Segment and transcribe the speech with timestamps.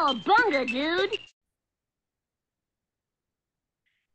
[0.00, 1.20] Cowabunga, dude!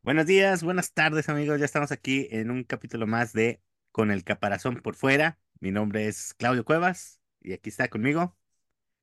[0.01, 3.61] Buenos días, buenas tardes amigos, ya estamos aquí en un capítulo más de
[3.91, 5.37] Con el caparazón por fuera.
[5.59, 8.35] Mi nombre es Claudio Cuevas y aquí está conmigo.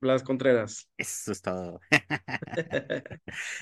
[0.01, 0.89] Blas Contreras.
[0.97, 1.81] Eso es todo.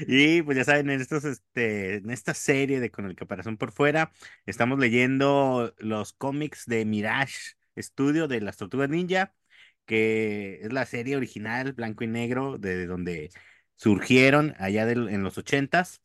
[0.08, 3.70] Y pues ya saben, en estos, este, en esta serie de Con el caparazón por
[3.70, 4.12] fuera,
[4.46, 9.34] estamos leyendo los cómics de Mirage Studio de las Tortugas Ninja,
[9.90, 13.30] que es la serie original, blanco y negro, de donde
[13.74, 16.00] surgieron allá en los ochentas.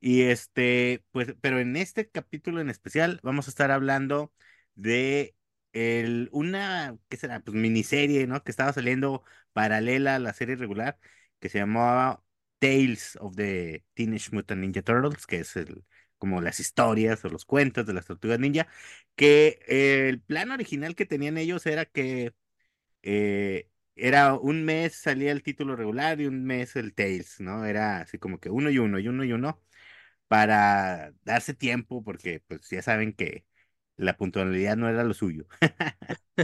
[0.00, 4.32] Y este, pues, pero en este capítulo en especial vamos a estar hablando
[4.74, 5.36] de
[5.74, 7.40] el, una, ¿qué será?
[7.40, 8.42] Pues miniserie, ¿no?
[8.42, 9.22] Que estaba saliendo
[9.52, 10.98] paralela a la serie regular,
[11.38, 12.24] que se llamaba
[12.58, 15.84] Tales of the Teenage Mutant Ninja Turtles, que es el,
[16.16, 18.66] como las historias o los cuentos de las tortugas ninja,
[19.14, 19.60] que
[20.08, 22.32] el plan original que tenían ellos era que
[23.06, 27.64] eh, era un mes salía el título regular y un mes el Tales, ¿no?
[27.66, 29.62] Era así como que uno y uno y uno y uno
[30.28, 33.46] para darse tiempo, porque pues ya saben que
[33.96, 35.46] la puntualidad no era lo suyo.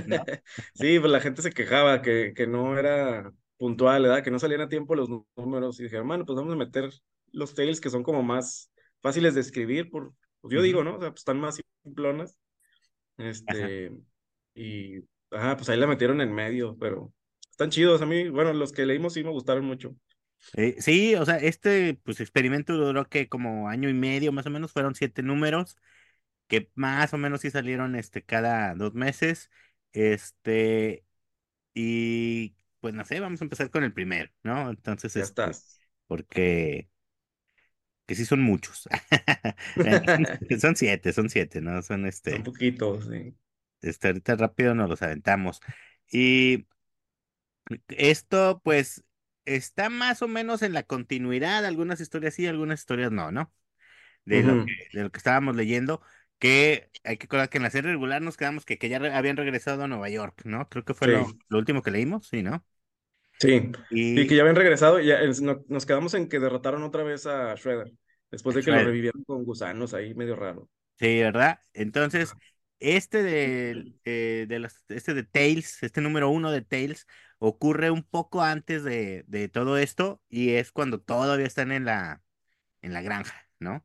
[0.04, 0.26] ¿no?
[0.74, 4.22] Sí, pues la gente se quejaba que, que no era puntual, ¿verdad?
[4.24, 6.90] Que no salían a tiempo los nú- números y dijeron, bueno, pues vamos a meter
[7.32, 8.70] los tails que son como más
[9.00, 10.96] fáciles de escribir, por, pues yo digo, Ujú, ¿no?
[10.96, 12.36] O sea, pues están más simplonas.
[13.46, 13.72] Ajá.
[13.72, 13.92] Este,
[14.54, 15.00] y,
[15.32, 17.12] ajá, pues ahí la metieron en medio, pero
[17.50, 18.02] están chidos.
[18.02, 19.94] A mí, bueno, los que leímos sí me gustaron mucho.
[20.54, 24.50] Eh, sí, o sea, este pues experimento duró que como año y medio más o
[24.50, 25.76] menos, fueron siete números
[26.48, 29.50] que más o menos sí salieron este cada dos meses.
[29.92, 31.06] Este,
[31.74, 34.70] y pues no sé, vamos a empezar con el primero, ¿no?
[34.70, 35.80] Entonces, Ya este, estás.
[36.08, 36.90] porque
[38.06, 38.88] que sí son muchos.
[40.60, 41.82] Son siete, son siete, ¿no?
[41.82, 43.32] Son Son este, poquitos, sí.
[43.82, 45.60] Este, ahorita rápido nos los aventamos.
[46.12, 46.66] Y
[47.88, 49.04] esto, pues,
[49.44, 53.52] está más o menos en la continuidad, algunas historias sí, algunas historias no, ¿no?
[54.26, 56.02] De lo que, Ujú, de lo que estábamos leyendo,
[56.38, 59.14] que hay que recordar que en la serie regular nos quedamos que, que ya re-
[59.14, 60.68] habían regresado a Nueva York, ¿no?
[60.70, 61.42] Creo que fue lo, Sí.
[61.48, 62.66] lo último que leímos, sí, ¿no?
[63.38, 63.72] Sí,
[64.14, 66.82] sí, que Y ya habían regresado y ya, es- no- nos quedamos en que derrotaron
[66.84, 67.92] otra vez a Shredder,
[68.30, 70.68] después de que lo revivieron con gusanos ahí medio raro.
[70.98, 71.60] sí, ¿verdad?
[71.72, 72.36] Entonces,
[72.82, 77.06] este de, eh, de los, este de Tales, este número uno de Tales,
[77.38, 82.22] ocurre un poco antes de, de todo esto y es cuando todavía están en la,
[82.82, 83.84] en la granja, ¿no?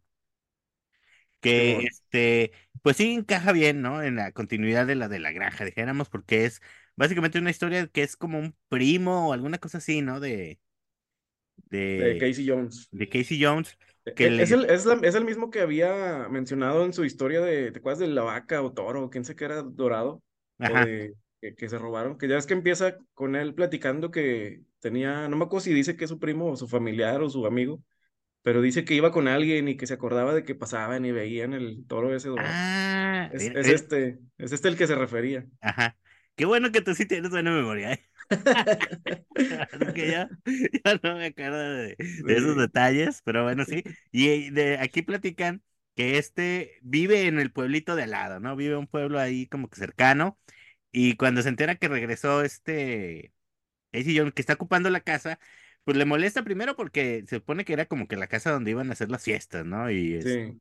[1.42, 4.02] que este, pues sí encaja bien, ¿no?
[4.04, 6.62] En la continuidad de la de la granja, dijéramos, porque es
[6.96, 10.20] básicamente una historia que es como un primo o alguna cosa así, ¿no?
[10.20, 10.60] De,
[11.96, 12.92] De de, Casey Jones.
[12.92, 15.62] de Casey Jones, E- que e- Es le, el, es, la- es el mismo que
[15.62, 19.10] había mencionado en su historia de, ¿te acuerdas de la vaca o toro?
[19.10, 20.24] ¿Quién sé qué era dorado?
[20.64, 22.18] O ajá, de que, que se robaron.
[22.18, 25.98] Que ya es que empieza con él platicando que tenía, no me acuerdo si dice
[25.98, 27.84] que es su primo o su familiar o su amigo,
[28.44, 31.54] pero dice que iba con alguien y que se acordaba de que pasaban y veían
[31.54, 32.62] el toro ese dorado.
[32.62, 35.48] ah, es eh, este, es este el que se refería.
[35.62, 35.98] ajá,
[36.36, 38.10] qué bueno que tú sí tienes buena memoria, ¿eh?
[39.72, 40.26] Así que yo,
[40.86, 42.58] yo no me acuerdo de, de esos Sí.
[42.58, 43.84] detalles, pero bueno, sí.
[44.12, 45.64] Y de aquí platican
[45.96, 48.56] que este vive en el pueblito de al lado, ¿no?
[48.56, 50.40] Vive un pueblo ahí como que cercano.
[50.92, 53.34] Y cuando se entera que regresó este
[53.92, 55.40] Casey Jones, que está ocupando la casa,
[55.86, 58.90] pues le molesta primero porque se supone que era como que la casa donde iban
[58.90, 59.92] a hacer las fiestas, ¿no?
[59.92, 60.60] Y es, Sí,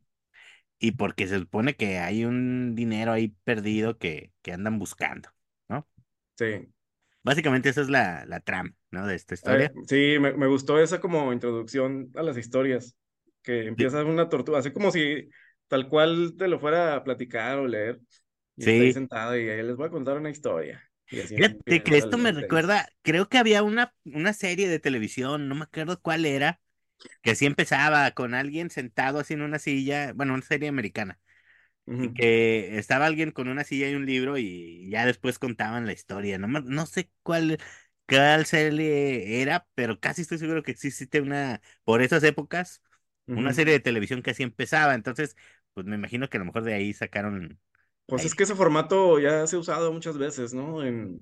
[0.78, 5.30] y porque se supone que hay un dinero ahí perdido que, que andan buscando,
[5.68, 5.88] ¿no?
[6.38, 6.68] sí.
[7.26, 9.06] Básicamente esa es la, la trama, ¿no?
[9.06, 9.74] De esta Eh, historia.
[9.86, 12.96] sí, me, me gustó esa como introducción a las historias,
[13.42, 15.28] que Sí, empieza una tortuga, así como si
[15.68, 18.00] tal cual te lo fuera a platicar o leer,
[18.56, 18.92] y sí.
[18.92, 20.82] sentado y ahí les voy a contar una historia.
[21.34, 25.64] Fíjate que esto me recuerda, creo que había una, una serie de televisión, no me
[25.64, 26.60] acuerdo cuál era,
[27.22, 31.20] que así empezaba con alguien sentado así en una silla, bueno, una serie americana,
[32.14, 36.38] que estaba alguien con una silla y un libro y ya después contaban la historia.
[36.38, 37.58] No, no sé cuál,
[38.08, 42.82] cuál serie era, pero casi estoy seguro que existe una, por esas épocas,
[43.34, 44.94] una serie de televisión que así empezaba.
[44.94, 45.36] Entonces,
[45.74, 47.60] pues me imagino que a lo mejor de ahí sacaron
[48.06, 50.84] Pues es que ese formato ya se ha usado muchas veces, ¿no?
[50.84, 51.20] En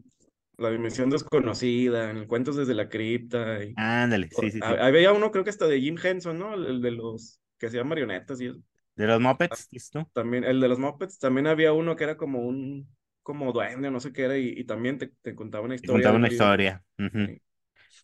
[0.59, 3.65] La Dimensión Desconocida, en el Cuentos desde la Cripta.
[3.65, 3.77] Y...
[3.77, 4.77] Ándale, sí, sí, sí.
[4.79, 6.55] ah, Había uno, creo que hasta de Jim Henson, ¿no?
[6.55, 8.61] El, el de los que hacían marionetas y eso.
[8.97, 10.07] De los Muppets, ¿dices tú?
[10.13, 12.89] También, el de los Muppets, también había uno que era como un,
[13.23, 16.17] como duende, no sé qué era, y, y también te, te contaba una historia contaba
[16.17, 16.85] una historia.
[17.27, 17.41] Sí,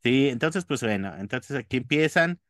[0.03, 2.41] Sí, entonces, pues bueno, entonces aquí empiezan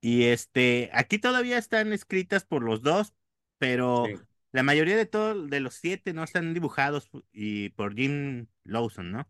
[0.00, 3.14] y este, aquí todavía están escritas por los dos,
[3.58, 8.48] pero sí, la mayoría de todos, de los siete, no están dibujados y por Jim
[8.64, 9.28] Lawson, ¿no?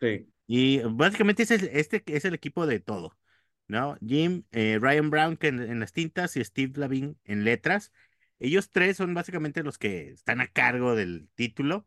[0.00, 3.16] sí, Y básicamente ese es, este es el equipo de todo.
[3.68, 3.96] ¿No?
[4.06, 7.92] Jim, eh, Ryan Brown que en, en las tintas y Steve Lavin en letras.
[8.40, 11.86] Ellos tres son básicamente los que están a cargo del título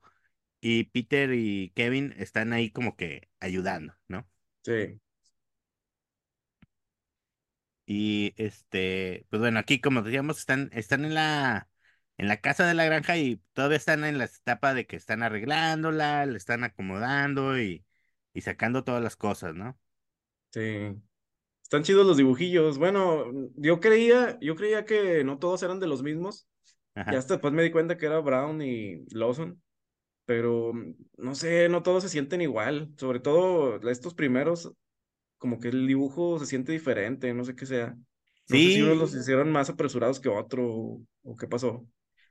[0.62, 4.28] y Peter y Kevin están ahí como que ayudando, ¿no?
[4.64, 5.00] Sí,
[7.86, 11.70] Y este, pues bueno, aquí como decíamos, están, están en la,
[12.18, 15.24] en la casa de la granja y todavía están en la etapa de que están
[15.24, 17.86] arreglándola, le están acomodando y,
[18.34, 19.78] y sacando todas las cosas, ¿no?
[20.52, 21.02] sí.
[21.72, 22.78] Están chidos los dibujillos.
[22.78, 23.26] Bueno,
[23.56, 26.48] yo creía, yo creía que no todos eran de los mismos.
[27.10, 27.20] Ya Ajá.
[27.20, 29.62] hasta después me di cuenta que era Brown y Lawson.
[30.26, 30.74] Pero
[31.18, 32.94] no sé, no todos se sienten igual.
[32.98, 34.74] Sobre todo estos primeros,
[35.38, 37.98] como que el dibujo se siente diferente, no sé qué sea.
[38.50, 40.68] No sé si unos Sí, los hicieron más apresurados que otro
[41.24, 41.88] o, qué pasó.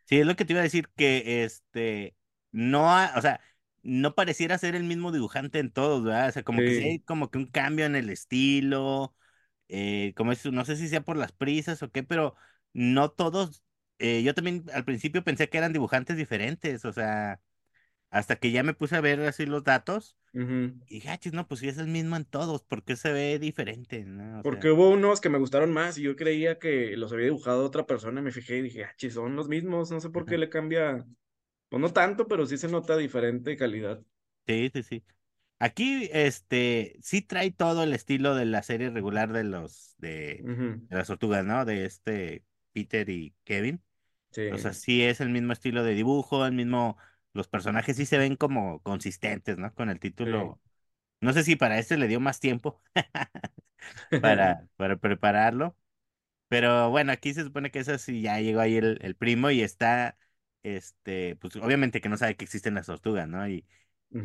[0.06, 2.16] sí, es lo que te iba a decir, que este,
[2.52, 3.40] no, ha- o sea,
[3.82, 6.28] no pareciera ser el mismo dibujante en todos, ¿verdad?
[6.28, 7.00] O sea, como que sí hay Sí.
[7.00, 9.14] como que un cambio en el estilo,
[9.70, 12.36] eh, como es, no sé si sea por las prisas o qué, pero
[12.74, 13.64] no todos,
[13.98, 17.40] eh, yo también al principio pensé que eran dibujantes diferentes, o sea,
[18.10, 20.16] hasta que ya me puse a ver así los datos
[20.86, 23.12] y dije, ah, chis, no, pues sí es el mismo en todos, ¿por qué se
[23.12, 24.42] ve diferente, no?
[24.42, 27.64] Porque sea, hubo unos que me gustaron más y yo creía que los había dibujado
[27.64, 28.22] otra persona.
[28.22, 29.90] Me fijé y dije, ah, chis, son los mismos.
[29.90, 31.06] No sé por qué le cambia.
[31.68, 34.02] Pues no tanto, pero sí se nota diferente calidad.
[34.46, 35.04] Sí, sí, sí.
[35.62, 40.48] Aquí, este, sí trae todo el estilo de la serie regular de los, de,
[40.88, 41.66] las tortugas, ¿no?
[41.66, 43.82] De este Peter y Kevin.
[44.48, 46.96] O sea, Sí, sí es el mismo estilo de dibujo, el mismo,
[47.34, 49.74] los personajes sí se ven como consistentes, ¿no?
[49.74, 50.30] Con el sí.
[50.30, 50.60] título.
[51.20, 52.82] No sé si para este le dio más tiempo
[54.20, 55.76] para, para prepararlo,
[56.48, 59.62] pero bueno, aquí se supone que eso sí ya llegó ahí el, el primo y
[59.62, 60.18] está,
[60.62, 63.48] este, pues obviamente que no sabe que existen las tortugas, ¿no?
[63.48, 63.66] Y,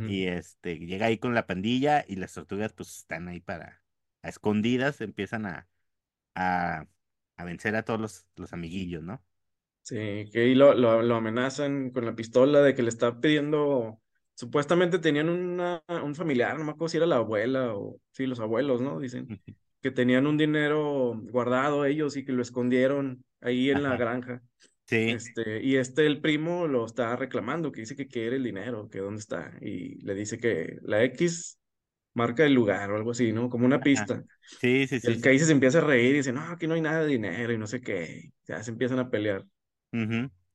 [0.05, 3.83] Y este, llega ahí con la pandilla y las tortugas pues están ahí para,
[4.21, 5.69] a escondidas, empiezan a,
[6.35, 6.87] a,
[7.37, 9.23] a vencer a todos los, los amiguillos, ¿no?
[9.83, 14.01] Sí, que ahí lo, lo, lo amenazan con la pistola de que le está pidiendo.
[14.33, 17.99] Supuestamente tenían una, un familiar, no me acuerdo si era la abuela o.
[18.11, 18.99] Sí, los abuelos, ¿no?
[18.99, 19.31] Dicen
[19.81, 24.41] que tenían un dinero guardado ellos y que lo escondieron ahí en la granja.
[24.87, 28.89] Sí, Este, y este, el primo, lo está reclamando, que dice que quiere el dinero,
[28.89, 29.53] que dónde está.
[29.61, 31.59] Y le dice que la X
[32.13, 33.49] marca el lugar o algo así, ¿no?
[33.49, 34.25] Como una ajá, pista.
[34.59, 35.21] sí, sí, Y sí, el sí.
[35.21, 37.57] Casey se empieza a reír y dice, no, aquí no hay nada de dinero y
[37.59, 38.31] no sé qué.
[38.47, 39.45] Ya se empiezan a pelear.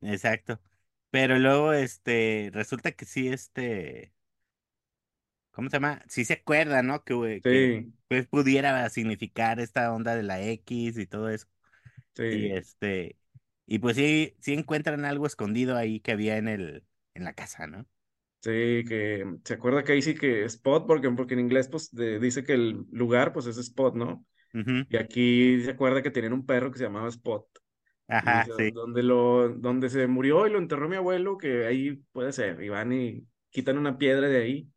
[0.02, 0.60] Exacto.
[1.10, 4.14] Pero luego, este, resulta que sí, este,
[5.50, 6.02] ¿cómo se llama?
[6.08, 7.04] Sí se acuerda, ¿no?
[7.04, 11.46] Que, que pues pudiera significar esta onda de la X y todo eso.
[12.28, 13.18] Y sí, este,
[13.70, 16.84] y pues sí, sí encuentran algo escondido ahí que había en el,
[17.14, 17.86] en la casa, ¿no?
[18.42, 22.54] sí, que se acuerda Casey que Spot, porque, porque en inglés pues de- dice que
[22.54, 24.24] el lugar pues es Spot, ¿no?
[24.90, 27.46] Y aquí se acuerda que tenían un perro que se llamaba Spot.
[28.08, 28.74] Ajá, dice, sí.
[28.74, 32.62] donde lo, donde se murió y lo enterró mi abuelo, que ahí puede ser.
[32.62, 34.72] Y van y quitan una piedra de ahí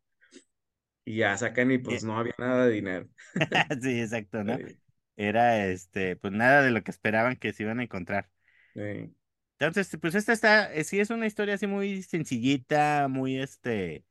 [1.04, 3.08] y ya sacan y pues Eh, no había nada de dinero.
[3.82, 4.60] Sí, exacto, ¿no?
[4.76, 4.80] Sí,
[5.16, 8.30] Era este, pues nada de lo que esperaban que se iban a encontrar.
[8.74, 9.14] Sí.
[9.58, 14.04] Entonces, pues esta está, eh, sí es una historia así muy sencillita, muy este,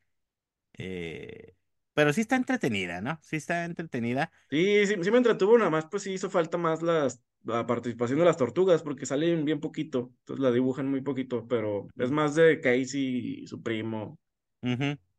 [0.78, 1.56] eh,
[1.94, 3.20] pero sí está entretenida, ¿no?
[3.22, 4.32] Sí está entretenida.
[4.50, 8.20] Sí, sí, sí me entretuvo, nada más pues sí hizo falta más las, la participación
[8.20, 12.36] de las tortugas porque salen bien poquito, entonces la dibujan muy poquito, pero es más
[12.36, 14.18] de Casey y su primo.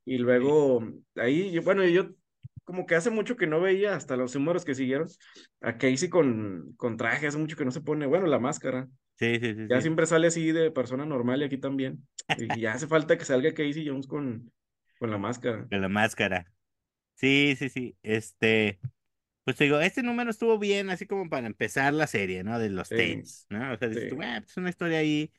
[0.07, 0.83] Y luego
[1.17, 2.11] ahí, bueno, yo
[2.65, 5.09] como que hace mucho que no veía hasta los números que siguieron
[5.61, 8.89] a Casey con, con traje, hace mucho que no se pone, bueno, la máscara.
[9.17, 12.07] sí, sí, sí, Ya sí, siempre sale así de persona normal y aquí también.
[12.37, 14.53] Y ya hace falta que salga Casey Jones con,
[14.99, 15.71] con la máscara.
[15.71, 16.53] con la máscara.
[17.17, 17.99] Sí, sí, sí.
[18.03, 18.81] Este,
[19.45, 22.59] pues te digo, este número estuvo bien, así como para empezar la serie, ¿no?
[22.59, 23.73] De los Sí, Tails, ¿no?
[23.75, 24.19] O sea, dices tú.
[24.23, 25.33] "Ah, pues, es una historia ahí,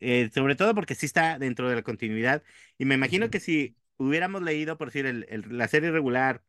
[0.00, 2.42] eh, sobre todo porque sí está dentro de la continuidad.
[2.78, 6.44] Y me imagino que si hubiéramos leído, por decir, el, el- la serie regular,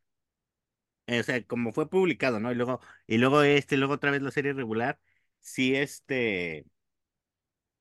[1.19, 2.51] o sea, como fue publicado, ¿no?
[2.51, 4.99] Y luego, y luego este, luego otra vez la serie regular,
[5.41, 6.65] sí, este.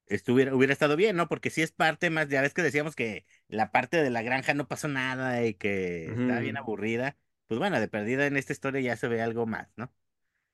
[0.07, 1.29] estuviera, hubiera estado bien, ¿no?
[1.29, 4.55] Porque si es parte más, ya ves que decíamos que la parte de la granja
[4.55, 7.17] no pasó nada y que estaba bien aburrida.
[7.47, 9.93] Pues bueno, de perdida en esta historia ya se ve algo más, ¿no?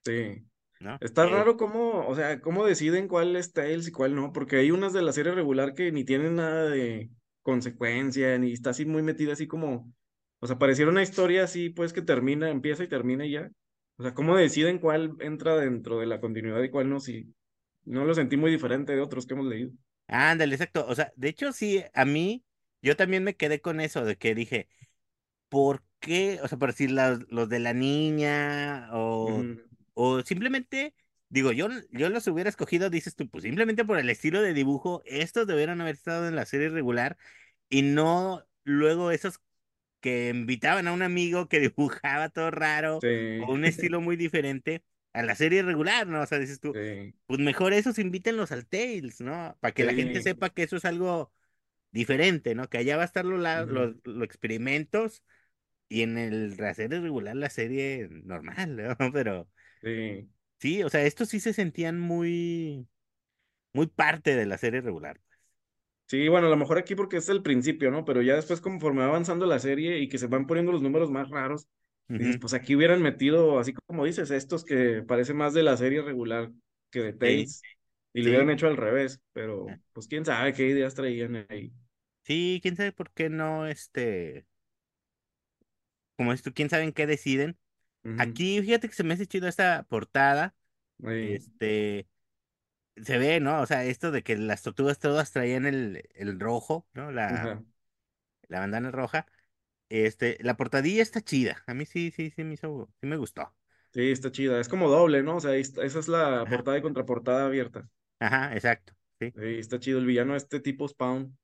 [0.04, 0.47] Sí.
[0.81, 1.00] ¿No?
[1.00, 4.57] Está Eh, raro cómo, o sea, cómo deciden cuál es Tails y cuál no, porque
[4.59, 7.11] hay unas de la serie regular que ni tienen nada de
[7.43, 9.93] consecuencia, ni está así muy metida así como,
[10.45, 13.51] o sea, pareciera una historia así, pues que termina, empieza y termina y ya.
[13.97, 17.35] O sea, cómo deciden cuál entra dentro de la continuidad y cuál no, sí.
[17.85, 19.73] No lo sentí muy diferente de otros que hemos leído.
[20.07, 20.87] ándale, exacto.
[20.87, 22.45] O sea, de hecho, sí, a mí,
[22.83, 24.69] yo también me quedé con eso de que dije,
[25.49, 26.41] ¿por qué?
[26.43, 29.45] O sea, por decir los, los de la niña o.
[29.95, 30.95] O simplemente,
[31.31, 35.03] digo, yo, yo los hubiera escogido, dices tú, pues simplemente por el estilo de dibujo,
[35.07, 37.17] estos debieron haber estado en la serie regular
[37.69, 39.41] y no luego esos
[40.04, 43.08] que invitaban a un amigo que dibujaba todo raro Sí,
[43.38, 44.84] o un estilo muy diferente
[45.14, 46.20] a la serie regular, ¿no?
[46.23, 49.56] O sea, dices tú, sí, pues mejor esos invítenlos al Tales, ¿no?
[49.61, 51.32] Para que la gente sepa que eso es algo
[51.92, 52.68] diferente, ¿no?
[52.68, 55.23] Que allá va a estar los, ujú, los, los experimentos
[55.88, 58.96] y en el, serie regular la serie normal, ¿no?
[59.12, 59.49] Pero
[59.82, 60.28] Sí.
[60.58, 62.88] sí, o sea, estos sí se sentían muy,
[63.75, 65.20] muy parte de la serie regular.
[66.16, 68.04] Sí, bueno, a lo mejor aquí porque es el principio, ¿no?
[68.04, 71.11] Pero ya después conforme va avanzando la serie y que se van poniendo los números
[71.11, 71.66] más raros,
[72.16, 76.02] dices, pues aquí hubieran metido, así como dices, estos que parece más de la serie
[76.02, 76.52] regular
[76.90, 77.66] que de Sí, Tales,
[78.12, 81.73] y lo hubieran sí, hecho al revés, pero pues quién sabe qué ideas traían ahí.
[82.25, 84.47] sí, quién sabe por qué no, este,
[86.16, 87.59] como esto, quién sabe en qué deciden.
[88.16, 90.56] Aquí, fíjate que se me hace chido esta portada,
[91.21, 92.09] este,
[93.03, 93.61] se ve, ¿no?
[93.63, 97.11] O sea, esto de que las tortugas todas traían el, el rojo, ¿no?
[97.13, 97.63] La,
[98.49, 99.27] la bandana roja.
[99.91, 101.63] Este, la portadilla está chida.
[101.67, 103.55] A mí sí, sí, sí me hizo, sí me gustó.
[103.95, 104.61] Sí, está chida.
[104.61, 105.37] Es como doble, ¿no?
[105.37, 107.89] O sea, esa es la Ajá, portada y contraportada abierta.
[108.19, 108.95] ajá, exacto.
[109.21, 109.35] Sí.
[109.35, 109.99] Sí, está chido.
[109.99, 111.37] El villano este tipo Spawn.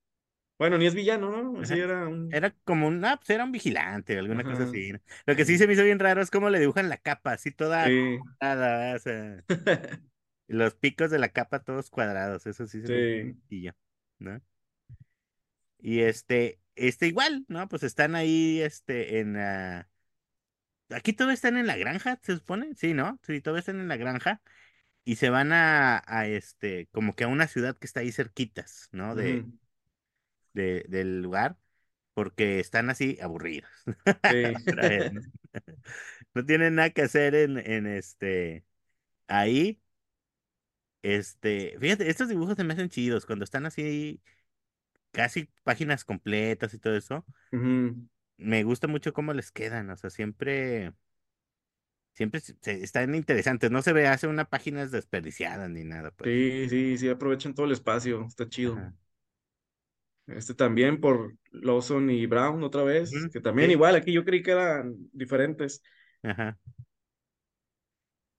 [0.58, 1.64] Bueno, ni es villano, ¿no?
[1.66, 2.38] Sí, era un...
[2.38, 4.92] Era como un, ah, pues era un vigilante, alguna cosa así.
[4.92, 5.00] ¿no?
[5.26, 7.50] Lo que sí se me hizo bien raro es cómo le dibujan la capa, así
[7.50, 8.18] toda Sí.
[8.40, 9.44] O sea,
[10.56, 13.36] los picos de la capa todos cuadrados, eso sí se me Sí.
[13.48, 13.74] sencillo,
[14.18, 14.42] ¿no?
[15.78, 17.68] Y este, este igual, ¿no?
[17.68, 19.88] Pues están ahí, este, en, ah,
[20.90, 23.18] aquí todos están en la granja, se supone, sí, ¿no?
[23.26, 24.42] Sí, todos están en la granja
[25.04, 28.88] y se van a, a este, como que a una ciudad que está ahí cerquitas,
[28.92, 29.14] ¿no?
[29.16, 29.46] De,
[30.52, 31.56] de, del lugar,
[32.14, 33.70] porque están así aburridos.
[34.28, 34.54] Sí.
[36.34, 38.64] No tienen nada que hacer en, en este,
[39.28, 39.80] ahí,
[41.02, 44.20] este, fíjate, estos dibujos se me hacen chidos, cuando están así,
[45.12, 47.26] casi páginas completas y todo eso,
[48.38, 50.92] me gusta mucho cómo les quedan, o sea, siempre,
[52.14, 56.30] siempre se- están interesantes, no se ve, hace una página desperdiciada ni nada, pues.
[56.32, 58.24] Sí, sí, sí, aprovechan todo el espacio.
[58.26, 58.82] Está chido.
[58.82, 58.94] Ajá.
[60.26, 64.42] Este también por Lawson y Brown otra vez, que también Sí, igual, aquí yo creí
[64.42, 65.82] que eran diferentes.
[66.22, 66.58] ajá.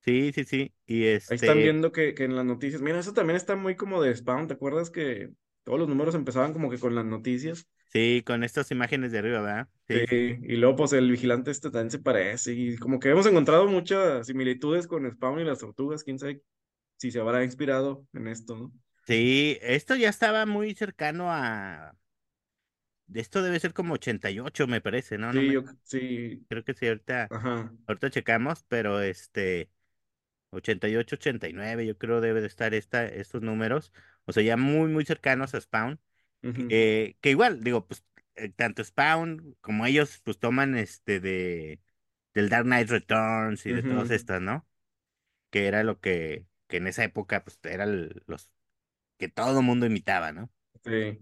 [0.01, 0.74] Sí, sí, sí.
[0.86, 3.75] Y Ahí están este, viendo que, que en las noticias, mira, eso también está muy
[3.75, 5.31] como de Spawn, ¿te acuerdas que
[5.63, 7.67] todos los números empezaban como que con las noticias?
[7.91, 9.70] sí, con estas imágenes de arriba, ¿verdad?
[9.88, 9.98] Sí,
[10.43, 14.25] y luego pues el vigilante este también se parece y como que hemos encontrado muchas
[14.27, 16.41] similitudes con Spawn y las tortugas, quién sabe
[16.98, 18.74] si se habrá inspirado en esto, ¿no?
[19.05, 21.96] Sí, esto ya estaba muy cercano a,
[23.13, 25.34] esto debe ser como 88, me parece, ¿no?
[25.34, 29.72] No Sí, me, yo, sí, creo que sí, ahorita, ajá, ahorita checamos, pero este,
[30.51, 33.93] 88, 89, yo creo debe de estar esta, estos números,
[34.25, 36.00] o sea, ya muy, muy cercanos a Spawn,
[36.70, 38.05] eh, que igual, digo, pues,
[38.36, 41.81] eh, tanto Spawn como ellos, pues, toman este de,
[42.34, 44.67] del Dark Knight Returns y de todas ujú, estas, ¿no?
[45.51, 48.50] Que era lo que, que en esa época, pues, eran los
[49.17, 50.51] que todo mundo imitaba, ¿no?
[50.84, 51.22] sí,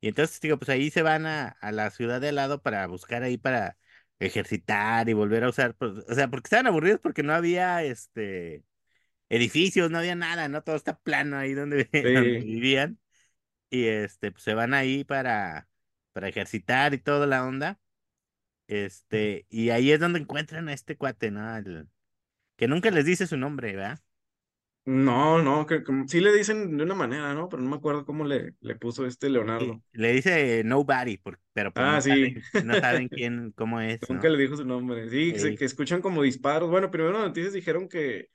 [0.00, 2.86] Y entonces, digo, pues ahí se van a, a la ciudad de al lado para
[2.86, 3.76] buscar ahí para
[4.20, 8.64] ejercitar y volver a usar, pues, o sea, porque estaban aburridos porque no había, este,
[9.30, 10.62] edificios, no había nada, ¿no?
[10.62, 11.88] Todo está plano ahí donde,
[12.38, 13.00] vivían.
[13.70, 15.68] Y este, pues se van ahí para,
[16.12, 17.80] para ejercitar y toda la onda.
[18.68, 21.56] Este, y ahí es donde encuentran a este cuate, ¿no?
[21.56, 21.88] El-
[22.56, 24.00] que nunca les dice su nombre, ¿verdad?
[24.84, 27.48] No, no, que, como- sí le dicen de una manera, ¿no?
[27.48, 29.82] Pero no me acuerdo cómo le, le puso este Leonardo.
[29.92, 34.08] le dice nobody, por- pero pues Ah, no sí, saben, no saben quién, cómo es,
[34.08, 34.30] nunca ¿no?
[34.30, 35.08] le dijo su nombre.
[35.10, 36.70] Sí, que, que escuchan como disparos.
[36.70, 38.28] Bueno, primero las noticias dijeron que,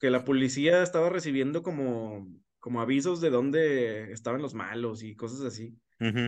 [0.00, 2.28] que la policía estaba recibiendo como,
[2.60, 5.78] como avisos de dónde estaban los malos y cosas así.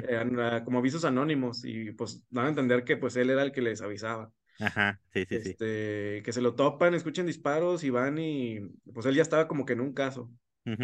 [0.01, 3.53] Eh, ah, como avisos anónimos y pues dan a entender que pues él era el
[3.53, 4.33] que les avisaba.
[4.59, 5.59] Ajá, sí, sí, sí.
[5.59, 8.61] Este, que se lo topan, escuchan disparos y van y
[8.93, 10.31] pues él ya estaba como que en un caso.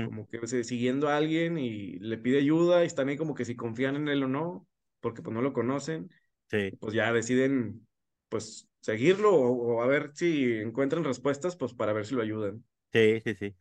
[0.03, 3.57] como que siguiendo a alguien y le pide ayuda y están ahí como que si
[3.57, 4.69] confían en él o no,
[5.01, 6.11] porque pues no lo conocen,
[6.51, 7.87] sí, pues ya deciden
[8.31, 12.65] pues seguirlo o, o a ver si encuentran respuestas pues para ver si lo ayudan.
[12.93, 13.57] sí, sí, sí.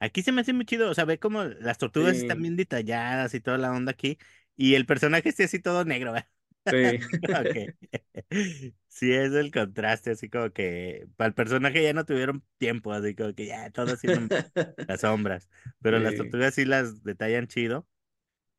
[0.00, 2.56] Aquí se me hace muy chido, o sea, ve como las tortugas están Sí, bien
[2.56, 4.18] detalladas y toda la onda aquí,
[4.56, 6.28] y el personaje esté así todo negro, ¿verdad?
[6.70, 6.98] sí,
[8.90, 13.16] sí es el contraste, así como que para el personaje ya no tuvieron tiempo, así
[13.16, 14.52] como que ya todo nomás,
[14.88, 15.48] las sombras,
[15.82, 17.88] pero las tortugas sí las detallan chido,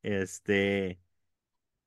[0.04, 1.00] este,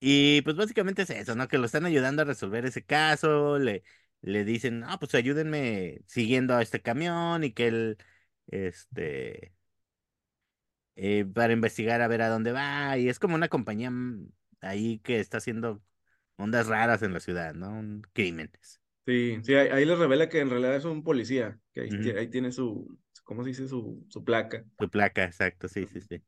[0.00, 1.48] y pues básicamente es eso, ¿no?
[1.48, 3.84] Que lo están ayudando a resolver ese caso, le,
[4.22, 7.98] le dicen, no, pues ayúdenme siguiendo a este camión y que él,
[8.48, 9.54] este,
[10.96, 12.96] eh, para investigar a ver a dónde va.
[12.98, 14.28] Y es como una compañía mm,
[14.60, 15.82] ahí que está haciendo
[16.36, 17.70] ondas raras en la ciudad, ¿no?
[17.70, 18.80] Un- Crímenes.
[19.06, 22.52] Sí, sí, ahí, ahí les revela que en realidad es un policía, que ahí, tiene
[22.52, 23.68] su, ¿cómo se dice?
[23.68, 24.64] Su, su placa.
[24.78, 26.22] Su placa, exacto, sí, sí, sí.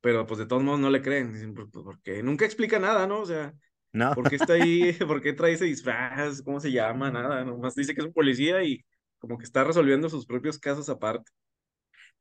[0.00, 3.06] Pero pues de todos modos no le creen, dicen, "Pues, pues, porque nunca explica nada,
[3.06, 3.20] ¿no?
[3.20, 3.54] O sea,
[3.92, 4.14] ¿No?
[4.14, 4.92] ¿por qué está ahí?
[5.08, 6.42] ¿Por qué trae ese disfraz?
[6.42, 7.10] ¿Cómo se llama?
[7.10, 8.84] Nada, nomás dice que es un policía y
[9.18, 11.30] como que está resolviendo sus propios casos aparte.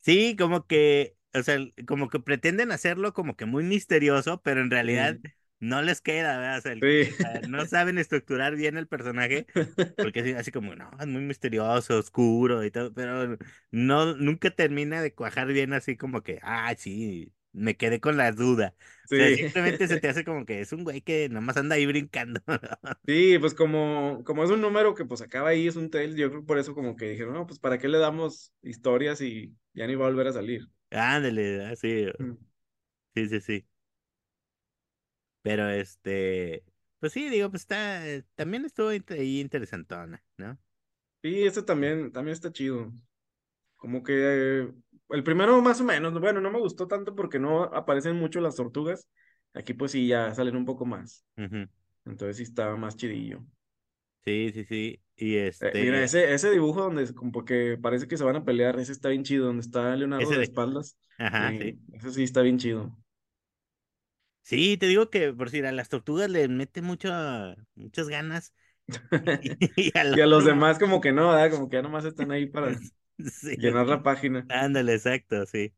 [0.02, 4.70] Sí, como que, o sea, como que pretenden hacerlo como que muy misterioso, pero en
[4.72, 5.32] realidad Mm,
[5.64, 6.58] no les queda, ¿verdad?
[6.60, 7.14] O sea, el- Sí,
[7.46, 9.48] no saben estructurar bien el personaje,
[10.00, 13.38] porque así, así como, no, es muy misterioso, oscuro y todo, pero
[13.72, 18.32] no, nunca termina de cuajar bien así como que, ah, sí, me quedé con la
[18.32, 18.76] duda.
[18.78, 19.38] O sea, sí.
[19.38, 22.42] simplemente se te hace como que es un güey que nomás anda ahí brincando.
[23.06, 26.30] Sí, pues como, como es un número que pues acaba ahí, es un tail, yo
[26.30, 29.54] creo que por eso como que dijeron, no, pues ¿para qué le damos historias y
[29.74, 30.70] ya ni va a volver a salir?
[30.92, 32.38] Ándale, así, Mm.
[33.16, 33.68] sí, sí, sí.
[35.44, 36.64] Pero este,
[37.00, 40.58] pues sí, digo, pues está, eh, también estuvo ahí interesantona, ¿no?
[41.22, 42.92] Sí, este también, también está chido.
[43.76, 44.74] Como que eh,
[45.10, 48.56] el primero más o menos, bueno, no me gustó tanto porque no aparecen mucho las
[48.56, 49.08] tortugas.
[49.54, 51.26] Aquí pues sí, ya salen un poco más.
[52.06, 53.46] Entonces sí estaba más chidillo.
[54.26, 55.02] Sí, sí, sí.
[55.18, 58.46] Y Eh, mira, este, ese, ese dibujo donde como que parece que se van a
[58.46, 60.98] pelear, ese está bien chido, donde está Leonardo ese de de, espaldas.
[61.18, 61.80] ajá, sí.
[61.94, 62.98] ese sí está bien chido.
[64.44, 67.10] Sí, te digo que por si a las tortugas le mete mucho,
[67.76, 68.54] muchas ganas
[69.40, 71.52] y, y al Y a los demás como que no, ¿verdad?
[71.52, 72.80] Como que ya nomás están ahí para
[73.32, 74.50] sí, llenar la página.
[74.50, 75.74] ándale, exacto, sí.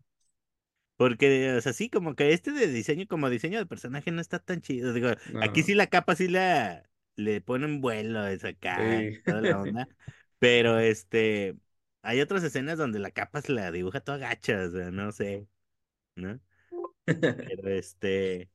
[0.98, 4.40] Porque, o sea, sí, como que este de diseño, como diseño de personaje no está
[4.40, 4.94] tan chido.
[4.94, 9.22] Digo, aquí sí la capa sí la, le ponen vuelo, es acá, sí.
[9.26, 9.90] toda la onda.
[10.40, 11.58] Pero este,
[12.02, 15.48] hay otras escenas donde la capa se la dibuja toda gacha, o sea, no sé,
[16.16, 16.40] ¿no?
[17.46, 18.50] Pero este,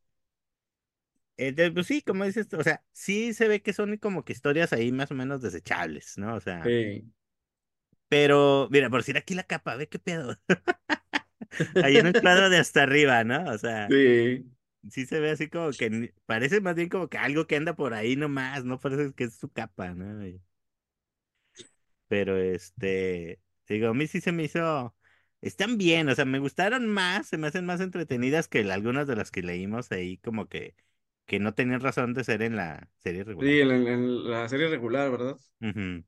[1.48, 4.72] entonces, pues sí, como dices, o sea, sí se ve que son como que historias
[4.72, 6.35] ahí más o menos desechables, ¿no?
[6.35, 7.11] O sea, Sí.
[8.09, 10.37] pero, mira, por decir aquí la capa, ve qué pedo.
[11.83, 13.50] Ahí en un cuadro de hasta arriba, ¿no?
[13.50, 13.88] O sea.
[13.88, 14.50] Sí.
[14.90, 17.94] sí se ve así como que parece más bien como que algo que anda por
[17.94, 20.22] ahí nomás, no parece que es su capa, ¿no?
[22.09, 24.94] Pero este, digo, a mí sí se me hizo,
[25.40, 29.16] están bien, o sea, me gustaron más, se me hacen más entretenidas que algunas de
[29.16, 30.74] las que leímos ahí, como que,
[31.31, 33.61] que no tenían razón de ser en la serie Sí, regular.
[33.61, 35.37] en, en- en la serie regular, ¿verdad?
[35.62, 36.03] Ujú.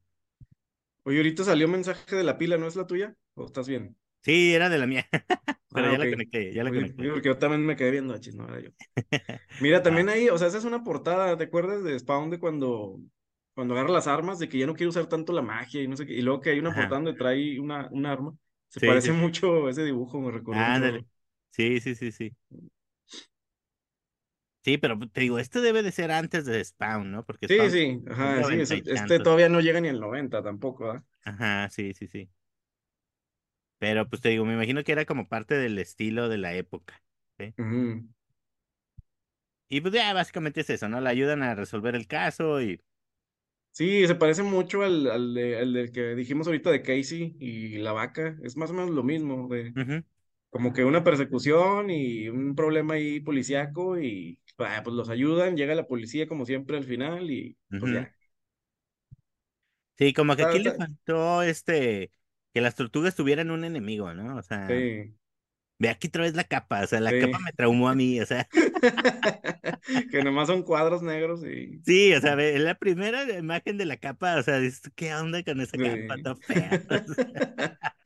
[1.04, 3.14] Oye, ahorita salió mensaje de la pila, ¿no es la tuya?
[3.34, 3.96] ¿O estás bien?
[4.22, 5.06] Sí, era de la mía,
[5.72, 7.12] pero Ah, ya la conecté, ya la Oye, conecté.
[7.12, 8.70] porque yo también me quedé viendo, achis, no era yo.
[9.58, 12.40] Mira, Ah, también ahí, o sea, esa es una portada, ¿te acuerdas de Spawn de
[12.40, 12.98] cuando,
[13.54, 15.96] cuando agarra las armas, de que ya no quiere usar tanto la magia y no
[15.96, 18.36] sé qué, y luego que hay una ajá, portada donde trae una, un arma?
[18.68, 21.06] Se sí, parece sí, mucho ese dibujo, me un ándale,
[21.50, 22.36] sí, sí, sí, sí.
[24.64, 27.24] Sí, pero te digo, este debe de ser antes de Spawn, ¿no?
[27.24, 30.90] Porque Sí, Spawn sí, ajá, sí, eso, este todavía no llega ni al 90 tampoco,
[30.90, 31.04] ¿ah?
[31.24, 32.30] Ajá, sí, sí, sí.
[33.78, 37.02] Pero pues te digo, me imagino que era como parte del estilo de la época.
[37.38, 37.54] ¿sí?
[39.68, 41.00] Y pues ya básicamente es eso, ¿no?
[41.00, 42.80] Le ayudan a resolver el caso y...
[43.70, 47.78] Sí, se parece mucho al, al, de- al del que dijimos ahorita de Casey y
[47.78, 49.74] la vaca, es más o menos lo mismo, de
[50.50, 55.74] como que una persecución y un problema ahí policíaco y ah, pues los ayudan, llega
[55.74, 58.14] la policía como siempre al final y pues ya.
[59.98, 62.10] Sí, como que aquí le faltó este...
[62.54, 64.36] Que las tortugas tuvieran un enemigo, ¿no?
[64.36, 65.14] O sea, sí,
[65.78, 67.20] ve aquí otra vez la capa, o sea, la sí.
[67.20, 68.46] capa me traumó a mí, o sea...
[70.10, 73.96] Que nomás son cuadros negros y Sí, o sea, ve, la primera imagen de la
[73.96, 76.82] capa, o sea, dices, ¿qué onda con esa capa tan fea?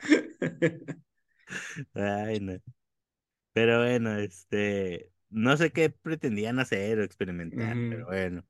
[1.94, 2.58] Ay, no.
[3.52, 8.42] Pero bueno, este, no sé qué pretendían hacer o experimentar, pero bueno.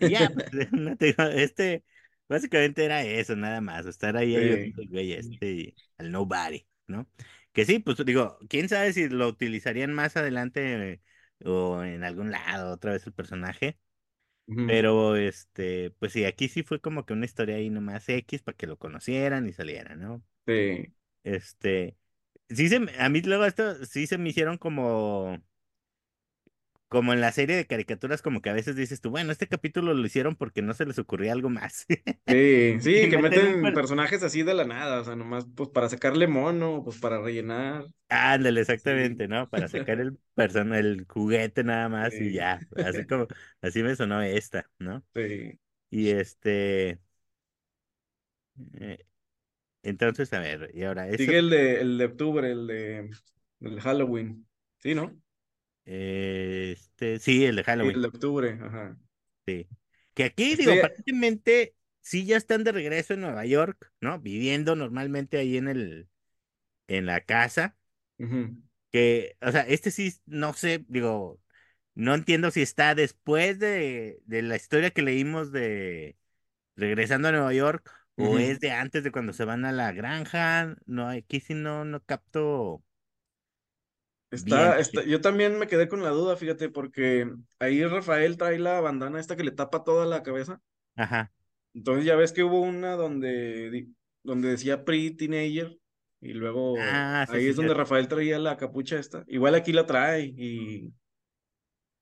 [0.00, 0.46] Y ya, pues,
[1.34, 1.84] este,
[2.28, 7.06] básicamente era eso, nada más, estar ahí al güey este, y al nobody, ¿no?
[7.52, 11.02] Que sí, pues digo, quién sabe si lo utilizarían más adelante eh,
[11.44, 13.78] o en algún lado, otra vez el personaje,
[14.46, 18.56] pero este, pues sí, aquí sí fue como que una historia ahí nomás X para
[18.56, 20.22] que lo conocieran y salieran, ¿no?
[20.46, 20.86] Sí.
[21.22, 21.98] Este,
[22.48, 25.42] sí se, a mí luego esto sí se me hicieron como
[26.88, 29.94] como en la serie de caricaturas, como que a veces dices tú, bueno, este capítulo
[29.94, 31.86] lo hicieron porque no se les ocurría algo más.
[32.26, 35.90] Sí, sí, que meten per- personajes así de la nada, o sea, nomás pues para
[35.90, 37.86] sacarle mono, pues para rellenar.
[38.08, 38.60] Ándale, Sí.
[38.60, 39.48] exactamente, ¿no?
[39.50, 42.66] Para sacar el persona, el juguete nada más y ya.
[42.78, 43.26] Así como,
[43.60, 45.04] así me sonó esta, ¿no?
[45.14, 45.58] Sí.
[45.90, 47.00] Y este,
[48.80, 48.98] Eh,
[49.82, 53.10] entonces, a ver, y ahora Sigue el de, el de octubre, el de
[53.60, 54.46] el Halloween.
[54.78, 55.16] Sí, ¿no?
[55.84, 58.96] Este, sí, el de Sí, Halloween, el de octubre, ajá.
[59.46, 59.68] sí.
[60.14, 64.20] Que aquí, digo, aparentemente, sí ya están de regreso en Nueva York, ¿no?
[64.20, 66.08] Viviendo normalmente ahí en el,
[66.88, 67.76] en la casa.
[68.90, 71.40] Que, o sea, este sí, no sé, digo,
[71.94, 76.16] no entiendo si está después de, de la historia que leímos de
[76.76, 80.76] regresando a Nueva York o es de antes de cuando se van a la granja.
[80.86, 82.84] No, aquí sí no, no capto.
[84.34, 88.80] Está, está, yo también me quedé con la duda, fíjate, porque ahí Rafael trae la
[88.80, 90.60] bandana esta que le tapa toda la cabeza.
[90.96, 91.32] Ajá.
[91.74, 93.88] Entonces ya ves que hubo una donde,
[94.22, 95.76] donde decía pre-teenager
[96.20, 97.74] y luego Ah, sí, ahí sí, es donde.
[97.74, 99.24] Rafael traía la capucha esta.
[99.26, 100.92] Igual aquí la trae y,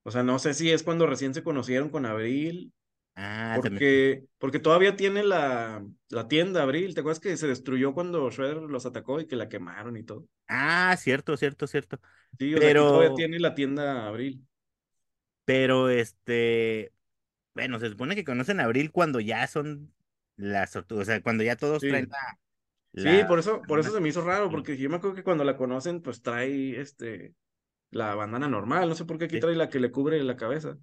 [0.05, 2.73] o sea, no sé si es cuando recién se conocieron con Abril,
[3.14, 3.83] Ah, también.
[3.83, 6.94] porque, porque todavía tiene la, la tienda Abril.
[6.94, 10.29] ¿Te acuerdas que se destruyó cuando Shredder los atacó y que la quemaron y todo?
[10.48, 12.01] Ah, cierto, cierto, cierto.
[12.38, 14.44] Sí, o sea, aquí todavía Pero, tiene la tienda Abril.
[15.44, 16.92] pero este,
[17.55, 19.94] bueno, se supone que conocen a Abril cuando ya son
[20.37, 22.11] las o sea, cuando ya todos traen Sí.
[22.11, 22.40] la,
[22.96, 25.25] Sí, la, por eso, por eso se me hizo raro, porque yo me acuerdo que
[25.25, 27.35] cuando la conocen, pues trae este
[27.90, 30.37] la bandana normal, no sé por qué aquí Sí, trae la que le cubre la
[30.37, 30.79] cabeza,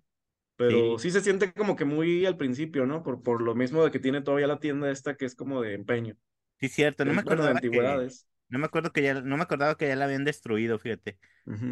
[0.60, 3.04] pero sí, sí se siente como que muy al principio, ¿no?
[3.04, 5.74] Por, por lo mismo de que tiene todavía la tienda esta que es como de
[5.76, 6.17] empeño,
[6.60, 7.06] sí, cierto.
[7.06, 8.28] No me bueno, de que, antigüedades.
[8.50, 11.19] no me acuerdo que ya, no me acordaba que ya la habían destruido, fíjate.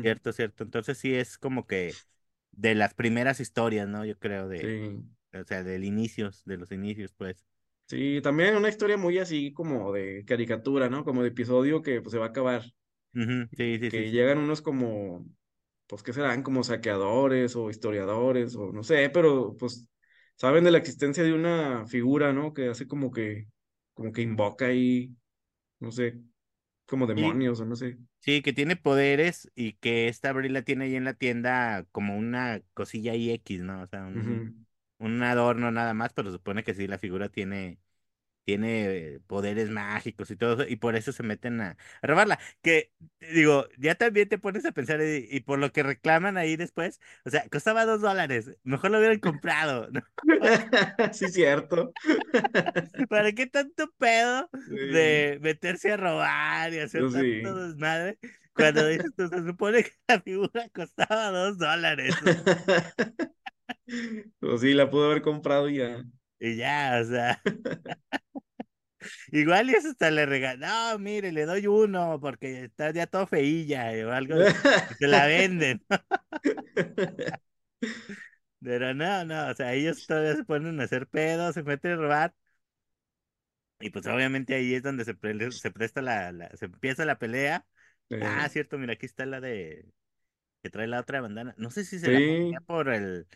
[0.01, 0.63] Cierto, cierto.
[0.63, 1.99] Entonces sí es como que
[2.51, 4.05] de las primeras historias, ¿no?
[4.05, 7.45] Yo creo de, Sí, o sea, del inicios, de los inicios, pues.
[7.87, 11.03] sí, también una historia muy así como de caricatura, ¿no?
[11.05, 12.63] Como de episodio que pues se va a acabar,
[13.13, 14.11] Ujú, Sí, sí, sí, que sí.
[14.11, 15.25] llegan unos como,
[15.87, 16.43] pues, ¿qué serán?
[16.43, 19.87] Como saqueadores o historiadores o no sé, pero pues
[20.35, 22.53] saben de la existencia de una figura, ¿no?
[22.53, 23.47] Que hace como que,
[23.93, 25.15] como que invoca ahí,
[25.79, 26.19] no sé,
[26.87, 27.97] como Sí, demonios o no sé.
[28.19, 32.17] sí, que tiene poderes y que esta Abril la tiene ahí en la tienda como
[32.17, 33.83] una cosilla ahí X, ¿no?
[33.83, 34.47] O sea, un,
[34.99, 37.79] un adorno nada más, pero supone que sí, la figura tiene
[38.47, 42.39] tiene poderes mágicos y todo eso, y por eso se meten a, a robarla.
[42.61, 46.55] Que, digo, ya también te pones a pensar, y, y por lo que reclaman ahí
[46.55, 50.01] después, o sea, costaba dos dólares, mejor lo hubieran comprado, ¿no?
[51.13, 51.95] Sí, cierto.
[53.09, 57.67] ¿Para qué tanto pedo Sí, de meterse a robar y hacer tanto sí.
[57.67, 58.19] desmadre?
[58.53, 62.19] Cuando dices tú, se supone que la figura costaba dos dólares.
[64.39, 66.03] Pues sí, la pudo haber comprado ya.
[66.39, 67.41] Y ya, o sea,
[69.31, 73.27] igual y eso hasta le regaló, no, mire, le doy uno porque está ya todo
[73.27, 74.35] feilla o algo
[74.99, 75.83] se la venden.
[78.61, 81.95] Pero no, no, o sea, ellos todavía se ponen a hacer pedos, se meten a
[81.97, 82.35] robar.
[83.79, 87.19] Y pues obviamente ahí es donde se, pre- se presta la, la- se empieza la
[87.19, 87.65] pelea.
[88.19, 89.85] Ah, Eh, cierto, mira, aquí está la de
[90.63, 91.55] que trae la otra bandana.
[91.57, 93.27] No sé si se la sí, por el,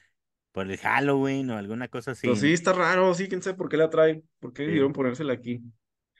[0.51, 2.53] por el Halloween o alguna cosa pues así, sí, ¿no?
[2.53, 4.71] está raro, sí, quién sabe por qué la trae, por qué Sí.
[4.73, 5.61] decidieron ponérsela aquí.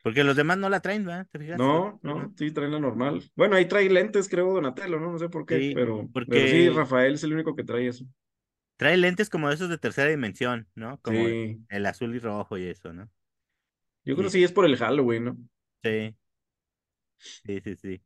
[0.04, 1.28] Porque los demás no la traen, ¿verdad?
[1.32, 1.64] ¿Te fijas?
[1.64, 3.30] No, no, sí, trae la normal.
[3.36, 5.12] Bueno, ahí trae lentes, creo, Donatello, ¿no?
[5.12, 7.88] No sé por qué, Sí, pero, pero sí, porque Rafael es el único que trae
[7.88, 8.06] eso.
[8.78, 11.00] trae lentes como esos de tercera dimensión, ¿no?
[11.02, 13.10] Como Sí, el azul y rojo y eso, ¿no?
[14.06, 15.38] yo creo que sí es por el Halloween, ¿no?
[15.84, 16.16] sí,
[17.46, 18.04] sí, sí, sí.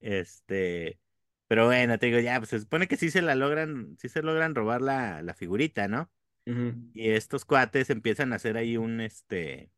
[0.00, 1.00] Este,
[1.48, 4.22] pero bueno, te digo, ya, pues se supone que sí se la logran, sí se
[4.22, 6.10] logran robar la, la figurita, ¿no?
[6.94, 9.70] Y estos cuates empiezan a hacer ahí un, este,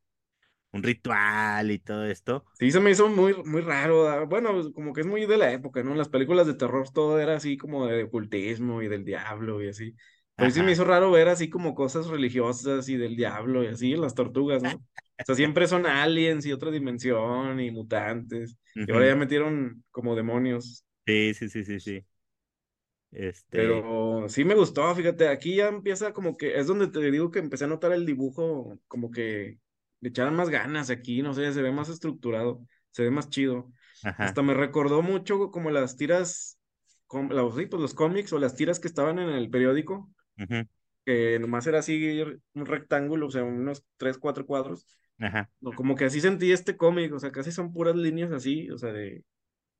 [0.72, 2.46] un ritual y todo esto.
[2.54, 4.08] Sí, se me hizo muy, muy raro.
[4.08, 5.92] ah, Bueno, pues, como que es muy de la época, ¿no?
[5.92, 9.68] En las películas de terror todo era así como de ocultismo y del diablo y
[9.68, 9.94] así.
[10.36, 13.94] Pero sí me hizo raro ver así como cosas religiosas y del diablo y así
[13.96, 14.74] las tortugas, ¿no?
[14.76, 14.82] O
[15.24, 18.56] sea, siempre son aliens y otra dimensión y mutantes.
[18.86, 20.84] Y ahora ya metieron como demonios.
[21.08, 22.06] Sí, sí, sí, sí, sí.
[23.12, 27.30] Este, Pero sí me gustó, fíjate, aquí ya empieza como que, es donde te digo
[27.30, 29.58] que empecé a notar el dibujo, como que
[30.00, 33.72] le echaran más ganas aquí, no sé, se ve más estructurado, se ve más chido.
[34.02, 34.24] ajá.
[34.26, 36.58] Hasta me recordó mucho como las tiras,
[37.06, 40.08] com- los, sí, pues los cómics o las tiras que estaban en el periódico,
[41.04, 42.22] que nomás era así
[42.54, 44.86] un rectángulo, o sea, unos tres, cuatro cuadros.
[45.18, 45.50] Ajá.
[45.76, 48.92] Como que así sentí este cómic, o sea, casi son puras líneas así, o sea,
[48.92, 49.24] de,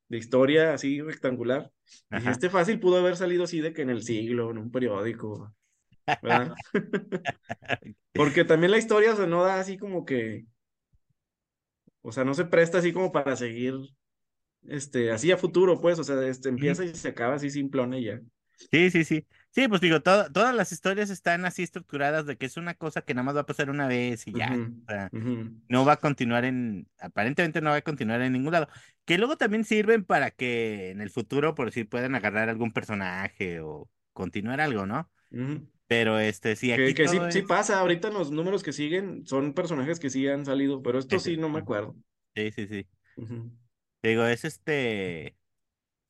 [0.09, 1.71] de historia así rectangular.
[2.11, 2.31] Ajá.
[2.31, 5.55] este fácil pudo haber salido así de que en el siglo, en un periódico,
[6.23, 6.55] ¿verdad?
[8.14, 10.47] Porque también la historia, o sea, no da así como que,
[12.03, 13.75] o sea, no se presta así como para seguir,
[14.66, 18.05] este, así a futuro, pues, o sea, este, empieza y se acaba así simplona y
[18.05, 18.21] ya.
[18.71, 19.27] Sí, sí, sí.
[19.59, 23.03] Sí, pues digo, to- todas las historias están así estructuradas de que es una cosa
[23.03, 24.53] que nada más va a pasar una vez y ya.
[24.53, 25.11] O sea,
[25.68, 28.68] no va a continuar en, aparentemente no va a continuar en ningún lado.
[29.05, 33.59] Que luego también sirven para que en el futuro, por decir, puedan agarrar algún personaje
[33.59, 35.11] o continuar algo, ¿no?
[35.88, 37.44] Pero este, sí, Que, aquí que sí, todo sí es.
[37.47, 41.31] pasa, ahorita los números que siguen son personajes que sí han salido, pero esto ese-
[41.33, 41.97] sí no me acuerdo.
[42.37, 42.87] Sí, sí, sí.
[44.05, 45.37] Digo, es este.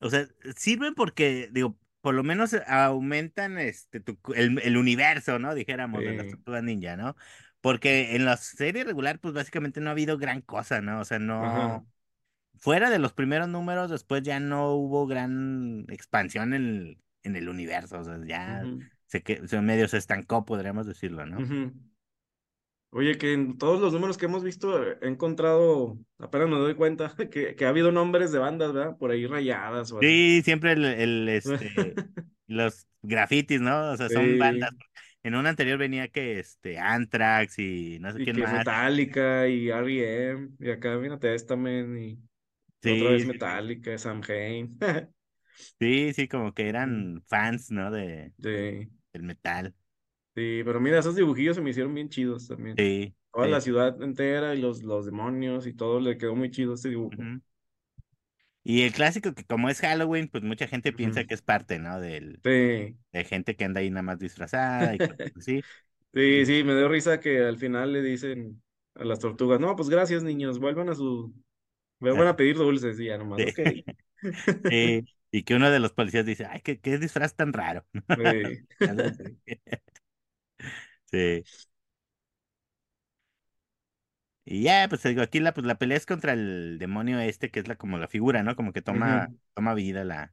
[0.01, 5.55] O sea, sirven porque, digo, por lo menos aumentan este tu- el, el universo, ¿no?
[5.55, 7.17] Dijéramos, de las tortugas ninja, ¿no?
[7.61, 11.01] Porque en la serie regular, pues básicamente no ha habido gran cosa, ¿no?
[11.01, 11.65] O sea, ajá.
[11.65, 11.87] no.
[12.59, 18.01] Fuera de los primeros números, después ya no hubo gran expansión en, en el universo.
[18.01, 18.69] O sea, ya
[19.07, 21.45] se, que, se medio se estancó, podríamos decirlo, ¿no?
[21.45, 21.73] ujú.
[22.91, 26.75] Oye, que en todos los números que hemos visto eh, he encontrado, apenas me doy
[26.75, 28.97] cuenta, que, que ha habido nombres de bandas, ¿verdad?
[28.99, 30.01] Por ahí rayadas o.
[30.01, 31.99] Sí, siempre el, el, este,
[32.47, 33.91] los grafitis, ¿no?
[33.93, 34.71] O sea, son bandas.
[35.25, 38.69] En un anterior venía que este Anthrax y no sé y quién que más.
[38.69, 40.51] Metallica y R.E.M.
[40.61, 42.19] y acá viene Testament y
[42.89, 43.39] otra vez Sí, sí.
[43.39, 44.79] Metallica, Samhain.
[45.81, 47.91] Sí, sí, como que eran fans, ¿no?
[47.91, 49.75] De, Sí, del metal.
[50.39, 52.77] Sí, pero mira, esos dibujillos se me hicieron bien chidos también.
[52.77, 56.51] Sí, Toda sí, la ciudad entera y los, los demonios y todo le quedó muy
[56.51, 57.29] chido este dibujo.
[58.65, 62.01] Y el clásico que como es Halloween, pues mucha gente piensa que es parte, ¿no?
[62.01, 62.97] Del, Sí.
[63.13, 65.67] de gente que anda ahí nada más disfrazada y cosas así.
[66.15, 68.63] Sí, sí, me dio risa que al final le dicen
[68.95, 71.35] a las tortugas, no, pues gracias niños, vuelvan a su,
[72.01, 73.85] vuelvan a pedir dulces y ya nomás, sí.
[74.69, 77.87] Sí, Y que uno de los policías dice, ay, qué, qué disfraz tan raro.
[78.17, 78.67] Sí.
[81.11, 81.45] Sí.
[84.45, 87.61] Y ya, pues digo, aquí la, pues, la pelea es contra el demonio este, que
[87.61, 88.57] es la como la figura, ¿no?
[88.57, 89.39] Como que toma, Ujú.
[89.55, 90.33] toma vida la,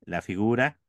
[0.00, 0.80] la figura.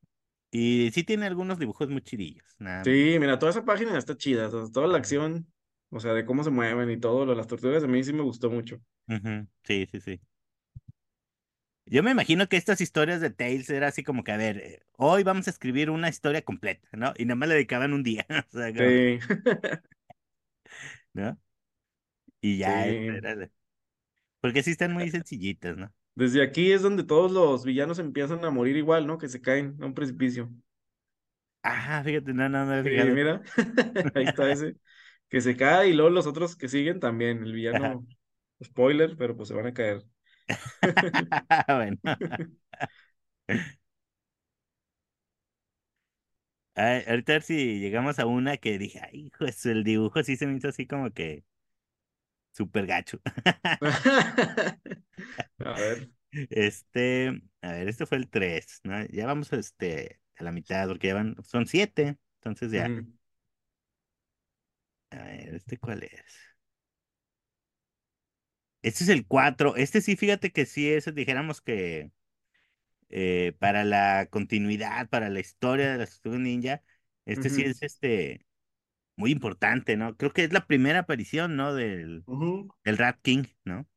[0.52, 2.56] Y sí tiene algunos dibujos muy chidillos.
[2.60, 3.02] Nada.
[3.04, 5.52] Sí, mira, toda esa página está chida, o sea, toda la acción,
[5.90, 8.14] o sea, de cómo se mueven y todo, lo de las tortugas, a mí sí
[8.14, 8.80] me gustó mucho.
[9.08, 10.22] ujú, Sí, sí, sí.
[11.90, 14.84] Yo me imagino que estas historias de Tales era así como que, a ver, eh,
[14.98, 17.14] hoy vamos a escribir una historia completa, ¿no?
[17.18, 19.20] Y nada más le dedicaban un día, o sea, como que, Sí,
[21.14, 21.38] ¿no?
[22.42, 23.18] Y ya, este sí.
[23.18, 23.52] era de-
[24.42, 25.94] porque sí están muy sencillitas, ¿no?
[26.16, 29.18] Desde aquí es donde todos los villanos empiezan a morir igual, ¿no?
[29.18, 30.50] Que se caen a un precipicio.
[31.64, 33.12] Ah, fíjate, no, no, no Sí, fijado.
[33.12, 33.42] mira,
[34.16, 34.78] ahí está ese,
[35.30, 38.08] que se cae y luego los otros que siguen también, el villano,
[38.64, 40.04] spoiler, pero pues se van a caer.
[41.68, 41.98] Bueno,
[46.76, 50.38] ay, ahorita a ver si llegamos a una que dije, ay, hijo, el dibujo sí
[50.38, 51.44] se me hizo así como que
[52.52, 53.20] súper gacho.
[55.60, 56.12] A ver.
[56.32, 59.04] Este, a ver, este fue el 3, ¿no?
[59.08, 62.94] Ya vamos este, a la mitad, porque ya van, son siete, entonces ya.
[65.12, 66.49] A ver, ¿este cuál es?
[68.82, 69.76] Este es el 4.
[69.76, 72.12] Este sí, fíjate que sí es, dijéramos que
[73.10, 76.84] eh, para la continuidad, para la historia de las Tortugas Ninja,
[77.26, 78.46] este sí es este
[79.18, 80.18] muy importante, ¿no?
[80.18, 81.74] Creo que es la primera aparición, ¿no?
[81.76, 82.26] Del,
[82.86, 83.88] del Rat King, ¿no?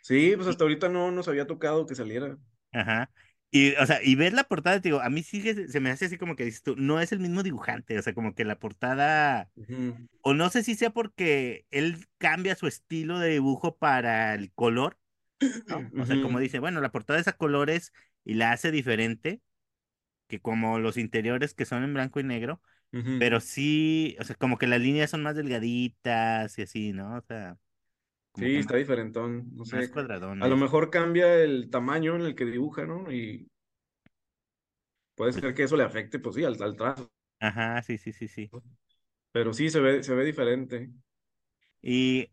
[0.00, 2.36] Sí, pues hasta ahorita no nos había tocado que saliera.
[2.72, 3.10] ajá.
[3.50, 6.06] Y, o sea, y ver la portada, te digo, a mí sí se me hace
[6.06, 8.58] así como que dices tú, no es el mismo dibujante, o sea, como que la
[8.58, 9.50] portada,
[10.22, 14.98] o no sé si sea porque él cambia su estilo de dibujo para el color,
[15.66, 15.88] ¿no?
[15.96, 17.92] O sea, como dice, bueno, la portada es a colores
[18.24, 19.42] y la hace diferente
[20.28, 22.60] que como los interiores que son en blanco y negro,
[23.18, 27.16] pero sí, o sea, como que las líneas son más delgaditas y así, ¿no?
[27.18, 27.58] O sea,
[28.34, 29.92] Sí, está más, diferentón, no sé.
[30.38, 30.56] A lo cuadradones.
[30.56, 33.10] mejor cambia el tamaño en el que dibuja, ¿no?
[33.12, 33.48] Y
[35.16, 37.10] puede ser que eso le afecte, pues sí, al, al trazo.
[37.40, 38.52] ajá, sí, sí, sí, sí.
[39.32, 40.90] Pero sí, se ve, se ve diferente.
[41.82, 42.30] Y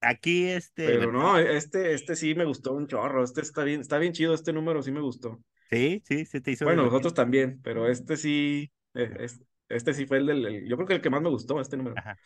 [0.00, 3.22] aquí, este, Pero no, este, este sí me gustó un chorro.
[3.24, 5.40] Este está bien, está bien chido, este número sí me gustó.
[5.70, 9.94] sí, sí, se te hizo Bueno, los otros también, pero este sí, eh, es- este
[9.94, 12.02] sí fue el del, el- yo creo que el que más me gustó, este número.
[12.02, 12.16] Ajá.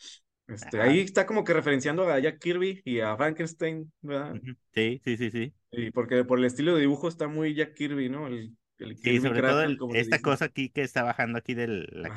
[0.50, 4.40] Este, Ah, ahí está como que referenciando a Jack Kirby y a Frankenstein, ¿verdad?
[4.74, 5.54] Sí, sí, sí, sí.
[5.72, 8.26] Y porque por el estilo de dibujo está muy Jack Kirby, ¿no?
[8.26, 11.54] El, el Sí, Kirby sobre todo el- como esta cosa aquí que está bajando aquí
[11.54, 12.12] del, la-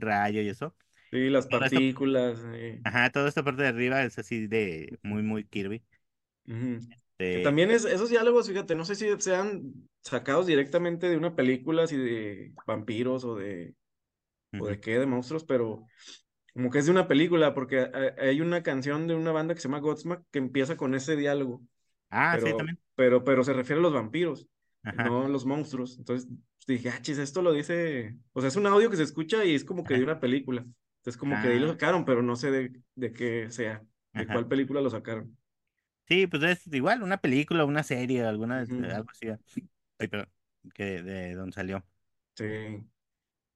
[0.00, 0.74] rayo y eso.
[1.10, 2.40] Sí, las Todo esto, partículas.
[2.54, 5.84] eh, ajá, toda esta parte de arriba es así de muy, muy Kirby.
[7.30, 11.82] De, también es, esos diálogos, fíjate, no sé si sean sacados directamente de una película,
[11.84, 13.74] así de vampiros o de,
[14.56, 15.86] o de qué, de monstruos, pero
[16.58, 19.60] como que es de una película, porque ha- hay una canción de una banda que
[19.60, 21.62] se llama Godsmack que empieza con ese diálogo,
[22.10, 22.78] Ah, sí, pero, también.
[22.96, 24.48] pero, pero se refiere a los vampiros,
[24.84, 25.12] Ajá.
[25.12, 25.98] no a los monstruos.
[25.98, 26.28] Entonces,
[26.66, 29.54] dije, ah, chis, esto lo dice, o sea, es un audio que se escucha y
[29.54, 30.62] es como que de una película.
[31.00, 33.84] Entonces, como que de ahí lo Ah, sacaron, pero no sé de, de qué sea,
[34.14, 35.36] de cuál película lo sacaron.
[36.08, 39.28] Sí, pues es igual, una película, una serie, alguna, Ujú, algo así.
[39.98, 40.30] Ay, perdón,
[40.74, 41.84] que de donde salió.
[42.36, 42.44] Sí,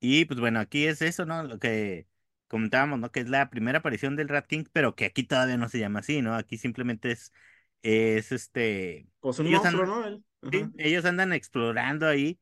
[0.00, 1.42] Y pues bueno, aquí es eso, ¿no?
[1.44, 2.08] Lo que
[2.52, 3.10] comentábamos, ¿no?
[3.10, 6.00] Que es la primera aparición del Rat King, pero que aquí todavía no se llama
[6.00, 6.34] así, ¿no?
[6.34, 7.32] Aquí simplemente es,
[7.80, 10.50] es este, pues un ellos monstruo, andan, ¿no?
[10.50, 12.38] Sí, ellos andan explorando ahí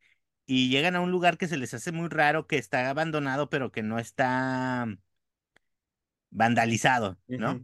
[0.46, 3.70] y llegan a un lugar que se les hace muy raro, que está abandonado, pero
[3.70, 4.88] que no está
[6.31, 7.61] vandalizado, ¿no?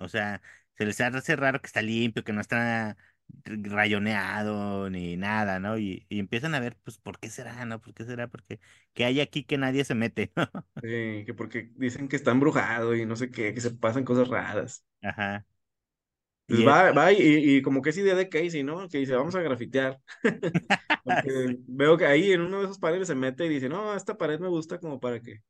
[0.00, 0.42] O sea,
[0.76, 2.96] se les hace raro que está limpio, que no está
[3.44, 5.78] rayoneado ni nada, ¿no?
[5.78, 7.80] Y, y empiezan a ver, pues, ¿por qué será, no?
[7.80, 8.28] ¿Por qué será?
[8.28, 8.60] Porque
[8.94, 10.48] qué hay aquí que nadie se mete, ¿no?
[10.82, 14.28] Sí, que porque dicen que está embrujado y no sé qué, que se pasan cosas
[14.28, 14.84] raras.
[15.02, 15.46] Ajá.
[16.46, 17.16] Y Pues es, va, va y,
[17.56, 18.86] y como que es idea de Casey, ¿no?
[18.88, 19.98] Que dice, vamos a grafitear.
[21.02, 21.30] Porque
[21.66, 24.38] veo que ahí en uno de esos paneles se mete y dice, no, esta pared
[24.40, 25.40] me gusta como para que,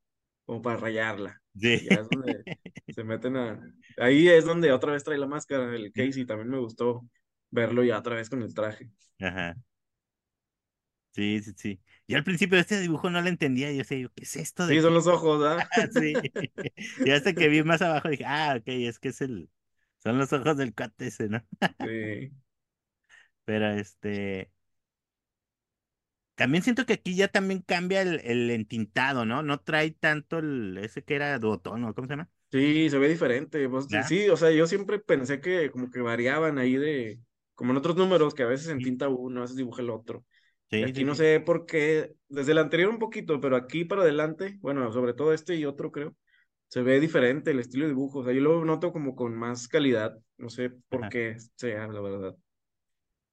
[0.45, 1.41] como para rayarla.
[1.55, 1.79] sí.
[1.79, 2.45] Y ya es donde
[2.89, 3.61] se meten a...
[3.97, 7.03] Ahí es donde otra vez trae la máscara, el Casey, también me gustó
[7.51, 8.89] verlo ya otra vez con el traje.
[9.19, 9.55] Ajá.
[11.13, 11.81] Sí, sí, sí.
[12.07, 14.67] Yo al principio de este dibujo no lo entendía, yo sé, yo, ¿qué es esto
[14.67, 15.67] de Sí, son los ojos, ¿ah?
[15.93, 16.13] Sí.
[17.05, 19.49] Y hasta que vi más abajo dije, ah, ok, es que es el,
[20.03, 21.41] son los ojos del cuate ese, ¿no?
[21.79, 22.31] Sí.
[23.45, 24.51] Pero este,
[26.35, 29.41] también siento que aquí ya también cambia el, el entintado, ¿no?
[29.41, 32.29] No trae tanto el, ese que era duotono, ¿cómo se llama?
[32.51, 33.67] Sí, se ve diferente.
[33.69, 37.19] pues, sí, o sea, yo siempre pensé que como que variaban ahí de,
[37.55, 40.25] como en otros números, que a veces en tinta uno, a veces dibuja el otro.
[40.69, 41.15] Sí, aquí sí, no sí.
[41.15, 45.33] sé por qué, desde el anterior un poquito, pero aquí para adelante, bueno, sobre todo
[45.33, 46.15] este y otro creo,
[46.69, 48.19] se ve diferente el estilo de dibujo.
[48.19, 50.17] O sea, yo lo noto como con más calidad.
[50.37, 51.09] No sé por Ajá.
[51.09, 52.35] qué sea, la verdad.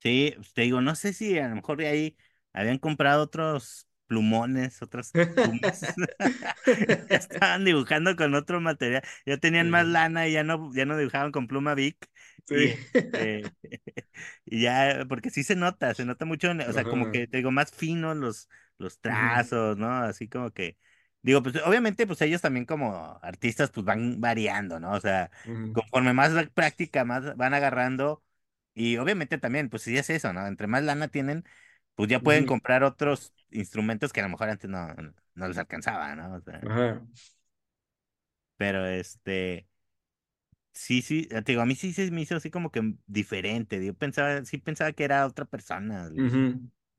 [0.01, 2.17] Sí, te digo, no sé si a lo mejor de ahí
[2.53, 5.95] habían comprado otros plumones, otras plumas.
[7.09, 9.03] Estaban dibujando con otro material.
[9.27, 12.11] Ya tenían más Sí, lana y ya no, ya no dibujaban con pluma Bic.
[12.45, 12.75] Sí.
[12.95, 13.43] este,
[14.45, 17.51] y ya, porque sí se nota, se nota mucho, o sea, como que te digo,
[17.51, 19.91] más finos los, los trazos, ¿no?
[19.93, 20.79] Así como que,
[21.23, 24.93] digo, pues obviamente, pues ellos también como artistas, pues van variando, ¿no?
[24.93, 25.31] O sea,
[25.73, 28.23] conforme más la práctica, más van agarrando.
[28.75, 30.47] Y obviamente también, pues sí es eso, ¿no?
[30.47, 31.45] Entre más lana tienen,
[31.95, 34.89] pues ya pueden comprar otros instrumentos que a lo mejor antes no,
[35.35, 36.35] no les alcanzaba, ¿no?
[36.35, 37.03] O sea, Ajá.
[38.57, 39.69] pero este,
[40.73, 43.85] sí, sí, te digo, a mí sí se me hizo así como que diferente.
[43.85, 46.11] Yo pensaba, sí pensaba que era otra persona.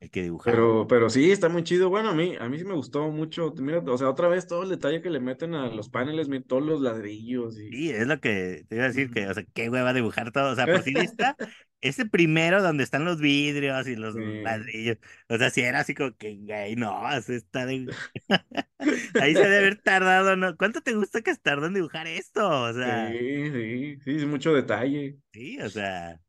[0.04, 0.70] El que dibujaba.
[0.70, 1.90] Pero, pero sí, está muy chido.
[1.90, 3.54] Bueno, a mí, a mí sí me gustó mucho.
[3.58, 6.44] Mira, o sea, otra vez todo el detalle que le meten a los paneles, mira,
[6.46, 7.72] todos los ladrillos y...
[7.72, 10.52] Sí, es lo que te iba a decir, que, o sea, qué hueva dibujar todo.
[10.52, 11.36] O sea, por si lista,
[11.82, 14.98] ese primero donde están los vidrios y los Sí, ladrillos.
[15.28, 17.90] O sea, si era así como que, güey, no, eso está de...
[19.18, 20.58] Ahí se debe haber tardado, ¿no?
[20.58, 22.48] ¿Cuánto te gusta que se tardó en dibujar esto?
[22.50, 25.18] O sea, sí, sí, sí, es mucho detalle.
[25.32, 26.20] sí, o sea,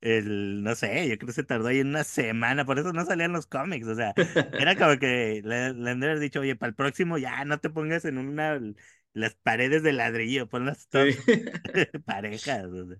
[0.00, 3.32] el, no sé, yo creo que se tardó ahí una semana, por eso no salían
[3.32, 4.16] los cómics, o sea,
[4.56, 7.58] era como que le, le han de haber dicho, oye, para el próximo ya no
[7.60, 8.60] te pongas en una,
[9.14, 10.98] las paredes de ladrillo, ponlas Sí.
[10.98, 11.16] todas
[12.04, 12.98] parejas, o sea.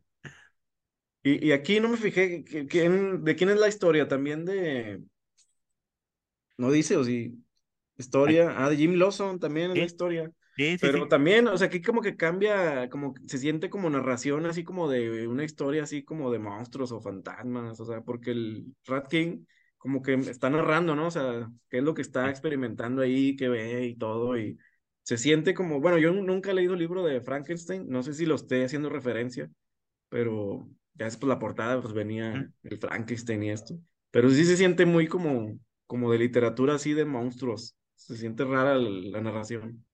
[1.23, 5.03] Y, y aquí no me fijé quién, de quién es la historia, también de...
[6.57, 7.45] No dice, o sí.
[7.99, 8.55] Historia.
[8.57, 10.33] Ah, de Jim Lawson también es la Sí, historia.
[10.59, 11.09] Sí, sí, Pero sí.
[11.09, 14.89] también, o sea, aquí como que cambia, como que se siente como narración, así como
[14.89, 19.45] de una historia así como de monstruos o fantasmas, o sea, porque el Rat King
[19.79, 21.07] como que está narrando, ¿no?
[21.09, 24.59] O sea, qué es lo que está experimentando ahí, qué ve y todo, y
[25.03, 28.27] se siente como, bueno, yo nunca he leído el libro de Frankenstein, no sé si
[28.27, 29.51] lo esté haciendo referencia,
[30.09, 33.79] pero ya es por la portada, pues venía el Frankenstein y esto,
[34.11, 38.77] pero sí se siente muy como, como de literatura así de monstruos, se siente rara
[38.77, 39.85] la la narración.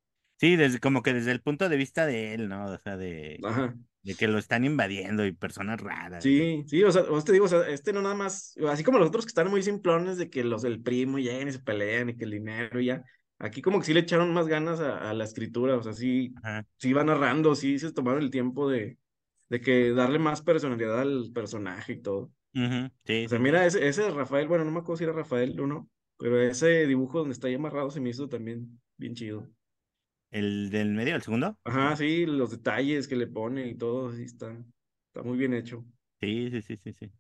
[0.45, 2.67] Sí, desde, como que desde el punto de vista de él, ¿no?
[2.67, 3.75] O sea, de, Ajá.
[4.03, 6.25] de que lo están invadiendo y personas raras.
[6.25, 8.99] Sí, sí, o sea, o te digo, o sea, este no nada más, así como
[8.99, 12.09] los otros que están muy simplones de que los del primo llegan y se pelean
[12.09, 13.05] y que el dinero y ya,
[13.39, 16.41] aquí como que sí le echaron más ganas a, a la escritura, o sea, sí,
[16.43, 16.65] Ajá.
[16.79, 18.99] sí va narrando, sí se tomaron el tiempo de,
[19.51, 22.33] de que darle más personalidad al personaje y todo.
[22.55, 25.13] Ujú, Sí, O sea, sí, mira, ese, ese Rafael, bueno, no me acuerdo si era
[25.15, 29.15] Rafael o no, pero ese dibujo donde está ahí amarrado se me hizo también bien
[29.15, 29.49] chido.
[30.35, 31.59] ¿El del medio, el segundo?
[31.65, 34.51] Ajá, sí, los detalles que le pone y todo, sí, está,
[35.09, 35.85] está muy bien hecho.
[36.21, 37.13] Sí, sí, sí, sí, sí.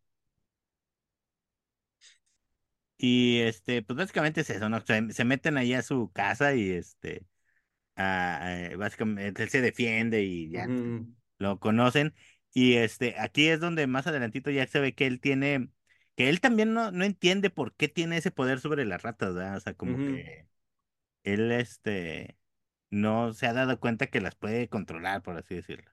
[2.96, 4.80] Y este, pues básicamente es eso, ¿no?
[4.86, 7.26] Se, se meten ahí a su casa y este,
[7.96, 11.06] a- a- básicamente él se defiende y ya Ujú,
[11.38, 12.14] lo conocen.
[12.54, 15.70] Y este, aquí es donde más adelantito ya se ve que él tiene
[16.16, 19.56] que él también no, no entiende por qué tiene ese poder sobre las ratas, ¿verdad?
[19.58, 20.48] O sea, como que
[21.24, 22.38] él, este,
[22.94, 25.90] no se ha dado cuenta que las puede controlar, por así decirlo.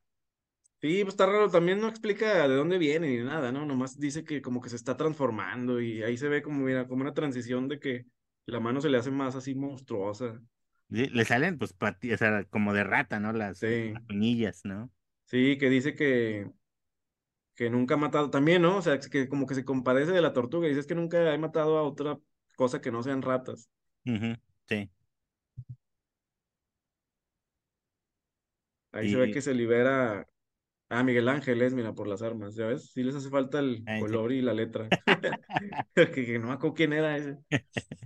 [0.82, 3.66] Sí, pues está raro, también no explica de dónde viene ni nada, ¿no?
[3.68, 7.04] Nomás dice que como que se está transformando y ahí se ve como, mira, como
[7.04, 8.08] una transición de que
[8.48, 10.42] la mano se le hace más así monstruosa.
[10.90, 13.34] Le, le salen, pues, pati- o sea, como de rata, ¿no?
[13.34, 14.92] Las, las Sí, uñillas, ¿no?
[15.26, 16.52] sí, que dice que,
[17.56, 18.78] que nunca ha matado, también, ¿no?
[18.78, 21.38] O sea, que como que se compadece de la tortuga y dice que nunca he
[21.38, 22.20] matado a otra
[22.56, 23.70] cosa que no sean ratas.
[24.68, 24.90] Sí.
[28.92, 30.28] Ahí se ve que se libera
[30.90, 32.92] a Miguel Ángeles, mira, por las armas, ¿ya ves?
[32.92, 34.08] Sí les hace falta el ay, sí.
[34.08, 34.94] color y la letra.
[35.96, 37.38] Que, que no me acuerdo quién era ese.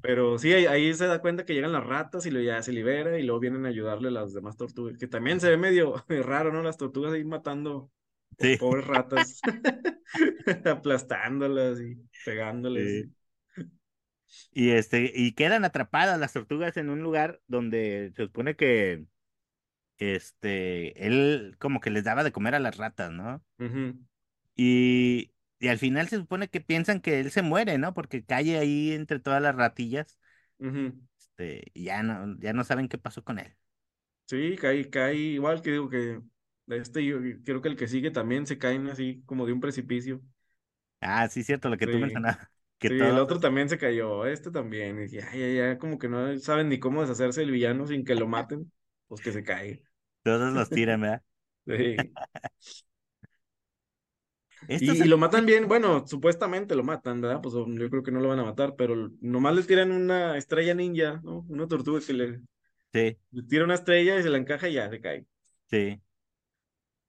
[0.02, 2.74] Pero sí, ahí, ahí se da cuenta que llegan las ratas y lo, ya se
[2.74, 6.52] libera y luego vienen a ayudarle las demás tortugas, que también se ve medio raro,
[6.54, 6.62] ¿no?
[6.64, 7.92] Las tortugas ahí matando
[8.40, 8.58] Sí.
[8.58, 9.42] pobres ratas,
[10.66, 13.02] aplastándolas y pegándoles.
[13.02, 13.14] Sí.
[14.52, 19.06] Y este, y quedan atrapadas las tortugas en un lugar donde se supone que
[19.98, 23.44] este, él como que les daba de comer a las ratas, ¿no?
[24.56, 27.94] Y, y al final se supone que piensan que él se muere, ¿no?
[27.94, 30.18] Porque cae ahí entre todas las ratillas,
[31.20, 33.56] este, y ya no, ya no saben qué pasó con él.
[34.28, 36.20] Sí, cae, cae igual que digo que
[36.68, 40.22] este yo creo que el que sigue también se caen así como de un precipicio.
[41.02, 44.52] Ah, sí, cierto, lo que tú mencionabas, que sí, el otro también se cayó, este
[44.52, 44.98] también.
[45.00, 48.06] Y dije, ay, ay, ay, como que no saben ni cómo deshacerse del villano sin
[48.06, 48.72] que lo maten,
[49.08, 49.84] pues que se cae.
[50.26, 51.24] Todos los tiran, ¿verdad?
[51.68, 52.18] Sí.
[54.78, 57.42] Y, y lo matan bien, bueno, supuestamente lo matan, ¿verdad?
[57.42, 60.38] Pues um, yo creo que no lo van a matar, pero nomás le tiran una
[60.38, 61.46] estrella ninja, ¿no?
[61.50, 62.42] Una tortuga que le,
[62.94, 65.26] sí, le tira una estrella y se la encaja y ya se cae.
[65.70, 66.02] sí.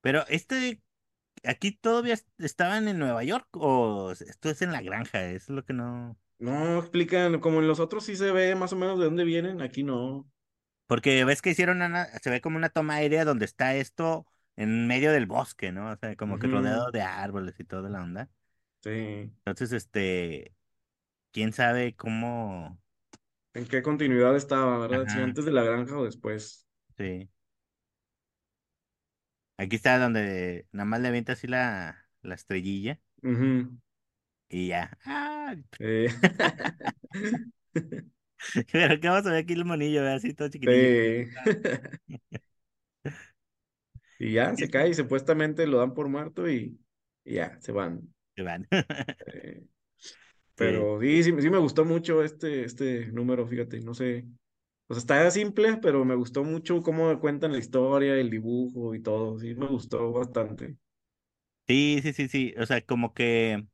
[0.00, 0.82] Pero este,
[1.44, 5.56] aquí todavía est- estaban en Nueva York o esto es en la granja, eso es
[5.56, 6.18] lo que no.
[6.38, 9.60] No explican, como en los otros sí se ve más o menos de dónde vienen,
[9.62, 10.26] aquí no.
[10.86, 14.26] Porque ves que hicieron una, se ve como una toma aérea donde está esto
[14.56, 15.90] en medio del bosque, ¿no?
[15.92, 18.30] O sea, como que rodeado de árboles y toda la onda.
[18.82, 19.32] Sí.
[19.44, 20.54] Entonces, este,
[21.32, 22.80] quién sabe cómo.
[23.54, 25.08] ¿En qué continuidad estaba, verdad?
[25.08, 26.66] Si antes de la granja o después.
[26.96, 27.28] sí.
[29.58, 33.76] Aquí está donde nada más le avienta así la, la estrellilla Ujú,
[34.48, 34.96] y ya.
[35.04, 36.08] Ah, eh,
[38.72, 40.16] pero qué vamos a ver aquí el monillo, ¿verdad?
[40.16, 40.90] así todo chiquitillo.
[40.90, 41.30] sí.
[41.36, 41.44] Ah,
[44.18, 46.80] Y ya, sí, se sí, cae y supuestamente lo dan por muerto y,
[47.24, 48.14] y ya, se van.
[48.34, 48.66] se van.
[49.26, 49.64] Eh,
[50.58, 50.66] Sí.
[50.66, 54.26] pero sí, sí, sí me gustó mucho este, este número, fíjate, no sé.
[54.88, 59.02] O sea, está simple, pero me gustó mucho cómo cuentan la historia, el dibujo y
[59.02, 59.38] todo.
[59.40, 60.78] Sí, me gustó bastante.
[61.68, 62.54] Sí, sí, sí, sí.
[62.58, 63.66] O sea, como que,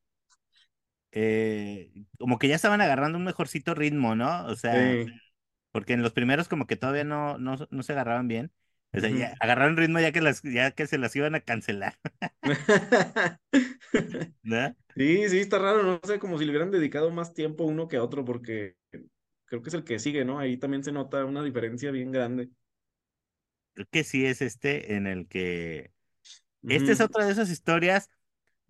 [1.12, 4.46] eh, como que ya estaban agarrando un mejorcito ritmo, ¿no?
[4.46, 5.12] O sea, Sí.
[5.72, 8.52] porque en los primeros como que todavía no, no, no se agarraban bien.
[8.94, 11.98] O sea, ya agarraron ritmo ya que las, ya que se las iban a cancelar,
[14.42, 14.76] ¿no?
[14.94, 17.96] Sí, sí, está raro, no sé, como si le hubieran dedicado más tiempo uno que
[17.96, 18.76] a otro, porque
[19.46, 20.38] creo que es el que sigue, ¿no?
[20.38, 22.50] Ahí también se nota una diferencia bien grande.
[23.74, 25.92] Creo que sí es este en el que,
[26.68, 28.10] esta es otra de esas historias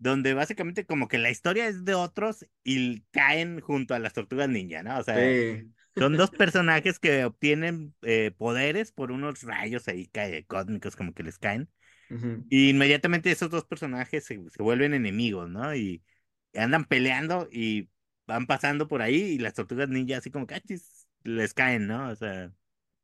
[0.02, 4.48] donde básicamente como que la historia es de otros y caen junto a las tortugas
[4.48, 4.98] ninja, ¿no?
[4.98, 5.72] O sea, Sí.
[5.98, 10.10] son dos personajes que obtienen eh, poderes por unos rayos ahí
[10.48, 11.70] cósmicos como que les caen.
[12.48, 15.74] Y inmediatamente esos dos personajes se, se vuelven enemigos, ¿no?
[15.74, 16.02] Y
[16.54, 17.90] andan peleando y
[18.26, 22.10] van pasando por ahí y las tortugas ninja así como cachis les caen, ¿no?
[22.10, 22.52] O sea,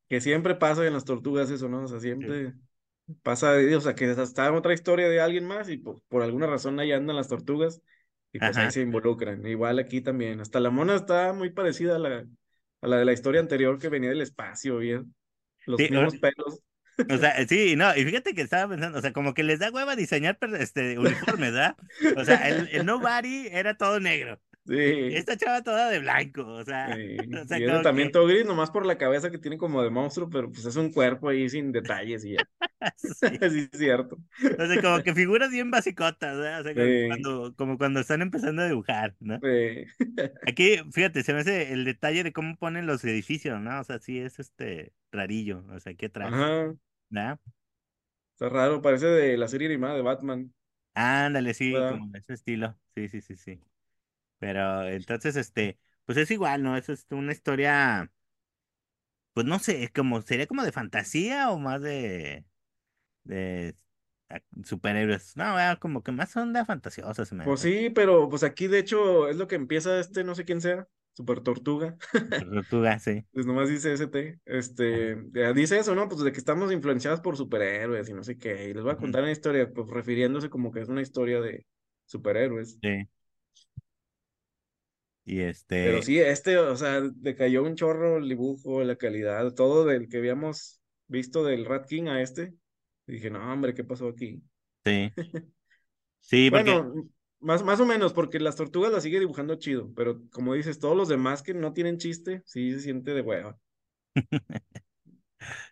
[0.07, 1.83] Que siempre pasa en las tortugas eso, ¿no?
[1.83, 2.15] O sea, sí.
[3.23, 6.47] Pasa, o sea, que está en otra historia de alguien más y por, por alguna
[6.47, 7.81] razón ahí andan las tortugas
[8.31, 9.45] y pues ahí se involucran.
[9.45, 10.39] Igual aquí también.
[10.41, 12.25] Hasta la mona está muy parecida a la,
[12.81, 15.13] a la de la historia anterior que venía del espacio, bien.
[15.65, 16.61] Los Sí, o, mismos pelos.
[17.07, 19.71] o sea, sí, no, y fíjate que estaba pensando, o sea, como que les da
[19.71, 21.77] hueva diseñar este uniformes, ¿verdad?
[22.15, 24.39] O sea, el, el Nobody era todo negro.
[24.69, 25.15] Sí.
[25.15, 28.45] Esta chava toda de blanco, o sea, Sí, o sea, y también que, todo gris,
[28.45, 31.49] nomás por la cabeza que tiene como de monstruo, pero pues es un cuerpo ahí
[31.49, 32.47] sin detalles y ya.
[32.97, 33.27] sí.
[33.49, 34.17] Sí, es cierto.
[34.57, 36.61] O sea, como que figuras bien basicotas, ¿verdad?
[36.61, 39.39] O sea, como cuando, como cuando están empezando a dibujar, ¿no?
[39.41, 39.85] sí.
[40.47, 43.79] Aquí, fíjate, se me hace el detalle de cómo ponen los edificios, ¿no?
[43.79, 46.73] O sea, sí es este rarillo, o sea, aquí atrás, Ajá,
[47.09, 47.39] ¿no?
[48.33, 50.53] está raro, parece de la serie animada de Batman,
[50.93, 51.91] Ándale, sí, ¿verdad?
[51.91, 52.77] como de ese estilo.
[52.95, 53.61] Sí, sí, sí, sí.
[54.39, 56.77] Pero entonces, este, pues es igual, ¿no?
[56.77, 58.11] Es este, una historia,
[59.33, 62.45] pues no sé, como, sería como de fantasía o más de,
[63.25, 63.77] de,
[64.29, 65.37] a- superhéroes.
[65.37, 67.61] No, era como que más onda fantasiosa se me Pues hace.
[67.61, 70.87] sí, pero pues aquí de hecho es lo que empieza este, no sé quién sea,
[71.13, 71.97] Super Tortuga.
[72.37, 73.25] Tortuga, sí.
[73.31, 74.39] Pues nomás dice ST.
[74.45, 75.15] Este,
[75.53, 76.07] dice eso, ¿no?
[76.09, 78.69] Pues de que estamos influenciados por superhéroes y no sé qué.
[78.69, 81.65] Y les voy a contar una historia, pues refiriéndose como que es una historia de
[82.05, 82.79] superhéroes.
[82.81, 83.07] Sí.
[85.29, 89.85] Y Pero este, sí, este, o sea, decayó un chorro el dibujo, la calidad, todo
[89.85, 92.55] del que habíamos visto del Rat King a este.
[93.05, 94.41] Y dije, no, hombre, ¿qué pasó aquí?
[94.85, 95.13] sí.
[96.21, 96.93] Sí, porque Bueno,
[97.39, 100.97] más, más o menos, porque las tortugas las sigue dibujando chido, pero como dices, todos
[100.97, 103.57] los demás que no tienen chiste, sí se siente de hueva.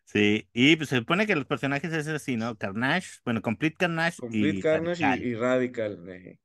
[0.05, 0.47] sí.
[0.53, 2.57] Y pues se supone que los personajes es así, ¿no?
[2.57, 5.25] Carnage, bueno, Complete Carnage Complete y Carnage y, Radical.
[5.25, 6.09] y Radical.
[6.09, 6.39] eh.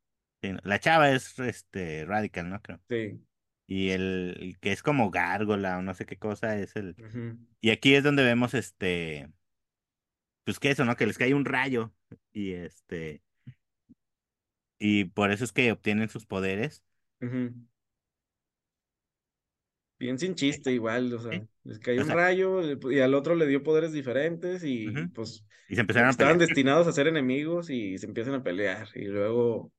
[0.65, 2.61] La chava es este Radical, ¿no?
[2.63, 2.81] Creo.
[2.89, 3.21] sí.
[3.67, 6.95] Y el, el que es como gárgola o no sé qué cosa es el.
[7.61, 9.31] Y aquí es donde vemos este.
[10.45, 10.97] Pues que eso, ¿no?
[10.97, 11.93] Que les cae un rayo.
[12.33, 13.23] Y este.
[14.79, 16.83] Y por eso es que obtienen sus poderes.
[19.99, 21.47] Bien sin chiste igual, o sea, ¿sí?
[21.63, 24.89] les cayó O un sea, rayo le- y al otro le dio poderes diferentes y
[25.15, 26.49] pues Y se empezaron a estaban pelear.
[26.49, 29.73] destinados a ser enemigos y se empiezan a pelear y luego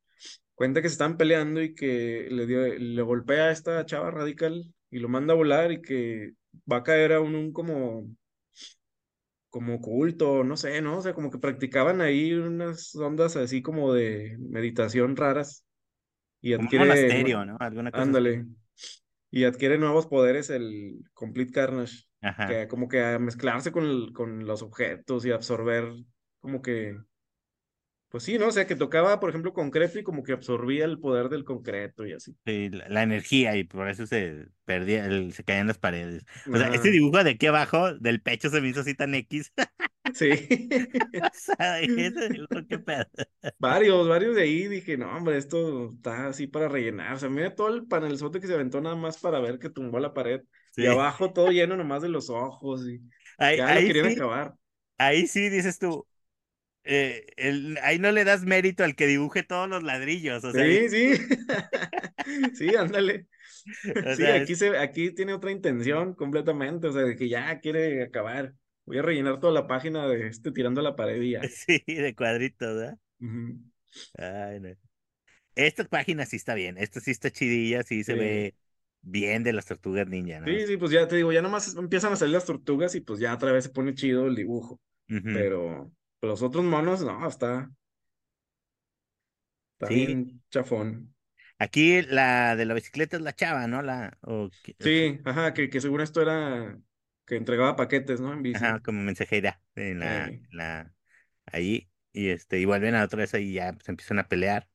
[0.55, 4.65] cuenta que se están peleando y que le dio, le golpea a esta chava radical
[4.89, 6.33] y lo manda a volar y que
[6.71, 8.07] va a caer a un, un como,
[9.49, 10.97] como culto, no sé, ¿no?
[10.97, 15.65] O sea, como que practicaban ahí unas ondas así como de meditación raras
[16.41, 17.57] y un adquiere, nue- monasterio, ¿no?
[17.59, 18.23] Alguna cosa así.
[18.23, 18.47] ándale,
[19.31, 22.47] y adquiere nuevos poderes el Complete Carnage, Ajá.
[22.47, 25.91] que como que a mezclarse con, con los objetos y absorber
[26.41, 26.97] como que
[28.13, 28.47] Pues sí, ¿no?
[28.47, 32.05] O sea, que tocaba, por ejemplo, concreto y como que absorbía el poder del concreto
[32.05, 32.35] y así.
[32.45, 36.25] Sí, la, la energía y por eso se perdía, el- se caían las paredes.
[36.51, 39.53] O sea, este dibujo de aquí abajo, del pecho se me hizo así tan X.
[40.13, 40.29] Sí.
[41.21, 41.79] O sea,
[42.69, 43.05] qué pedo.
[43.57, 47.13] Varios, varios de ahí dije, no, hombre, esto está así para rellenar.
[47.13, 49.99] O sea, mira todo el panelzote que se aventó nada más para ver que tumbó
[49.99, 50.41] la pared.
[50.75, 53.01] Y abajo todo lleno nomás de los ojos y
[53.37, 54.55] Ahí, ya lo querían sí, acabar.
[54.97, 56.07] ahí sí dices tú,
[56.83, 60.65] eh, el- ahí no le das mérito al que dibuje todos los ladrillos, o sea,
[60.65, 61.13] Sí, sí.
[62.53, 63.27] Sí, ándale.
[63.85, 66.87] o Sí, aquí se, aquí tiene otra intención completamente.
[66.87, 68.55] O sea, de que ya quiere acabar.
[68.85, 71.49] Voy a rellenar toda la página de este tirando a la pared y ya.
[71.49, 72.97] sí, de cuadritos, ¿verdad?
[73.21, 73.57] Ujú.
[74.17, 74.69] Ay, no.
[75.55, 78.55] Esta página sí está bien, esta sí está chidilla, sí se ve
[79.01, 80.57] bien de las tortugas ninja, ¿no?
[80.57, 83.19] Sí, sí, pues ya te digo, ya nomás empiezan a salir las tortugas y pues
[83.19, 84.81] ya otra vez se pone chido el dibujo.
[85.29, 85.89] Pero
[86.27, 87.69] los otros monos, no, está,
[89.75, 91.13] está Sí, bien chafón.
[91.59, 93.81] aquí la de la bicicleta es la chava, ¿no?
[93.81, 94.17] La,
[94.61, 96.79] que- sí, ajá, que, que según esto era
[97.25, 98.33] que entregaba paquetes, ¿no?
[98.33, 98.67] En bici.
[98.67, 100.93] ajá, como mensajera en la, la,
[101.47, 104.69] ahí, y este, y vuelven a otra vez ahí y ya se empiezan a pelear.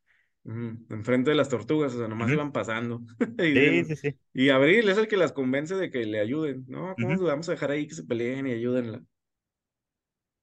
[0.44, 2.32] Enfrente de las tortugas, o sea, nomás Ujú.
[2.32, 3.02] iban pasando.
[3.38, 4.18] Y, Sí, sí, sí.
[4.32, 6.64] y Abril es el que las convence de que le ayuden.
[6.68, 9.02] No, ¿cómo le vamos a dejar ahí que se peleen y ayúdenla?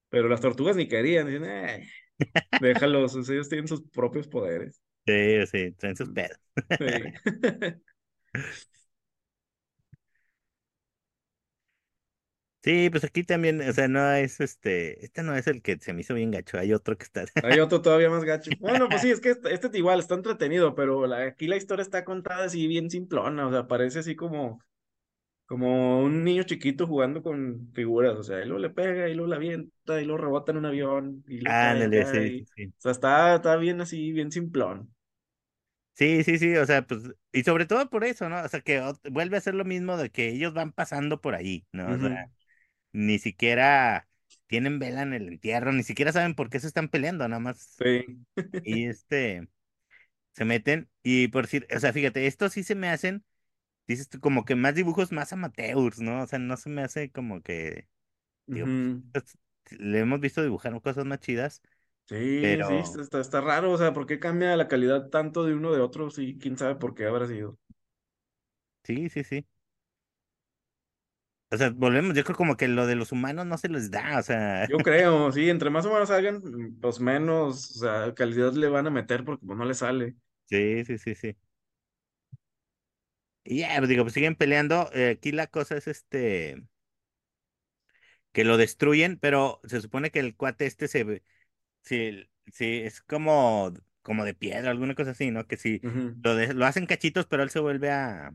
[0.08, 1.88] Pero las tortugas ni querían, dicen, eh,
[2.58, 4.82] déjalos, ellos tienen sus propios poderes.
[5.06, 6.38] Sí, sí, traen sus pedos.
[6.78, 6.86] Sí.
[12.62, 15.92] Sí, pues aquí también, o sea, no es este, este no es el que se
[15.92, 17.24] me hizo bien gacho, hay otro que está.
[17.42, 18.54] Hay otro todavía más gacho.
[18.58, 21.82] Bueno, pues sí, es que este, este igual está entretenido, pero la- aquí la historia
[21.82, 24.60] está contada así bien simplona, o sea, parece así como,
[25.46, 29.30] como un niño chiquito jugando con figuras, o sea, y luego le pega, y luego
[29.30, 32.66] la avienta, y luego rebota en un avión, y cae sí, y, sí, sí.
[32.66, 34.92] o sea, está, está bien así, bien simplón.
[35.94, 38.42] Sí, sí, sí, o sea, pues, y sobre todo por eso, ¿no?
[38.42, 41.66] O sea, que vuelve a ser lo mismo de que ellos van pasando por ahí,
[41.72, 41.90] ¿no?
[41.90, 42.30] O sea,
[42.92, 44.08] ni siquiera
[44.46, 47.78] tienen vela en el entierro, ni siquiera saben por qué se están peleando, nada más.
[47.78, 48.04] Sí.
[48.64, 49.48] Y este,
[50.32, 53.24] se meten, y por decir, o sea, fíjate, estos sí se me hacen,
[53.86, 56.22] dices tú, como que más dibujos más amateurs, ¿no?
[56.22, 57.88] O sea, no se me hace como que,
[58.50, 58.68] digo,
[59.12, 61.62] pues, pues, le hemos visto dibujar cosas más chidas,
[62.08, 65.42] Sí, sí, pero está, está está raro, o sea, ¿por qué cambia la calidad tanto
[65.44, 66.10] de uno de otro?
[66.10, 67.58] Sí, quién sabe por qué habrá sido.
[68.84, 69.46] sí, sí, sí.
[71.50, 74.18] O sea, volvemos, yo creo como que lo de los humanos no se les da,
[74.18, 76.42] o sea, Yo creo, sí, entre más o menos hagan,
[76.80, 80.16] pues menos, o sea, calidad le van a meter porque pues no le sale.
[80.46, 81.36] sí, sí, sí, sí.
[83.46, 84.90] Y ya, pues digo, pues siguen peleando.
[84.94, 86.62] eh, aquí la cosa es este,
[88.32, 91.22] que lo destruyen, pero se supone que el cuate este se ve,
[91.82, 93.72] sí, sí, es como,
[94.02, 95.46] como de piedra, alguna cosa así, ¿no?
[95.46, 96.16] Que Ujú.
[96.22, 98.34] lo, de- lo hacen cachitos, pero él se vuelve a,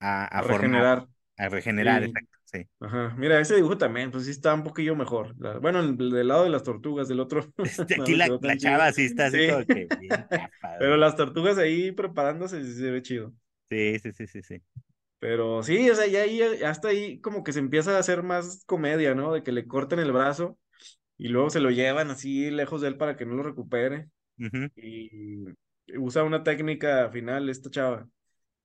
[0.00, 0.88] a, A a formar.
[0.88, 1.08] regenerar.
[1.36, 2.04] A regenerar, Sí.
[2.04, 2.68] exacto, sí.
[2.80, 3.14] Ajá.
[3.18, 5.34] Mira, ese dibujo también, pues sí está un poquillo mejor.
[5.40, 8.92] La- bueno, el, el del lado de las tortugas, del otro Este, aquí la, chava
[8.92, 9.46] sí está así Sí.
[9.46, 10.26] como que bien
[10.78, 13.32] Pero las tortugas ahí preparándose sí se ve chido.
[13.70, 14.62] Sí, sí, sí, sí, sí.
[15.18, 18.64] Pero sí, o sea, ya ahí, hasta ahí como que se empieza a hacer más
[18.66, 19.32] comedia, ¿no?
[19.32, 20.58] De que le corten el brazo
[21.18, 24.10] y luego se lo llevan así lejos de él para que no lo recupere.
[24.76, 25.46] Y
[25.98, 28.08] usa una técnica final esta chava.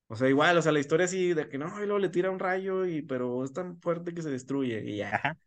[0.08, 2.30] O sea, igual, o sea, la historia así de que no, y luego le tira
[2.30, 5.10] un rayo y pero es tan fuerte que se destruye y ya.
[5.10, 5.38] Ajá.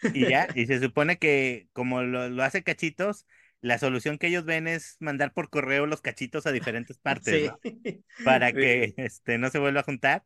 [0.12, 3.26] Y ya, y se supone que como lo, lo hace cachitos,
[3.60, 7.44] la solución que ellos ven es mandar por correo los cachitos a diferentes partes, Sí.
[7.44, 7.60] ¿no?
[8.22, 10.24] Para que este no se vuelva a juntar.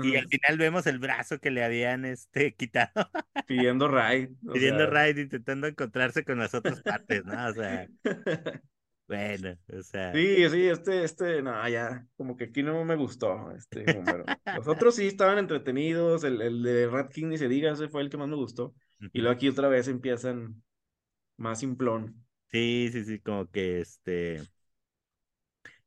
[0.00, 2.92] Y al final vemos el brazo que le habían este quitado,
[3.46, 4.88] Pidiendo raid, pidiendo sea.
[4.88, 7.46] raid, intentando encontrarse con las otras partes, ¿no?
[7.48, 7.88] O sea,
[9.08, 13.50] bueno, o sea, Sí, sí, este, este, no, ya, como que aquí no me gustó
[13.52, 14.30] este número.
[14.50, 18.02] Los otros sí estaban entretenidos, el, el de Rat King ni se diga, ese fue
[18.02, 18.74] el que más me gustó.
[19.12, 20.62] Y luego aquí otra vez empiezan
[21.38, 22.24] más simplón.
[22.52, 24.46] Sí, sí, sí, como que este,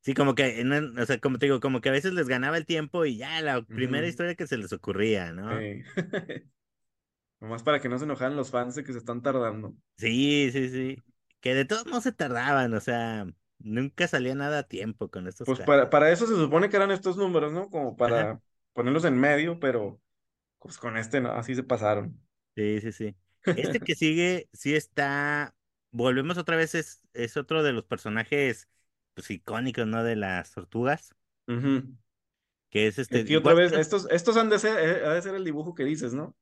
[0.01, 0.63] sí, como que,
[0.99, 3.41] o sea, como te digo, como que a veces les ganaba el tiempo y ya
[3.41, 5.68] la primera historia que se les ocurría, ¿no?
[5.74, 5.84] sí.
[7.39, 9.76] Nomás para que no se enojaran los fans de que se están tardando.
[9.97, 11.03] Sí, sí, sí.
[11.39, 13.28] Que de todos modos se tardaban, o sea,
[13.59, 16.91] nunca salía nada a tiempo con estos Pues para, para eso se supone que eran
[16.91, 17.70] estos números, ¿no?
[17.70, 18.30] Como Ajá.
[18.32, 18.41] para
[18.74, 20.01] ponerlos en medio, pero
[20.59, 22.20] pues con este no, así se pasaron.
[22.55, 23.16] Sí, sí, sí.
[23.55, 25.55] Este que sigue, sí está.
[25.95, 28.67] Volvemos otra vez, es, es otro de los personajes
[29.13, 30.03] pues, icónicos, ¿no?
[30.03, 31.15] De las tortugas.
[32.69, 33.19] Que es Y este.
[33.19, 35.85] aquí otra vez, estos, estos han de ser, eh, ha de ser el dibujo que
[35.85, 36.35] dices, ¿no?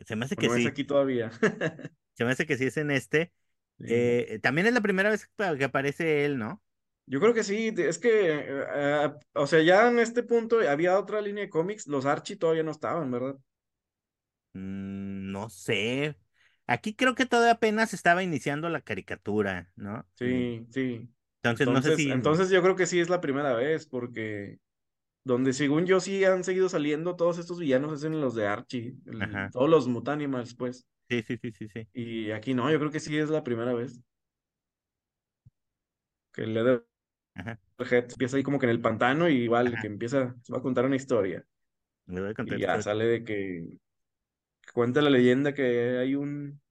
[0.00, 0.68] se me hace que no es sí.
[0.68, 1.30] aquí todavía.
[2.14, 3.32] Se me hace que sí es en este.
[3.78, 3.86] Sí.
[3.88, 6.62] Eh, también es la primera vez que aparece él, ¿no?
[7.06, 11.20] Yo creo que sí, es que, eh, o sea, ya en este punto había otra
[11.20, 13.36] línea de cómics, los Archie todavía no estaban, ¿verdad?
[14.54, 16.16] Mm, no sé.
[16.72, 20.06] Aquí creo que todavía apenas estaba iniciando la caricatura, ¿no?
[20.20, 21.08] Y Sí, sí.
[21.42, 22.10] entonces no sé Entonces, si.
[22.10, 24.58] entonces yo creo que sí es la primera vez, porque
[25.24, 28.96] donde según yo sí han seguido saliendo todos estos villanos es en los de Archie,
[29.06, 30.86] el- todos los Mutanimals, pues.
[31.08, 31.88] Sí, sí, sí, sí, sí.
[31.94, 34.00] Y aquí no, yo creo que sí es la primera vez
[36.32, 36.84] que el Leatherhead
[37.34, 37.58] Ajá.
[37.78, 40.84] empieza ahí como que en el pantano y igual que empieza, se va a contar
[40.86, 41.44] una historia.
[42.06, 43.78] Le voy a contar Y ya sale de que
[44.74, 46.61] cuenta la leyenda que hay un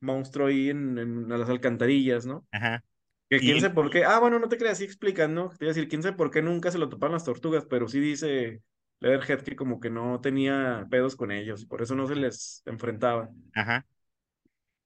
[0.00, 2.46] monstruo ahí en, en las alcantarillas, ¿no?
[2.52, 2.84] Ajá.
[3.28, 4.04] Que quién sabe por qué.
[4.04, 5.50] Ah, bueno, no te creas, sí explican, ¿no?
[5.50, 7.86] Te iba a decir, quién sabe por qué nunca se lo toparon las tortugas, pero
[7.86, 8.62] sí dice
[9.00, 12.62] Leatherhead que como que no tenía pedos con ellos, y por eso no se les
[12.64, 13.28] enfrentaba.
[13.54, 13.86] Ajá.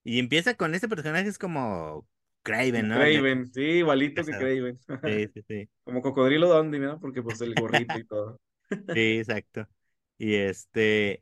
[0.02, 2.08] Y empieza con este personaje, es como
[2.42, 2.96] Craven, ¿no?
[2.96, 4.32] Craven, sí, igualito que.
[4.32, 4.78] Craven.
[5.04, 5.68] Sí, sí, sí.
[5.84, 6.98] Como Cocodrilo Dundee, ¿no?
[6.98, 8.40] Porque pues el gorrito y todo.
[8.96, 9.68] Sí, exacto.
[10.16, 11.20] Y este,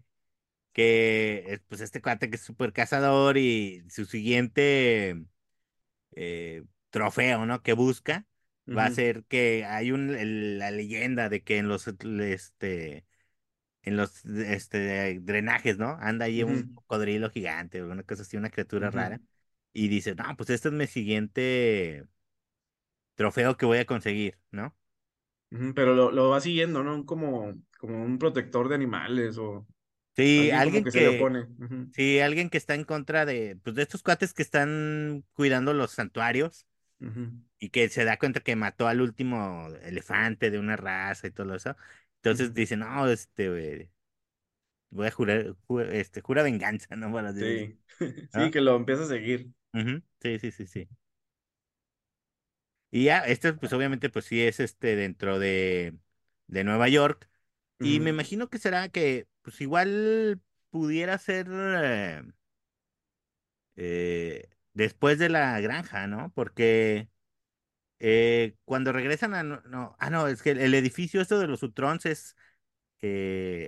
[0.72, 5.24] que pues este cuate que es súper cazador y su siguiente
[6.12, 7.62] eh, trofeo, ¿no?
[7.62, 8.26] Que busca
[8.76, 13.06] va a ser que hay un, el- la leyenda de que en los, este,
[13.82, 15.98] en los, este, drenajes, ¿no?
[16.00, 19.22] Anda ahí un cocodrilo gigante o una cosa así, una criatura rara.
[19.72, 22.06] Y dice, no, pues este es mi siguiente
[23.14, 24.76] trofeo que voy a conseguir, ¿no?
[25.74, 27.04] Pero lo, lo va siguiendo, ¿no?
[27.06, 29.66] Como, como un protector de animales o
[30.16, 31.10] Sí, alguien que se le
[31.92, 35.92] sí, alguien que está en contra de, pues de estos cuates que están cuidando los
[35.92, 36.66] santuarios
[37.58, 41.54] y que se da cuenta que mató al último elefante de una raza y todo
[41.56, 41.76] eso.
[42.16, 42.54] Entonces ujú.
[42.54, 43.90] dice, no, este,
[44.90, 47.10] voy a jurar, ju- este, jura venganza, ¿no?
[47.38, 47.78] Sí,
[48.30, 48.50] sí, ¿no?
[48.50, 49.52] que lo empieza a seguir.
[50.20, 50.88] Sí, sí, sí, sí.
[52.90, 55.96] Y ya, este, pues obviamente, pues sí es este dentro de,
[56.48, 57.28] de Nueva York.
[57.80, 62.22] Y me imagino que será que, pues igual pudiera ser eh,
[63.76, 66.32] eh, después de la granja, ¿no?
[66.34, 67.08] Porque
[68.00, 69.42] eh, cuando regresan a...
[69.42, 72.36] No, no, ah, no, es que el, el edificio esto de los Utrons es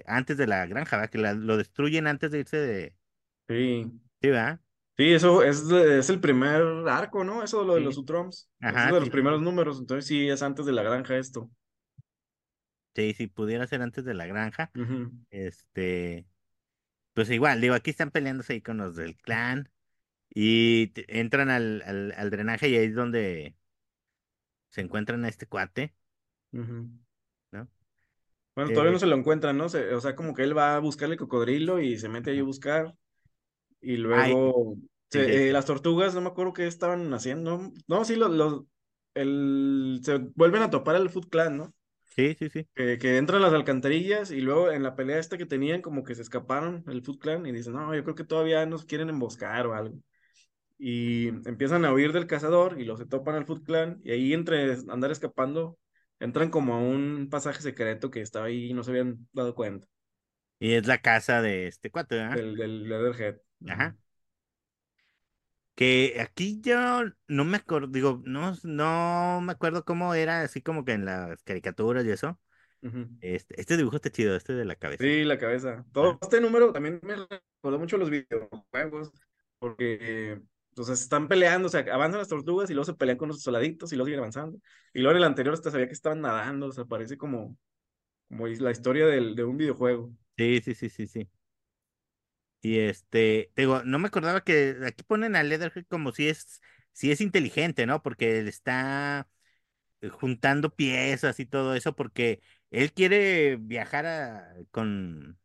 [0.07, 1.11] antes de la granja, ¿verdad?
[1.11, 2.97] Que la- lo destruyen antes de irse de...
[3.49, 3.93] Sí.
[4.21, 4.61] Sí, ¿verdad?
[4.97, 7.43] Sí, eso es, de- es el primer arco, ¿no?
[7.43, 7.97] Eso lo de los.
[7.99, 8.49] Utroms.
[8.69, 11.17] Eso es Ajá, de los sí, primeros números, entonces sí es antes de la granja
[11.17, 11.51] esto.
[12.95, 14.73] Sí, sí, pudiera ser antes de la granja.
[15.31, 16.27] Este,
[17.15, 19.71] pues igual, digo, aquí están peleándose ahí con los del clan
[20.31, 23.57] y entran al, al, al drenaje y ahí es donde
[24.71, 25.95] se encuentran a este cuate.
[27.51, 27.69] ¿no?
[28.55, 29.69] Bueno, todavía no Eh, se lo encuentran, ¿no?
[29.69, 32.43] Se- o sea, como que él va a buscarle cocodrilo y se mete ahí a
[32.45, 32.95] buscar.
[33.81, 34.77] Y Ay, luego
[35.11, 37.73] sí, sí, se- eh, las tortugas, no me acuerdo qué estaban haciendo.
[37.89, 38.65] No, sí, los, los,
[39.15, 41.75] el, se vuelven a topar al Foot Clan, ¿no?
[42.17, 42.69] Sí, sí, sí.
[42.75, 46.15] que, que entran las alcantarillas y luego en la pelea esta que tenían como que
[46.15, 49.67] se escaparon el Foot Clan y dicen, no, yo creo que todavía nos quieren emboscar
[49.67, 49.99] o algo.
[50.79, 54.35] Y empiezan a huir del cazador y los se topan al Foot Clan y ahí
[54.35, 55.79] entre andar escapando
[56.21, 59.89] entran como a un pasaje secreto que estaba ahí y no se habían dado cuenta
[60.59, 62.43] Y es la casa de este cuate, ¿verdad?
[62.43, 63.37] del, del Leatherhead.
[63.67, 63.97] Ajá.
[65.75, 70.85] Que aquí yo no me acuerdo, digo, no, no me acuerdo cómo era, así como
[70.85, 72.39] que en las caricaturas y eso.
[73.21, 75.05] Este, este dibujo está chido, este de la cabeza.
[75.05, 75.79] Sí, la cabeza.
[75.79, 79.13] Ah, Todo este número también me recordó mucho los videojuegos,
[79.59, 80.41] porque
[80.77, 83.29] o sea, se están peleando, o sea, avanzan las tortugas y luego se pelean con
[83.29, 84.59] los soldaditos y luego siguen avanzando.
[84.93, 87.57] Y luego en el anterior hasta sabía que estaban nadando, o sea, parece como,
[88.29, 90.13] como la historia del, de un videojuego.
[90.37, 91.31] Sí, sí, sí, sí, sí.
[92.63, 96.61] Y este, digo, no me acordaba que aquí ponen a Leatherhead como si es,
[96.93, 98.03] si es inteligente, ¿no?
[98.03, 99.29] Porque él está
[100.01, 102.41] eh, juntando piezas y todo eso, porque
[102.71, 105.39] él quiere viajar a- con,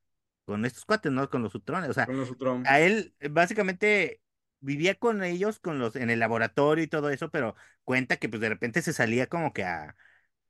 [0.46, 1.30] con estos cuates, ¿no?
[1.30, 1.90] Con los Utrones.
[1.90, 2.62] O sea, Con los Utrom.
[2.64, 4.22] a él básicamente
[4.60, 8.42] vivía con ellos, con los, en el laboratorio y todo eso, pero cuenta que pues
[8.42, 9.96] de repente se salía como que a,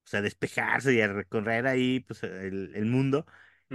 [0.05, 3.26] o sea, despejarse y a recorrer ahí pues el, el mundo.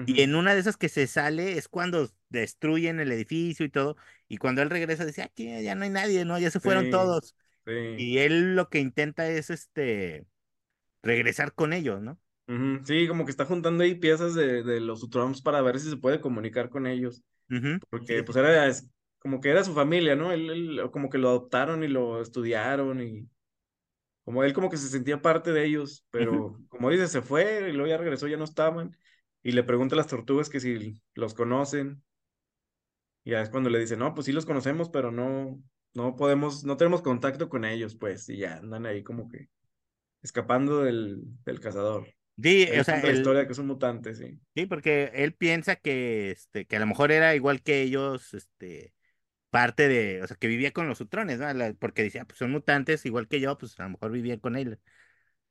[0.05, 0.23] Y Ujú.
[0.23, 3.97] en una de esas que se sale es cuando destruyen el edificio y todo.
[4.29, 6.39] Y cuando él regresa dice, aquí ya no hay nadie, ¿no?
[6.39, 7.37] Ya se fueron Sí, todos.
[7.67, 7.73] sí.
[7.97, 10.27] Y él lo que intenta es este
[11.03, 12.21] regresar con ellos, ¿no?
[12.49, 12.85] Ujú.
[12.85, 15.97] Sí, como que está juntando ahí piezas de, de los Utroms para ver si se
[15.97, 17.23] puede comunicar con ellos.
[17.51, 18.91] Ujú, Porque Sí, pues era es-
[19.21, 20.33] como que era su familia, ¿no?
[20.33, 23.29] Él, él como que lo adoptaron y lo estudiaron y
[24.25, 27.73] como él como que se sentía parte de ellos, pero como dice, se fue y
[27.73, 28.97] luego ya regresó, ya no estaban.
[29.43, 32.03] Y le pregunta a las tortugas que si los conocen.
[33.25, 35.63] Y ya es cuando le dice, no, pues sí los conocemos, pero no,
[35.95, 39.49] no podemos, no tenemos contacto con ellos, pues, y ya andan ahí como que
[40.23, 42.09] escapando del, del cazador.
[42.43, 44.41] Sí, o sea, la historia que es un mutante, sí.
[44.55, 48.95] sí, porque él piensa que, este, que a lo mejor era igual que ellos, este,
[49.51, 51.53] parte de, o sea, que vivía con los Utrones, ¿no?
[51.55, 54.57] La- Porque decía, pues son mutantes igual que yo, pues a lo mejor vivían con
[54.57, 54.81] él.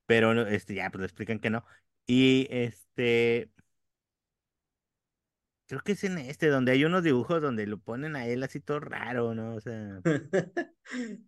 [0.06, 1.66] Pero, este, ya, pues le explican que no.
[2.08, 3.52] Y, este,
[5.72, 8.59] creo que es en este, donde hay unos dibujos donde lo ponen a él así
[8.59, 9.55] todo raro, ¿no?
[9.55, 10.03] O sea,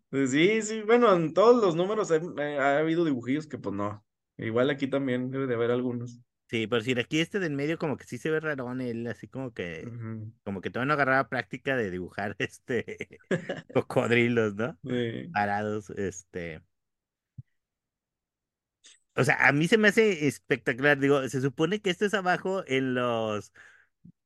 [0.09, 4.05] Pues sí, sí, bueno, en todos los números ha, ha habido dibujillos que pues no.
[4.37, 6.19] Igual aquí también debe de haber algunos.
[6.49, 9.27] sí, por decir, aquí este del medio como que sí se ve rarón, él así
[9.27, 9.93] como que,
[10.43, 13.19] como que todavía no agarraba práctica de dibujar, este,
[13.73, 14.77] cocodrilos, ¿no?
[14.83, 15.29] Sí.
[15.33, 16.61] Parados, este.
[19.15, 20.97] O sea, a mí se me hace espectacular.
[20.99, 23.53] Digo, se supone que esto es abajo en los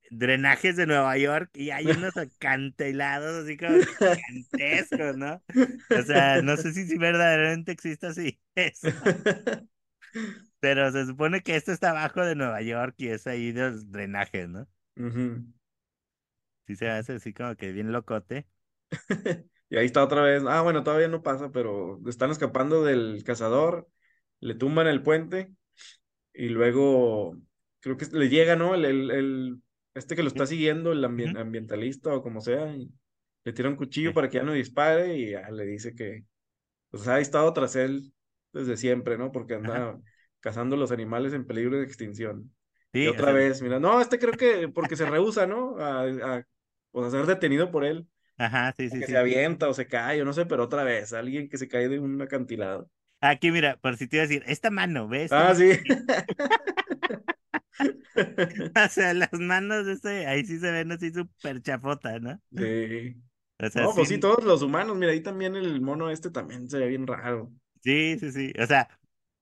[0.10, 5.44] drenajes de Nueva York y hay unos acantilados así como gigantescos, ¿no?
[5.94, 8.90] O sea, no sé si, si verdaderamente existe así eso,
[10.60, 13.92] pero se supone que esto está abajo de Nueva York y es ahí de los
[13.92, 14.68] drenajes, ¿no?
[16.68, 18.48] Sí se hace así como que bien locote.
[19.70, 20.44] Y ahí está otra vez.
[20.48, 23.90] Ah, bueno, todavía no pasa, pero están escapando del cazador,
[24.40, 25.54] le tumban el puente
[26.34, 27.38] y luego
[27.82, 28.76] creo que le llega, ¿no?
[28.76, 29.64] El, el, el-
[29.98, 32.92] este que lo está siguiendo, el ambien- ambientalista o como sea, y
[33.44, 34.14] le tira un cuchillo Sí.
[34.14, 36.26] para que ya no dispare y ya le dice que
[36.90, 38.14] pues ha estado tras él
[38.54, 39.32] desde siempre, ¿no?
[39.32, 39.88] Porque Ajá.
[39.88, 40.00] anda
[40.40, 42.54] cazando los animales en peligro de extinción.
[43.00, 45.78] Y Sí, otra vez, mira, no, este creo que porque se rehúsa, ¿no?
[45.80, 46.44] A, a,
[46.92, 49.18] pues, a ser detenido por él ajá, sí, sí, que se sí.
[49.18, 52.00] avienta o se cae, o no sé, pero otra vez, alguien que se cae de
[52.00, 52.90] un acantilado.
[53.22, 55.26] Aquí, mira, por si te iba a decir, esta mano, ¿ves?
[55.32, 55.56] Esta Ah, mano.
[55.56, 55.72] sí.
[58.76, 62.42] O sea, las manos de ese, ahí sí se ven así súper chafotas, ¿no?
[62.52, 63.16] Sí.
[63.60, 66.32] O sea, No, pues sí, sí, todos los humanos, mira, ahí también el mono este
[66.32, 67.52] también se ve bien raro.
[67.84, 68.54] sí, sí, sí.
[68.62, 68.90] O sea,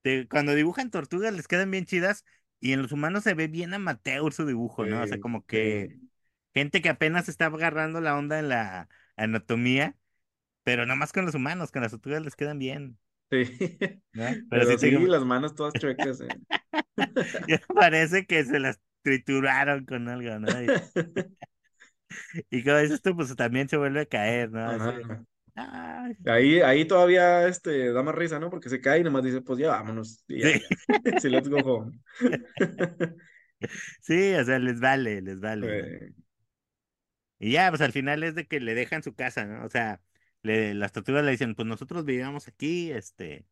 [0.02, 2.26] te- cuando dibujan tortugas les quedan bien chidas
[2.60, 5.02] y en los humanos se ve bien amateur su dibujo, ¿no?
[5.04, 6.10] O sea, como que sí,
[6.54, 9.98] gente que apenas está agarrando la onda en la anatomía,
[10.64, 13.00] pero no más con los humanos, con las tortugas les quedan bien,
[13.30, 13.44] sí.
[14.14, 14.24] ¿no?
[14.50, 16.22] Pero sí Pero sí, las manos todas chuecas.
[16.22, 16.28] eh.
[17.48, 20.48] ya parece que se las trituraron con algo, ¿no?
[22.50, 24.70] Y, como dices tú, pues también se vuelve a caer, ¿no?
[24.70, 25.02] Así,
[26.26, 28.50] Ahí, ahí todavía este, da más risa, ¿no?
[28.50, 30.24] Porque se cae y nomás dice, pues ya vámonos.
[30.28, 30.62] Ya, sí.
[31.04, 31.20] ya.
[31.20, 32.00] Sí, let's go home.
[34.02, 35.88] Sí, o sea, les vale, les vale, ¿no?
[35.88, 36.14] Eh,
[37.40, 39.66] Y ya, pues al final es de que le dejan su casa, ¿no?
[39.66, 40.02] O sea,
[40.46, 43.48] le, las tortugas le dicen, pues nosotros vivíamos aquí, este,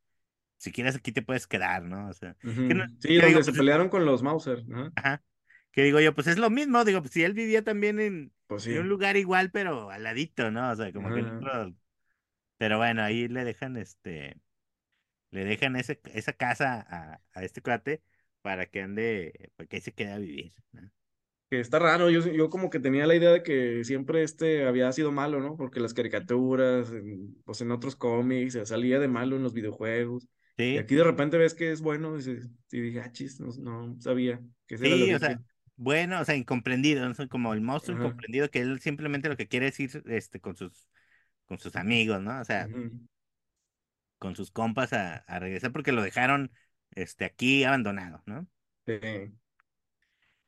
[0.58, 2.10] si quieres aquí te puedes quedar, ¿no?
[2.10, 2.38] O sea,
[2.68, 2.86] que, no-.
[3.00, 4.64] Sí, que digo, donde se pues, es- pelearon con los Mauser.
[4.74, 4.94] Ajá.
[4.96, 5.24] ajá,
[5.72, 8.66] que digo yo, pues es lo mismo, digo, pues si él vivía también en, Pues
[8.68, 10.72] en un lugar igual, pero al ladito, ¿no?
[10.72, 11.76] O sea, como que otro,
[12.58, 14.38] pero bueno, ahí le dejan, este,
[15.32, 18.04] le dejan ese, esa casa a, a este cuate,
[18.42, 20.92] para que ande, para que ahí se quede a vivir, ¿no?
[21.54, 24.92] Que está raro, yo, yo como que tenía la idea de que siempre este había
[24.92, 25.56] sido malo, ¿no?
[25.56, 30.28] Porque las caricaturas, en, pues en otros cómics, eh, salía de malo en los videojuegos.
[30.72, 32.22] Y Sí, aquí de repente ves que es bueno, y,
[32.72, 35.42] y dije, ah, chis, no, no sabía que ese era sí, o sea,
[35.76, 37.30] bueno, o sea, incomprendido, ¿no?
[37.30, 37.96] Como el monstruo Ajá.
[37.96, 40.90] incomprendido que él simplemente lo que quiere es ir, este, con sus,
[41.48, 42.42] con sus amigos, ¿no?
[42.42, 42.72] O sea,
[44.20, 46.52] con sus compas a, a regresar porque lo dejaron,
[46.92, 48.48] este, aquí abandonado, ¿no?
[48.86, 48.94] sí,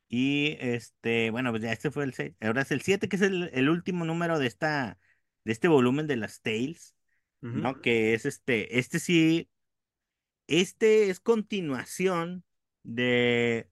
[0.07, 2.35] Y este, bueno, pues ya este fue el 6.
[2.41, 4.99] Ahora es el 7 que es el, el último número de esta,
[5.43, 6.95] de este volumen de las Tales.
[7.41, 7.79] ¿no?
[7.79, 9.49] Que es este, este sí,
[10.47, 12.43] este es continuación
[12.81, 13.69] de,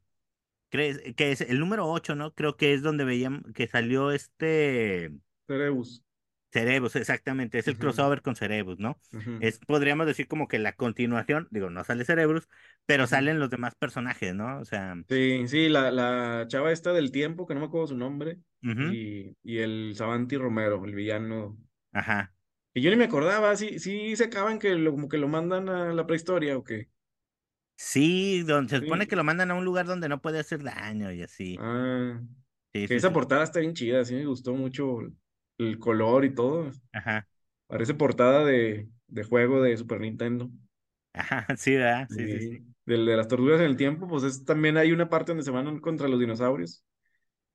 [0.70, 2.34] crees, que es el número 8, ¿no?
[2.34, 5.12] Creo que es donde veíamos que salió este
[5.48, 6.04] Cerebus.
[6.54, 9.00] Cerebus, exactamente, es el crossover con Cerebus, ¿no?
[9.40, 12.48] Es, podríamos decir como que la continuación, digo, no sale Cerebus,
[12.86, 14.60] pero salen los demás personajes, ¿no?
[14.60, 17.98] O sea, Sí, sí, la, la chava esta del tiempo, que no me acuerdo su
[17.98, 18.40] nombre,
[18.80, 21.58] y, y el Savanti Romero, el villano.
[21.92, 22.34] ajá.
[22.76, 25.70] Y yo ni me acordaba, sí, sí se acaban que lo, como que lo mandan
[25.70, 26.90] a la prehistoria o qué.
[27.76, 31.12] Sí, donde se supone que lo mandan a un lugar donde no puede hacer daño
[31.12, 31.62] y así.
[31.62, 32.22] Ah,
[32.74, 35.00] Sí, que sí, esa portada está bien chida, sí me gustó mucho
[35.58, 36.72] el, color y todo.
[36.92, 37.28] Ajá.
[37.68, 40.50] Parece portada de, de juego de Super Nintendo.
[41.14, 42.08] Ajá, sí, ¿verdad?
[42.10, 42.66] Sí, sí, sí.
[42.86, 45.52] del de las tortugas en el tiempo, pues es, también hay una parte donde se
[45.52, 46.84] van contra los dinosaurios.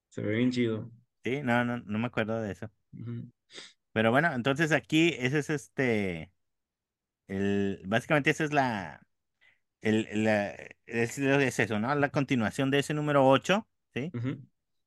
[0.08, 0.90] Se ve bien chido.
[1.24, 2.70] Sí, no, no, no me acuerdo de eso.
[2.92, 3.30] Ujú,
[3.92, 6.32] Pero bueno, entonces aquí ese es este,
[7.26, 9.02] el, básicamente esa es la,
[9.82, 10.52] el, la,
[10.86, 11.94] es, es eso, ¿no?
[11.94, 14.12] La continuación de ese número 8, ¿sí?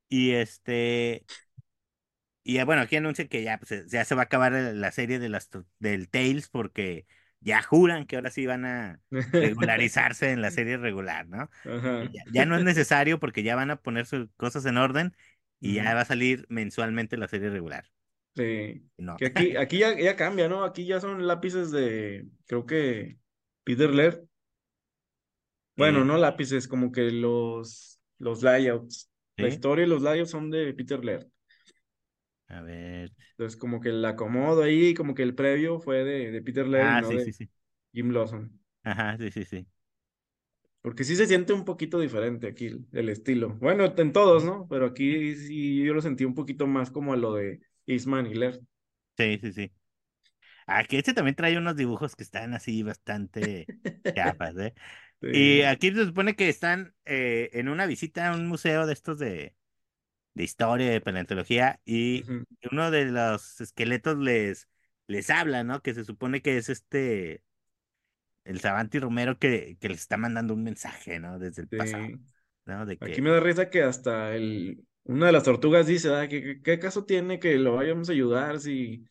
[0.09, 1.25] Y este,
[2.43, 5.19] y ya, bueno, aquí anuncian que ya, pues, ya se va a acabar la serie
[5.19, 7.05] de las, del Tales porque
[7.39, 11.49] ya juran que ahora sí van a regularizarse en la serie regular, ¿no?
[12.11, 15.15] Ya, ya no es necesario porque ya van a poner sus cosas en orden
[15.59, 17.85] y ya va a salir mensualmente la serie regular.
[18.35, 18.83] Sí.
[18.97, 19.17] No.
[19.17, 20.63] Que aquí, aquí ya, ya cambia, ¿no?
[20.63, 23.17] Aquí ya son lápices de, creo que
[23.63, 24.23] Peter Laird.
[24.23, 24.27] Eh,
[25.75, 29.09] Bueno, no lápices, como que los, los layouts.
[29.37, 31.30] La historia y los layouts son de Peter Laird.
[32.51, 33.11] A ver.
[33.31, 36.85] Entonces, como que el acomodo ahí, como que el previo fue de, de Peter Laird
[36.85, 37.49] y Ah, no sí, de sí, sí.
[37.93, 38.59] Jim Lawson.
[38.83, 39.67] Ajá, sí, sí, sí.
[40.81, 43.55] Porque sí se siente un poquito diferente aquí el, estilo.
[43.59, 44.67] Bueno, en todos, ¿no?
[44.67, 48.33] Pero aquí sí yo lo sentí un poquito más como a lo de Eastman y
[48.33, 48.59] Laird.
[49.17, 49.71] Sí, sí, sí.
[50.65, 53.67] Aquí este también trae unos dibujos que están así bastante
[54.15, 54.73] chapas, ¿eh?
[55.21, 59.19] Y aquí se supone que están eh, en una visita a un museo de estos
[59.19, 59.55] de,
[60.33, 62.23] de historia, de paleontología, y
[62.71, 64.67] uno de los esqueletos les,
[65.07, 65.81] les habla, ¿no?
[65.81, 67.43] Que se supone que es este
[68.43, 71.39] el Sabanti Romero que, que les está mandando un mensaje, ¿no?
[71.39, 72.07] Desde el pasado.
[72.65, 76.27] De Aquí que, me da risa que hasta el, una de las tortugas dice, "Ah,
[76.27, 79.03] ¿qué, caso tiene que lo vayamos a ayudar si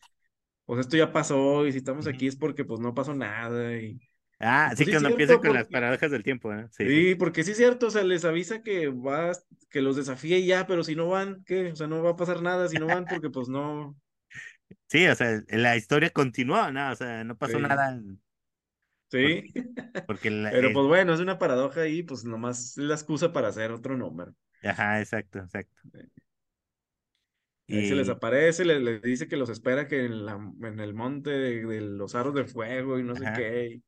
[0.65, 3.99] pues esto ya pasó y si estamos aquí es porque pues no pasó nada y
[4.41, 6.67] Ah, sí, sí cuando empiezan cierto con las paradojas del tiempo, ¿no?
[6.71, 9.95] Sí, sí, sí, porque sí es cierto, o sea, les avisa que vas, que los
[9.95, 11.71] desafíe y ya, pero si no van, ¿qué?
[11.71, 13.95] O sea, no va a pasar nada si no van porque pues no,
[14.87, 16.91] sí, o sea, la historia continuó, ¿no?
[16.91, 17.99] O sea, no pasó sí, nada
[19.09, 19.65] sí, porque,
[20.05, 23.33] porque la- pero eh, pues bueno, es una paradoja ahí, pues nomás es la excusa
[23.33, 24.35] para hacer otro número.
[24.63, 25.81] ajá, exacto, exacto.
[27.69, 30.79] Ahí se les Y, aparece, les, les dice que los espera que en, la, en
[30.81, 33.81] el monte de, de los aros de fuego y no sé qué.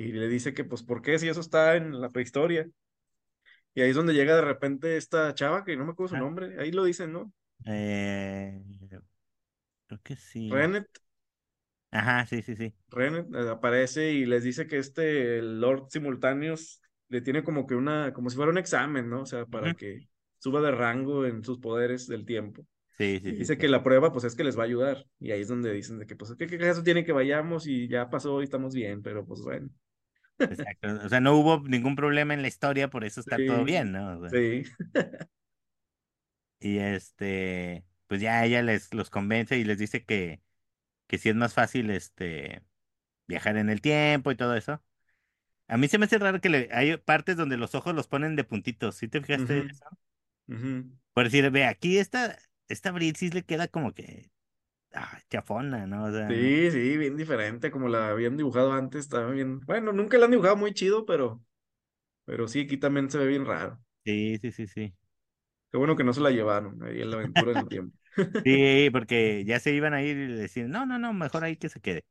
[0.00, 1.18] Y, le dice que, pues, ¿por qué?
[1.18, 2.66] Si eso está en la prehistoria.
[3.74, 6.24] Y ahí es donde llega de repente esta chava, que no me acuerdo su ajá,
[6.24, 7.32] nombre, ahí lo dicen, ¿no?
[7.66, 8.62] eh,
[9.86, 10.48] creo que sí.
[10.50, 10.88] Renet,
[11.90, 12.72] Ajá, sí, sí, sí.
[12.88, 17.74] Renet eh, aparece y les dice que este el Lord Simultáneos le tiene como que
[17.74, 19.22] una, como si fuera un examen, ¿no?
[19.22, 22.64] O sea, para que suba de rango en sus poderes del tiempo.
[22.96, 25.04] Sí, sí, dice que la prueba, pues es que les va a ayudar.
[25.18, 27.88] Y ahí es donde dicen de que, pues, ¿qué, qué caso tiene que vayamos y
[27.88, 29.02] ya pasó y estamos bien?
[29.02, 29.68] Pero pues bueno.
[30.40, 31.00] Exacto.
[31.04, 34.18] O sea, no hubo ningún problema en la historia, por eso está todo bien, ¿no?
[34.18, 34.64] O sea, sí.
[36.60, 40.40] y este, pues ya ella les los convence y les dice que,
[41.06, 42.62] que sí es más fácil este
[43.26, 44.82] viajar en el tiempo y todo eso.
[45.68, 48.34] A mí se me hace raro que le, hay partes donde los ojos los ponen
[48.34, 48.96] de puntitos.
[48.96, 49.84] ¿Sí te fijaste eso?
[51.12, 52.36] Por decir, ve, aquí esta,
[52.68, 54.30] esta Brit sí le queda como que
[54.94, 56.04] ah, chafona, ¿no?
[56.04, 56.56] O sea, no.
[56.56, 59.58] Sí, sí, bien diferente, como la habían dibujado antes, estaba bien.
[59.66, 61.42] Bueno, nunca la han dibujado muy chido, pero,
[62.26, 63.80] pero sí, aquí también se ve bien raro.
[64.04, 64.94] Sí, sí, sí, sí.
[65.70, 67.96] Qué bueno que no se la llevaron ahí en la aventura en el tiempo.
[68.42, 71.68] Sí, porque ya se iban a ir y decían, no, no, no, mejor ahí que
[71.68, 72.04] se quede.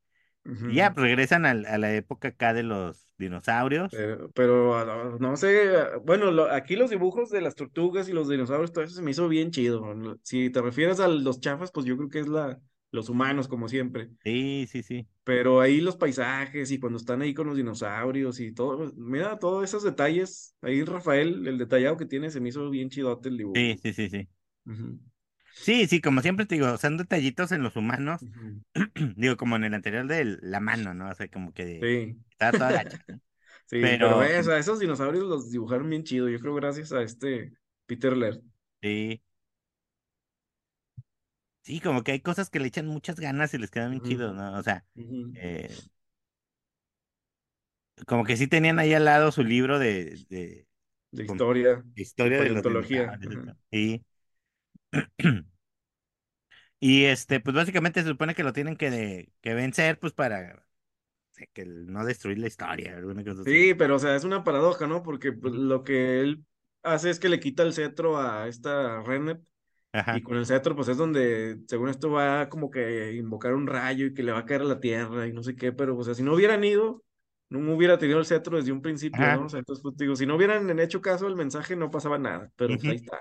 [0.68, 3.92] Y ya, pues regresan al- a, la época acá de los dinosaurios.
[3.92, 5.72] Pero, pero, no sé,
[6.04, 9.12] bueno, lo- aquí los dibujos de las tortugas y los dinosaurios, todo eso se me
[9.12, 9.84] hizo bien chido.
[10.24, 12.60] Si te refieres a los chafas, pues yo creo que es la,
[12.92, 14.10] los humanos, como siempre.
[14.24, 15.08] Sí, sí, sí.
[15.24, 19.64] Pero ahí los paisajes y cuando están ahí con los dinosaurios y todo, mira, todos
[19.64, 20.56] esos detalles.
[20.62, 23.80] Ahí Rafael, el detallado que tiene, se me hizo bien chidote el Sí, dibujo.
[23.82, 24.30] sí, sí, sí.
[24.66, 25.00] Ujú,
[25.62, 28.26] Sí, sí, como siempre te digo, son detallitos en los humanos.
[29.18, 31.10] Digo, como en el anterior de la mano, ¿no?
[31.10, 32.18] O sea, como que Sí.
[32.32, 32.74] estaba toda
[33.10, 33.22] ¿no?
[33.68, 37.54] Sí, pero Pero esa, esos dinosaurios los dibujaron bien chido, yo creo gracias a este
[37.86, 38.42] Peter Laird.
[38.82, 39.22] sí,
[41.62, 44.02] sí, como que hay cosas que le echan muchas ganas y les quedan bien Ujú,
[44.02, 44.54] chidos, ¿no?
[44.58, 44.86] O sea,
[45.34, 45.84] eh,
[48.08, 50.68] como que sí tenían ahí al lado su libro de, de,
[51.12, 52.64] De con historia, de historia de los.
[53.72, 54.06] Sí.
[56.80, 60.66] Y este, pues básicamente se supone que lo tienen que, de- que vencer, pues para
[61.54, 63.56] que no destruir la historia, alguna cosa así.
[63.56, 65.02] Sí, pero o sea, es una paradoja, ¿no?
[65.02, 66.46] Porque pues, lo que él
[66.84, 69.42] hace es que le quita el cetro a esta Rennet
[70.10, 73.68] y Ajá, con el cetro pues es donde según esto va como que invocar un
[73.68, 75.98] rayo y que le va a caer a la tierra y no sé qué, pero
[75.98, 77.04] o sea, si no hubieran ido,
[77.50, 79.34] no hubiera tenido el cetro desde un principio, ajá.
[79.34, 79.46] ¿no?
[79.46, 82.52] O sea, entonces pues digo, si no hubieran hecho caso al mensaje no pasaba nada,
[82.58, 83.20] pero pues ahí está.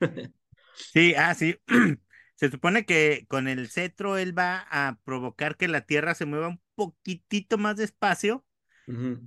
[0.92, 1.56] Sí, ah, sí.
[2.36, 6.48] Se supone que con el cetro él va a provocar que la Tierra se mueva
[6.48, 8.44] un poquitito más despacio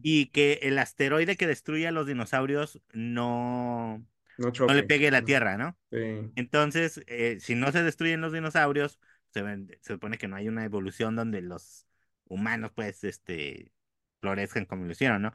[0.02, 4.06] y que el asteroide que destruye a los dinosaurios no,
[4.38, 5.78] No no le pegue la Tierra, ¿no?
[5.92, 6.34] Sí.
[6.36, 9.00] Entonces, eh, si no se destruyen los dinosaurios,
[9.34, 11.88] se, ven- se supone que no hay una evolución donde los
[12.26, 13.74] humanos, pues, este,
[14.22, 15.34] florezcan como lo hicieron, ¿no?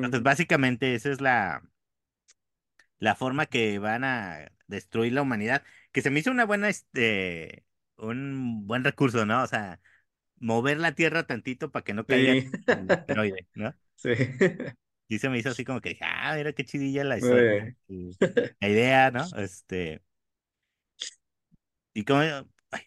[0.00, 1.62] Entonces, básicamente, esa es la,
[2.98, 7.66] la forma que van a destruir la humanidad, que se me hizo una buena, este,
[7.98, 9.44] un buen recurso, ¿no?
[9.44, 9.80] O sea,
[10.38, 12.50] mover la Tierra tantito para que no caiga Sí.
[12.72, 13.74] el asteroide, ¿no?
[13.96, 14.10] Sí.
[15.08, 17.76] Y se me hizo así como que, ah, mira qué chidilla la historia,
[18.60, 19.26] la idea, ¿no?
[19.36, 20.02] Este,
[21.94, 22.82] y como, ay,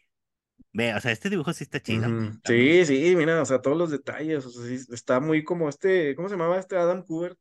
[0.74, 2.08] ve, o sea, este dibujo sí está chido,
[2.46, 6.16] Sí, sí, mira, o sea, todos los detalles, o sea, sí, está muy como este,
[6.16, 7.38] ¿cómo se llamaba este Adam Kubert?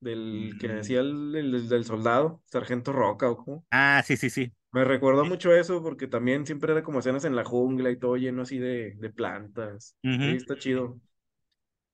[0.00, 3.66] Del que decía el, el- del soldado, Sargento Roca, o cómo.
[3.70, 4.52] Ah, sí, sí, sí.
[4.72, 5.26] Me recordó Sí.
[5.26, 8.58] mucho eso porque también siempre era como escenas en la jungla y todo lleno así
[8.58, 9.96] de, de plantas.
[10.18, 11.00] Sí, Ujú, está chido.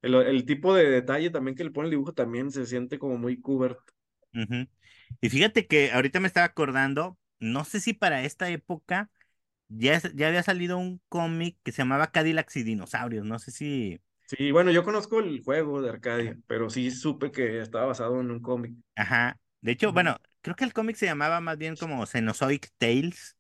[0.03, 3.19] El, el tipo de detalle también que le pone el dibujo también se siente como
[3.19, 3.81] muy Kubert.
[4.35, 4.69] ujú.
[5.21, 9.11] Y fíjate que ahorita me estaba acordando, no sé si para esta época
[9.69, 14.01] ya, ya había salido un cómic que se llamaba Cadillacs y Dinosaurios, no sé si,
[14.27, 18.31] Sí, bueno, yo conozco el juego de Arcadia, pero sí supe que estaba basado en
[18.31, 18.75] un cómic.
[18.95, 19.39] ajá.
[19.61, 23.37] De hecho, bueno, creo que el cómic se llamaba más bien como Cenozoic Tales,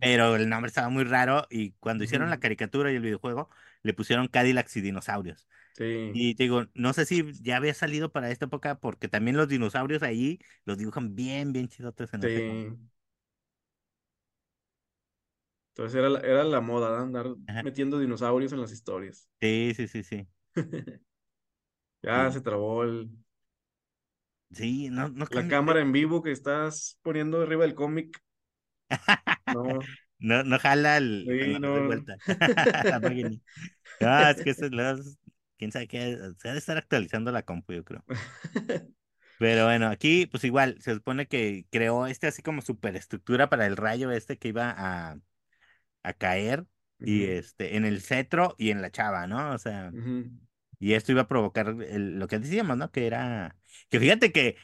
[0.00, 3.50] pero el nombre estaba muy raro y cuando hicieron la caricatura y el videojuego
[3.82, 5.48] le pusieron Cadillacs y Dinosaurios.
[5.76, 9.36] Sí, Y te digo, no sé si ya había salido para esta época porque también
[9.36, 12.76] los dinosaurios ahí los dibujan bien, bien chidotes en sí.
[15.76, 16.96] Entonces era, la- era la moda, ¿no?
[17.04, 17.62] Andar Ajá.
[17.62, 19.28] metiendo dinosaurios en las historias.
[19.40, 20.28] Sí, sí, sí, sí.
[22.02, 23.10] Ya se trabó el,
[24.50, 28.18] sí, no, no la cámara en vivo que estás poniendo arriba del cómic.
[29.46, 31.84] No, No, no jala el, sí, no.
[31.84, 32.16] vuelta.
[32.90, 33.38] La máquina.
[34.00, 35.18] No, es que los-
[35.58, 38.04] quién sabe qué, se ha de estar actualizando la compu, yo creo.
[39.38, 43.76] Pero bueno, aquí pues igual, se supone que creó este así como superestructura para el
[43.76, 45.18] rayo este que iba a,
[46.08, 46.66] a caer
[47.02, 49.52] y Ujú, este en el cetro y en la chava, ¿no?
[49.54, 50.30] O sea, ujú.
[50.78, 52.90] y esto iba a provocar el- lo que decíamos, ¿no?
[52.92, 53.56] Que era,
[53.90, 54.56] que fíjate que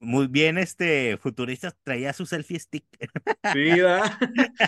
[0.00, 2.86] muy bien este futurista traía su selfie stick.
[3.52, 4.10] Sí, ¿verdad?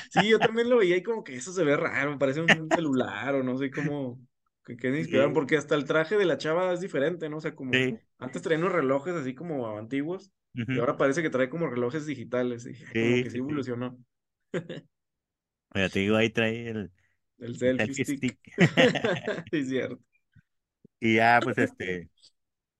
[0.08, 3.34] Sí, yo también lo veía y como que eso se ve raro, parece un celular
[3.34, 4.20] o no sé cómo,
[4.64, 7.38] que, que se inspiraron, Sí, porque hasta el traje de la chava es diferente, ¿no?
[7.38, 10.32] O sea, como sí, antes traía unos relojes así como antiguos
[10.72, 13.42] y ahora parece que trae como relojes digitales, y "Ay, como sí, que sí sí,
[13.46, 13.58] sí.
[13.58, 13.98] evolucionó
[15.70, 16.92] Pero te digo, ahí trae el,
[17.38, 18.06] el el selfie stick.
[18.06, 18.38] stick.
[19.50, 19.98] Sí, es cierto.
[21.00, 22.10] Y ya, pues este,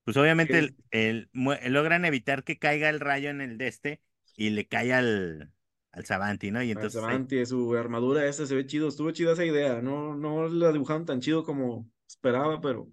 [0.04, 4.02] pues obviamente el, logran evitar que caiga el rayo en el de este
[4.36, 5.52] y le cae al,
[5.92, 6.62] al Savanti, ¿no?
[6.62, 9.82] Y Al entonces ahí, Savanti, su armadura esa se ve chido, estuvo chida esa idea,
[9.82, 12.90] no, no la dibujaron tan chido como esperaba, pero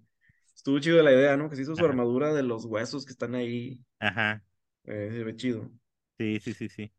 [0.54, 1.48] estuvo chido la idea, ¿no?
[1.48, 4.42] Que se hizo su ajá, armadura de los huesos que están ahí, ajá,
[4.84, 5.70] eh, se ve chido.
[6.18, 6.92] sí, sí, sí, sí,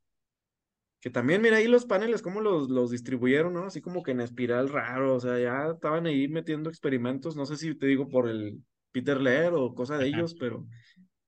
[0.99, 3.65] Que también, mira ahí los paneles, cómo los, los distribuyeron, ¿no?
[3.65, 7.55] Así como que en espiral raro, o sea, ya estaban ahí metiendo experimentos, no sé
[7.57, 10.67] si te digo por el Peter Laird o cosa de ajá, ellos, pero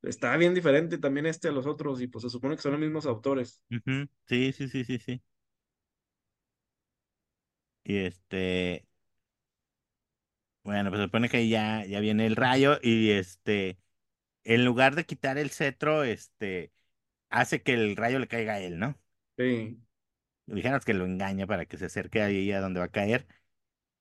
[0.03, 2.81] está bien diferente también este a los otros y pues se supone que son los
[2.81, 3.63] mismos autores.
[4.27, 5.23] sí, sí, sí, sí, sí.
[7.83, 8.87] Y este,
[10.63, 13.79] Bueno, pues se supone que ya, ya viene el rayo y este,
[14.43, 16.73] en lugar de quitar el cetro, este,
[17.29, 18.99] hace que el rayo le caiga a él, ¿no?
[19.39, 19.79] Sí.
[20.47, 23.27] Dijéramos que lo engaña para que se acerque ahí a donde va a caer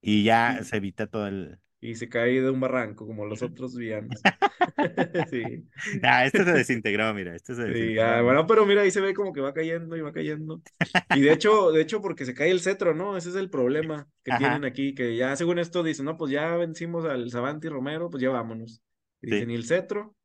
[0.03, 1.61] y ya se evita todo el...
[1.81, 4.29] y se cae de un barranco como los otros villanos.
[5.31, 5.69] Sí.
[6.03, 7.99] Ah, este se desintegró, mira, este se Sí, desintegró.
[7.99, 10.63] ah, bueno, pero mira, ahí se ve como que va cayendo y va cayendo.
[11.11, 13.17] Y de hecho, de hecho, porque se cae el cetro, ¿no?
[13.19, 16.31] Ese es el problema que Ajá, tienen aquí, que ya según esto dicen, no, pues
[16.33, 18.81] ya vencimos al Sabanti Romero, pues ya vámonos.
[19.21, 20.17] Y sí, dicen, ¿y el cetro?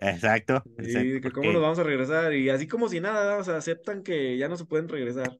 [0.00, 2.32] Exacto, exacto, Y que cómo nos vamos a regresar.
[2.34, 5.38] Y así como si nada, o sea, aceptan que ya no se pueden regresar.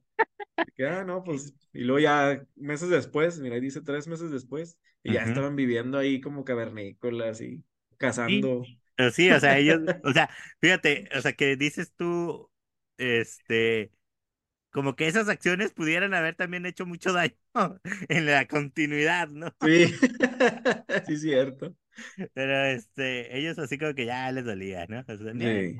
[0.65, 4.31] Y que, ah, no, pues, y luego ya meses después, mira, ahí dice tres meses
[4.31, 7.63] después, y ya estaban viviendo ahí como cavernícolas y
[8.25, 8.71] Sí, cazando.
[9.13, 12.49] sí, o sea, ellos, o sea, fíjate, o sea, que dices tú,
[12.97, 13.91] este,
[14.71, 17.35] como que esas acciones pudieran haber también hecho mucho daño
[18.09, 19.55] en la continuidad, ¿no?
[19.61, 20.01] Sí,
[21.03, 21.75] sí, cierto.
[22.33, 25.01] Pero este, ellos así como que ya les dolía, ¿no?
[25.01, 25.77] O sea, Sí.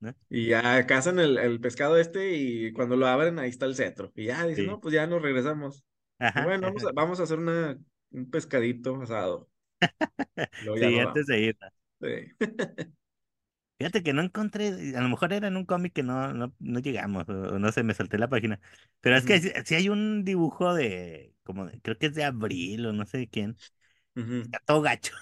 [0.00, 0.14] ¿no?
[0.28, 4.12] Y ya cazan el, el pescado este y cuando lo abren ahí está el cetro.
[4.16, 4.66] Y ya dicen, Sí.
[4.66, 5.84] no, pues ya nos regresamos.
[6.18, 6.44] Ajá.
[6.44, 7.78] bueno, vamos a, vamos a hacer una,
[8.10, 9.50] un pescadito asado.
[10.74, 11.58] Sí, antes de ir.
[12.00, 12.08] Sí.
[13.78, 16.78] Fíjate que no encontré, a lo mejor era en un cómic que no, no, no
[16.80, 18.58] llegamos, o, no sé, me salté la página.
[19.02, 22.24] Pero es que sí, sí hay un dibujo de, como, de- creo que es de
[22.24, 23.56] Abril o no sé de quién.
[24.52, 25.14] Está todo gacho,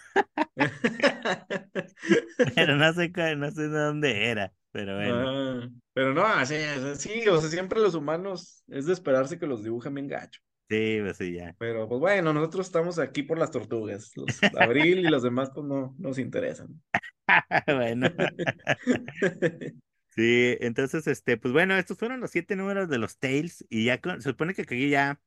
[2.54, 4.52] pero no sé, no sé de dónde era.
[4.72, 8.92] Pero bueno, Ah, pero no, así, es, sí, o sea, siempre los humanos es de
[8.92, 10.40] esperarse que los dibujen bien gacho.
[10.68, 11.56] sí, pues sí, ya.
[11.58, 14.12] Pero pues bueno, nosotros estamos aquí por las tortugas.
[14.16, 16.82] Los Abril y los demás pues no nos interesan.
[17.66, 18.10] Bueno,
[20.10, 24.00] sí, entonces, este, pues bueno, estos fueron los siete números de los Tales y ya
[24.00, 25.20] con- se supone que aquí ya,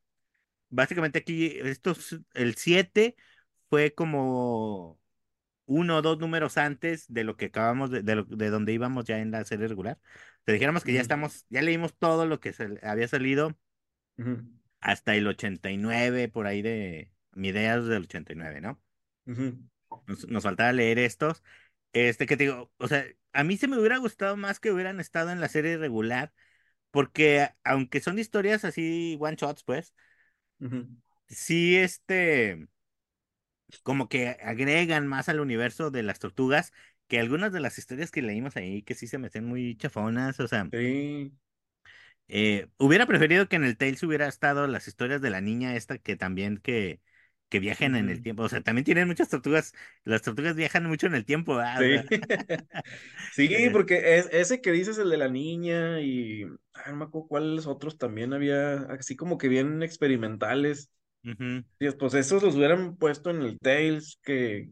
[0.70, 3.15] básicamente aquí, estos, el siete
[3.70, 4.99] fue como
[5.65, 9.05] uno o dos números antes de lo que acabamos de, de, lo- de donde íbamos
[9.05, 9.99] ya en la serie regular.
[10.45, 13.57] Te dijéramos que ya estamos, ya leímos todo lo que se, había salido
[14.18, 14.34] ujú,
[14.82, 18.82] hasta el 89 por ahí de mi idea es del 89, ¿no?
[19.28, 19.57] ujú,
[20.05, 21.43] Nos, nos faltaba leer estos.
[21.93, 24.99] Este que te digo, o sea, a mí se me hubiera gustado más que hubieran
[24.99, 26.34] estado en la serie regular,
[26.91, 29.93] porque aunque son historias así one shots, pues,
[31.28, 32.68] sí, este,
[33.84, 36.74] como que agregan más al universo de las tortugas
[37.07, 40.39] que algunas de las historias que leímos ahí, que sí se me hacen muy chafonas,
[40.39, 41.32] o sea, Sí.
[42.28, 45.97] eh, hubiera preferido que en el Tales hubiera estado las historias de la niña esta
[45.97, 47.01] que también que,
[47.49, 51.07] que viajen en el tiempo, o sea, también tienen muchas tortugas, las tortugas viajan mucho
[51.07, 51.53] en el tiempo.
[51.55, 51.86] O Sí.
[53.30, 56.43] Sí, eh, porque es, ese que dices, el de la niña y
[56.74, 60.91] ah, no me acuerdo cuáles otros también había, así como que bien experimentales.
[61.28, 61.63] Ujú.
[61.80, 64.69] Y pues esos los hubieran puesto en el Tales, que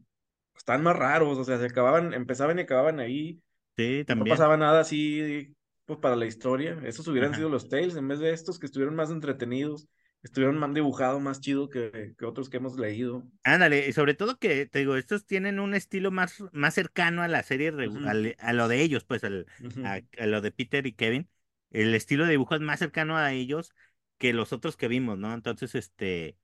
[0.56, 3.42] están más raros, o sea, se acababan, empezaban y acababan ahí,
[3.78, 4.28] Sí, y no también.
[4.28, 6.80] pasaba nada así, pues para la historia.
[6.86, 7.36] Esos hubieran Ajá.
[7.36, 9.88] sido los Tales, en vez de estos que estuvieron más entretenidos,
[10.24, 13.24] estuvieron más dibujados, más chido que, que otros que hemos leído.
[13.44, 17.28] Ándale, y sobre todo que, te digo, estos tienen un estilo más, más cercano a
[17.28, 19.46] la serie, al- a, lo de ellos, pues, al-
[19.82, 21.30] a, a lo de Peter y Kevin.
[21.70, 23.72] El estilo de dibujo es más cercano a ellos
[24.18, 25.32] que los otros que vimos, ¿no?
[25.34, 26.38] Entonces, este,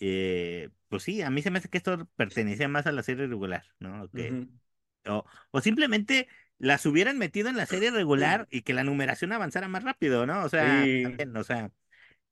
[0.00, 3.26] eh, pues sí, a mí se me hace que esto pertenecía más a la serie
[3.28, 4.10] regular, ¿no?
[4.10, 4.36] Que,
[5.06, 6.28] o, o simplemente
[6.58, 10.44] las hubieran metido en la serie regular y que la numeración avanzara más rápido, ¿no?
[10.44, 11.72] O sea, Sí, también, o sea.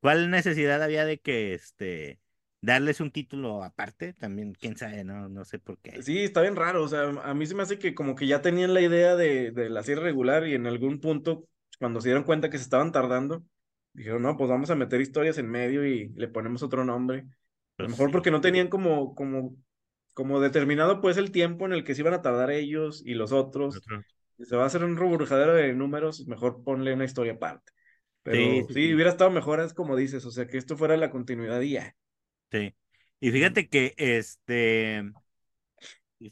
[0.01, 2.21] ¿Cuál necesidad había de que este
[2.61, 4.12] darles un título aparte?
[4.14, 6.03] También, quién sabe, no, no sé por qué.
[6.03, 8.40] Sí, está bien raro, o sea, a mí se me hace que como que ya
[8.43, 12.24] tenían la idea de, de la serie regular y en algún punto, cuando se dieron
[12.24, 13.45] cuenta que se estaban tardando,
[13.93, 17.27] dijeron, no, pues vamos a meter historias en medio y le ponemos otro nombre.
[17.79, 19.57] A lo Pues mejor porque no tenían como, como,
[20.15, 23.33] como determinado pues el tiempo en el que se iban a tardar ellos y los
[23.33, 23.85] otros.
[24.37, 27.73] Si se va a hacer un rubrujadero de números, mejor ponle una historia aparte.
[28.23, 30.97] Pero sí, sí, sí, hubiera estado mejor, es como dices, o sea, que esto fuera
[30.97, 31.97] la continuidad y ya.
[32.51, 32.75] sí.
[33.21, 35.03] Y fíjate que este,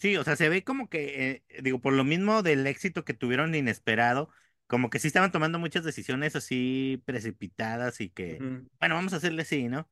[0.00, 3.14] sí, o sea, se ve como que, eh, digo, por lo mismo del éxito que
[3.14, 4.30] tuvieron inesperado,
[4.66, 8.44] como que sí estaban tomando muchas decisiones así precipitadas y que,
[8.80, 9.88] bueno, vamos a hacerle así, ¿no?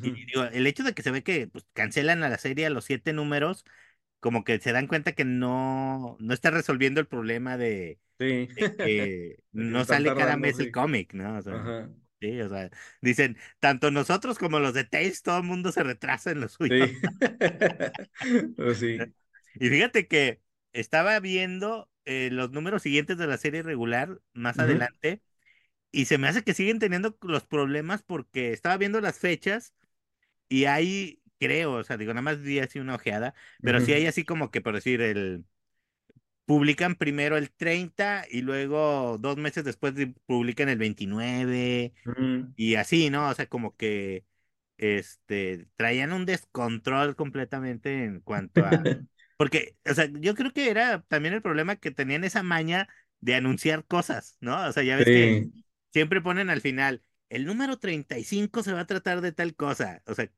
[0.00, 2.70] Y digo, el hecho de que se ve que pues, cancelan a la serie a
[2.70, 3.64] los siete números,
[4.20, 8.76] como que se dan cuenta que no, no está resolviendo el problema de Sí, de
[8.76, 11.38] que no sale cada mes el cómic, ¿no?
[11.38, 11.90] O sea, Ajá,
[12.20, 12.70] sí, o sea,
[13.00, 16.86] dicen, tanto nosotros como los de Tales, todo el mundo se retrasa en lo suyo.
[16.86, 16.98] sí.
[18.56, 18.98] Pues sí.
[19.54, 20.40] Y fíjate que
[20.72, 25.22] estaba viendo eh, los números siguientes de la serie regular más adelante
[25.90, 29.74] y se me hace que siguen teniendo los problemas porque estaba viendo las fechas
[30.52, 34.06] y hay creo, o sea, digo, nada más di así una ojeada, pero sí hay
[34.06, 35.44] así como que por decir el
[36.44, 39.94] publican primero el 30 y luego dos meses después
[40.26, 42.52] publican el 29 ujú.
[42.56, 43.28] y así, ¿no?
[43.28, 44.24] O sea, como que
[44.76, 48.70] este traían un descontrol completamente en cuanto a
[49.36, 52.88] porque, o sea, yo creo que era también el problema que tenían esa maña
[53.20, 54.68] de anunciar cosas, ¿no?
[54.68, 55.48] O sea, ya ves que
[55.92, 60.02] siempre ponen al final, el número 35 se va a tratar de tal cosa.
[60.06, 60.30] O sea,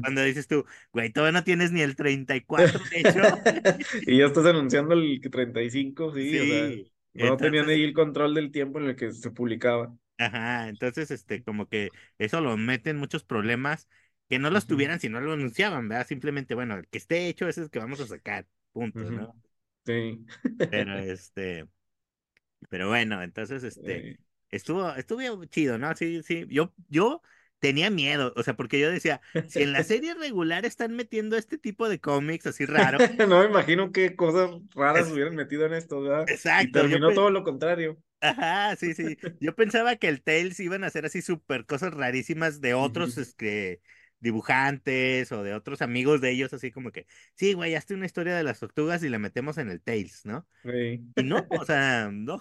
[0.00, 3.20] cuando dices tú, güey, todavía no tienes ni el 34 de hecho.
[4.06, 7.82] Y ya estás anunciando el que 35, sí, o sea, Sí, no tenían entonces, ahí
[7.84, 9.96] el control del tiempo en el que se publicaba.
[10.18, 13.88] ajá, entonces, este, como que eso lo mete en muchos problemas
[14.28, 16.06] que no los tuvieran si no lo anunciaban, ¿verdad?
[16.06, 19.10] Simplemente, bueno, el que esté hecho ese es el que vamos a sacar, punto.
[19.10, 19.36] ¿no?
[19.84, 20.24] Sí.
[20.68, 21.68] Pero, este,
[22.68, 24.16] Pero bueno, entonces, este, Eh,
[24.52, 25.94] estuvo, estuvo chido, ¿no?
[25.96, 27.22] Sí, sí, yo, yo
[27.60, 31.58] tenía miedo, o sea, porque yo decía, si en la serie regular están metiendo este
[31.58, 35.74] tipo de cómics así raro, No me imagino qué cosas raras es, hubieran metido en
[35.74, 36.32] esto, ¿verdad?
[36.58, 37.98] Y exacto, yo, terminó todo lo contrario.
[38.20, 42.60] ajá, sí, sí, yo pensaba que el Tales iban a hacer así súper cosas rarísimas
[42.60, 43.18] de otros, Ujú.
[43.18, 43.82] este,
[44.22, 48.36] dibujantes o de otros amigos de ellos, así como que, sí, güey, hazte una historia
[48.36, 50.46] de las tortugas y la metemos en el Tales, ¿no?
[50.64, 51.12] Sí.
[51.16, 52.40] Y no, o sea, no,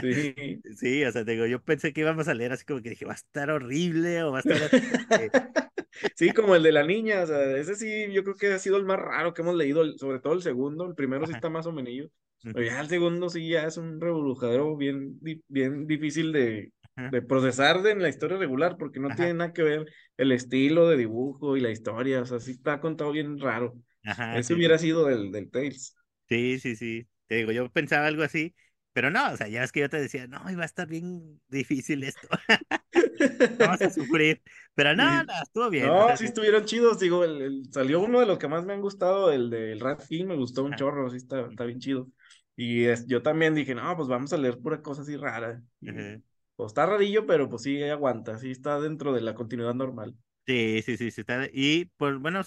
[0.00, 0.62] Sí.
[0.76, 3.12] Sí, o sea, digo, yo pensé que íbamos a leer así como que dije, va
[3.12, 4.58] a estar horrible o va a estar
[6.16, 8.76] Sí, como el de la niña, o sea, ese sí, yo creo que ha sido
[8.76, 11.66] el más raro que hemos leído, sobre todo el segundo, el primero sí está más
[11.66, 12.10] o menos,
[12.42, 16.72] pero ya el segundo sí ya es un revolujadero bien, bien difícil de,
[17.10, 20.32] de procesar de, en la historia regular, porque no ajá, tiene nada que ver el
[20.32, 23.74] estilo de dibujo y la historia, o sea, sí está contado bien raro.
[24.04, 25.96] ajá, Ese sí, hubiera sido del, del Tales.
[26.28, 28.54] sí, sí, sí, te digo, yo pensaba algo así,
[28.92, 31.40] pero no, o sea, ya es que yo te decía, no, iba a estar bien
[31.48, 32.28] difícil esto,
[33.58, 34.42] vamos a sufrir,
[34.74, 35.24] pero no, Sí.
[35.24, 38.26] no, estuvo bien, o No, sea, sí estuvieron chidos, digo, el, el- salió uno de
[38.26, 41.16] los que más me han gustado, el del Rat King, me gustó un chorro, sí
[41.16, 42.08] está, está bien chido.
[42.56, 45.60] Y es, yo también dije, no, pues vamos a leer pura cosa así rara.
[45.80, 46.20] Y ajá.
[46.56, 50.16] Pues está rarillo, pero pues sí aguanta, sí está dentro de la continuidad normal.
[50.46, 52.42] Sí, sí, sí, sí, está, y pues bueno,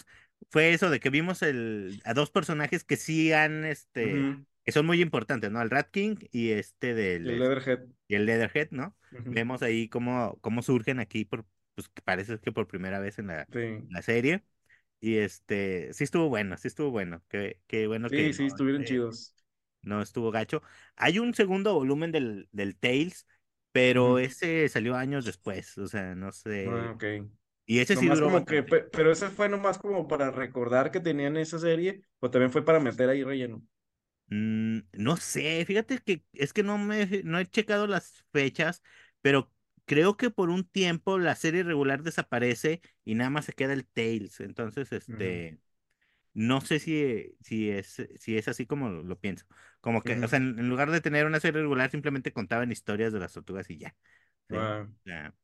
[0.51, 4.85] fue eso de que vimos el, a dos personajes que sí han, este, que son
[4.85, 5.61] muy importantes, ¿no?
[5.63, 7.79] El Rat King y este del, el Leatherhead.
[8.07, 8.95] y el Leatherhead, ¿no?
[9.09, 13.47] Vemos ahí cómo, cómo surgen aquí, por, pues parece que por primera vez en la,
[13.51, 14.43] Sí, la serie.
[14.99, 17.23] Y este, sí estuvo bueno, sí estuvo bueno.
[17.29, 19.35] Qué, qué bueno que sí, no, sí, estuvieron este, chidos.
[19.81, 20.61] no estuvo gacho.
[20.95, 23.25] Hay un segundo volumen del, del Tales,
[23.81, 26.31] pero ese salió años después, o sea, no
[26.63, 26.95] Ah, sé.
[26.95, 27.03] ok.
[27.65, 31.37] Y ese sí duró como que, pero ese fue nomás como para recordar que tenían
[31.37, 33.63] esa serie, o también fue para meter ahí relleno.
[34.29, 38.81] Mm, no sé, fíjate que es que no me no he checado las fechas,
[39.21, 39.51] pero
[39.85, 43.87] creo que por un tiempo la serie regular desaparece y nada más se queda el
[43.87, 44.39] Tales.
[44.41, 45.57] Entonces, este,
[46.37, 49.45] no sé si, si es, si es así como lo, lo pienso.
[49.81, 53.13] Como que, o sea, en, en lugar de tener una serie regular, simplemente contaban historias
[53.13, 53.95] de las tortugas y ya.
[54.49, 54.57] ¿sí?
[54.57, 55.35] O sea,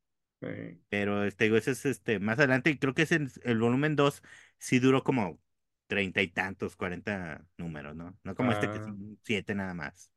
[0.41, 0.83] sí.
[0.89, 4.21] pero este, ese es este, más adelante, y creo que es el, el volumen 2
[4.59, 5.39] sí duró como
[5.87, 8.17] treinta y tantos, cuarenta números, ¿no?
[8.23, 10.11] No como este que Ah, son siete nada más.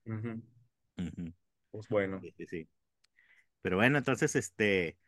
[0.99, 1.33] Ujú,
[1.71, 2.21] Pues bueno.
[2.21, 2.69] Sí, sí, sí.
[3.63, 4.99] Pero bueno, entonces, este,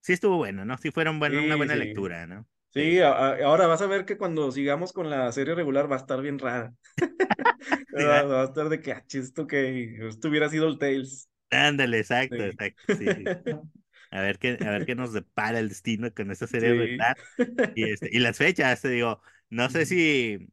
[0.00, 0.78] sí estuvo bueno, ¿no?
[0.78, 1.76] Sí fueron bueno, una buena sí.
[1.76, 2.48] lectura, ¿no?
[2.70, 3.00] Sí, Sí.
[3.00, 5.98] a- a- ahora vas a ver que cuando sigamos con la serie regular va a
[5.98, 6.74] estar bien rara.
[7.96, 11.28] Sí, Va, a estar de que, ah, esto que esto hubiera sido el Tales.
[11.50, 12.44] Ándale, exacto, Sí.
[12.44, 13.32] exacto, sí, sí.
[14.10, 17.18] A ver qué, a ver qué nos depara el destino con esta serie regular.
[17.74, 20.48] Y, este, y las fechas, te digo, no sé si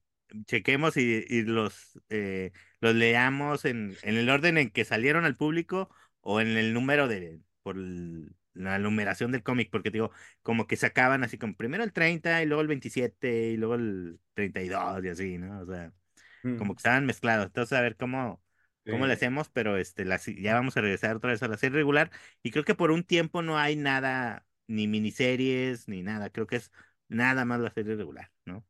[0.47, 2.51] chequemos y, y los, eh,
[2.81, 5.89] los leamos en, en el orden en que salieron al público
[6.21, 10.11] o en el número de, por el- la numeración del cómic, porque digo,
[10.43, 14.19] como que sacaban así como primero el 30 y luego el 27 y luego el
[14.33, 15.61] 32 y así, ¿no?
[15.61, 15.93] O sea,
[16.55, 17.47] como Mm, que estaban mezclados.
[17.47, 18.41] Entonces, a ver cómo,
[18.87, 19.15] cómo le Sí.
[19.15, 22.11] hacemos, pero este, la, ya vamos a regresar otra vez a la serie regular.
[22.43, 26.29] Y creo que por un tiempo no hay nada, ni miniseries, ni nada.
[26.29, 26.71] Creo que es
[27.07, 28.65] nada más la serie regular, ¿no?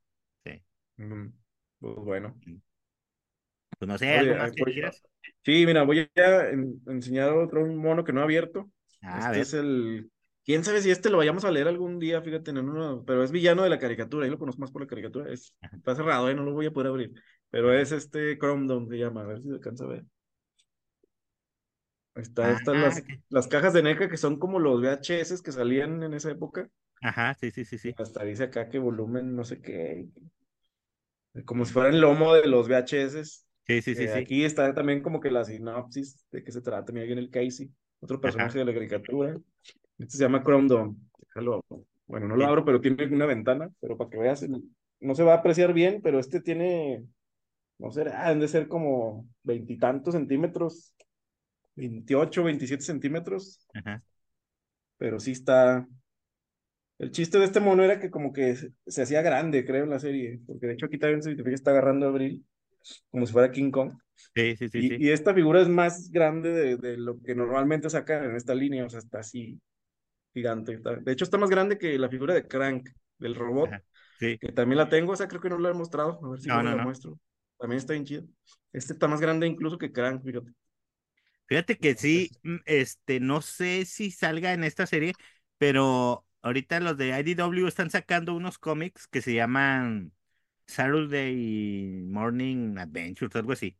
[0.45, 0.63] Sí.
[0.97, 1.31] Mm,
[1.79, 2.35] Pues bueno.
[3.77, 5.03] Pues no sé, ¿algo Oye, más ahí que voy- quieras?
[5.43, 8.71] Sí, mira, voy a en- enseñar otro mono que no he abierto.
[9.05, 10.11] Ah, Este es el.
[10.43, 13.31] Quién sabe si este lo vayamos a leer algún día, fíjate, en uno, pero es
[13.31, 16.35] villano de la caricatura, yo lo conozco más por la caricatura, es, está cerrado, ¿eh?
[16.35, 17.13] No lo voy a poder abrir,
[17.49, 20.05] pero es este Chrome Dome, se llama, a ver si se alcanza a ver.
[22.15, 23.19] Ahí Está, están Ah, las, ok.
[23.29, 26.69] las cajas de NECA que son como los VHS que salían en esa época,
[27.01, 27.95] Ajá, sí, sí, sí, sí.
[27.97, 30.07] hasta dice acá que volumen no sé qué,
[31.45, 33.41] como si fuera el lomo de los VHS.
[33.67, 34.19] Sí, sí, sí, Eh, sí.
[34.23, 36.91] aquí está también como que la sinopsis de qué se trata.
[36.91, 37.71] Mira, viene el Casey,
[38.05, 38.21] otro Ajá.
[38.21, 39.37] personaje de la caricatura.
[39.97, 40.95] Este se llama Chrome Dome.
[41.27, 41.63] Déjalo.
[42.07, 44.45] Bueno, no lo abro, pero tiene una ventana, pero para que veas,
[44.99, 47.03] no se va a apreciar bien, pero este tiene,
[47.79, 50.93] no sé, ah, han de ser como veintitantos centímetros,
[51.75, 54.03] 28, 27 centímetros, Ajá.
[54.97, 55.87] pero sí está.
[56.99, 59.89] El chiste de este mono era que como que se, se hacía grande, creo, en
[59.89, 62.45] la serie, porque de hecho aquí también se está agarrando a Abril,
[63.09, 63.93] como si fuera King Kong.
[64.33, 64.97] Sí, sí, sí, sí.
[64.99, 68.85] Y, esta figura es más grande de, de lo que normalmente sacan en esta línea,
[68.85, 69.59] o sea, está así
[70.33, 70.73] gigante.
[70.73, 73.83] está- De hecho, está más grande que la figura de Crank, del robot, Ajá.
[74.19, 74.37] Sí.
[74.39, 76.47] que también la tengo, o sea, creo que no la he mostrado, a ver si
[76.49, 76.83] No, luego no, la no.
[76.83, 77.19] muestro.
[77.57, 78.23] También está bien chido.
[78.73, 80.51] Este está más grande incluso que Crank, fíjate.
[81.47, 85.13] Fíjate que sí, Entonces, mm, este, no sé si salga en esta serie,
[85.57, 90.11] pero ahorita los de IDW están sacando unos cómics que se llaman
[90.67, 93.77] Saturday Morning Adventures, algo así,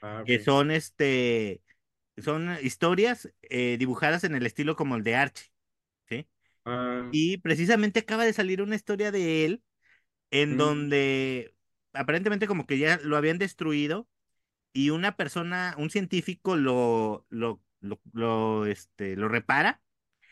[0.00, 1.62] ah, que son este,
[2.18, 5.52] son historias eh, dibujadas en el estilo como el de Archie,
[6.08, 6.28] ¿sí?
[6.64, 9.62] Ah, Y precisamente acaba de salir una historia de él
[10.30, 11.54] en mm, donde
[11.94, 14.08] aparentemente como que ya lo habían destruido
[14.72, 19.82] y una persona, un científico lo, lo, lo, lo, este, lo repara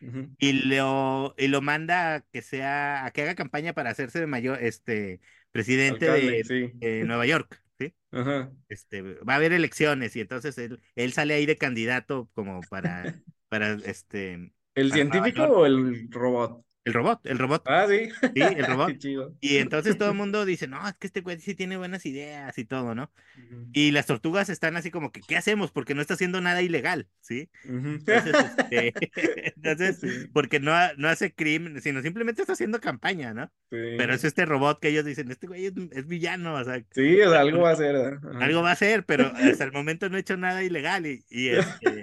[0.00, 0.30] ujú.
[0.38, 4.26] y lo, y lo manda a que sea, a que haga campaña para hacerse de
[4.26, 5.20] mayor, este,
[5.52, 6.70] presidente Alcalde, de, sí.
[6.74, 7.94] de Nueva York, ¿sí?
[8.12, 8.52] Ajá.
[8.68, 13.02] Este, va a haber elecciones y entonces él, él sale ahí de candidato como para,
[13.48, 16.64] para, este, ¿El científico o el robot?
[16.84, 17.62] El robot, el robot.
[17.66, 18.08] Ah, sí.
[18.34, 18.96] Sí, el robot.
[18.98, 19.36] Chido.
[19.40, 22.56] Y entonces todo el mundo dice, no, es que este güey sí tiene buenas ideas
[22.58, 23.12] y todo, ¿no?
[23.72, 25.72] Y las tortugas están así como que, ¿qué hacemos?
[25.72, 27.50] Porque no está haciendo nada ilegal, ¿sí?
[27.64, 28.34] Entonces,
[28.70, 28.94] este,
[29.56, 33.50] entonces, Sí, porque no, no hace crimen, sino simplemente está haciendo campaña, ¿no?
[33.68, 34.26] Pero es sí.
[34.26, 37.40] este robot que ellos dicen, este güey es, es villano, o sea, Sí, o sea,
[37.40, 38.20] algo va a ser, ¿verdad?
[38.30, 38.44] Ajá.
[38.44, 41.48] algo va a hacer, pero hasta el momento no ha hecho nada ilegal y, y
[41.50, 42.02] este,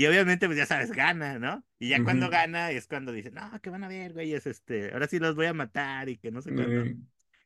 [0.00, 1.62] y obviamente, pues ya sabes, gana, ¿no?
[1.78, 4.94] Y ya cuando gana es cuando dicen, no, que van a ver, güey, es este,
[4.94, 6.86] ahora sí los voy a matar y que no sé cuánto.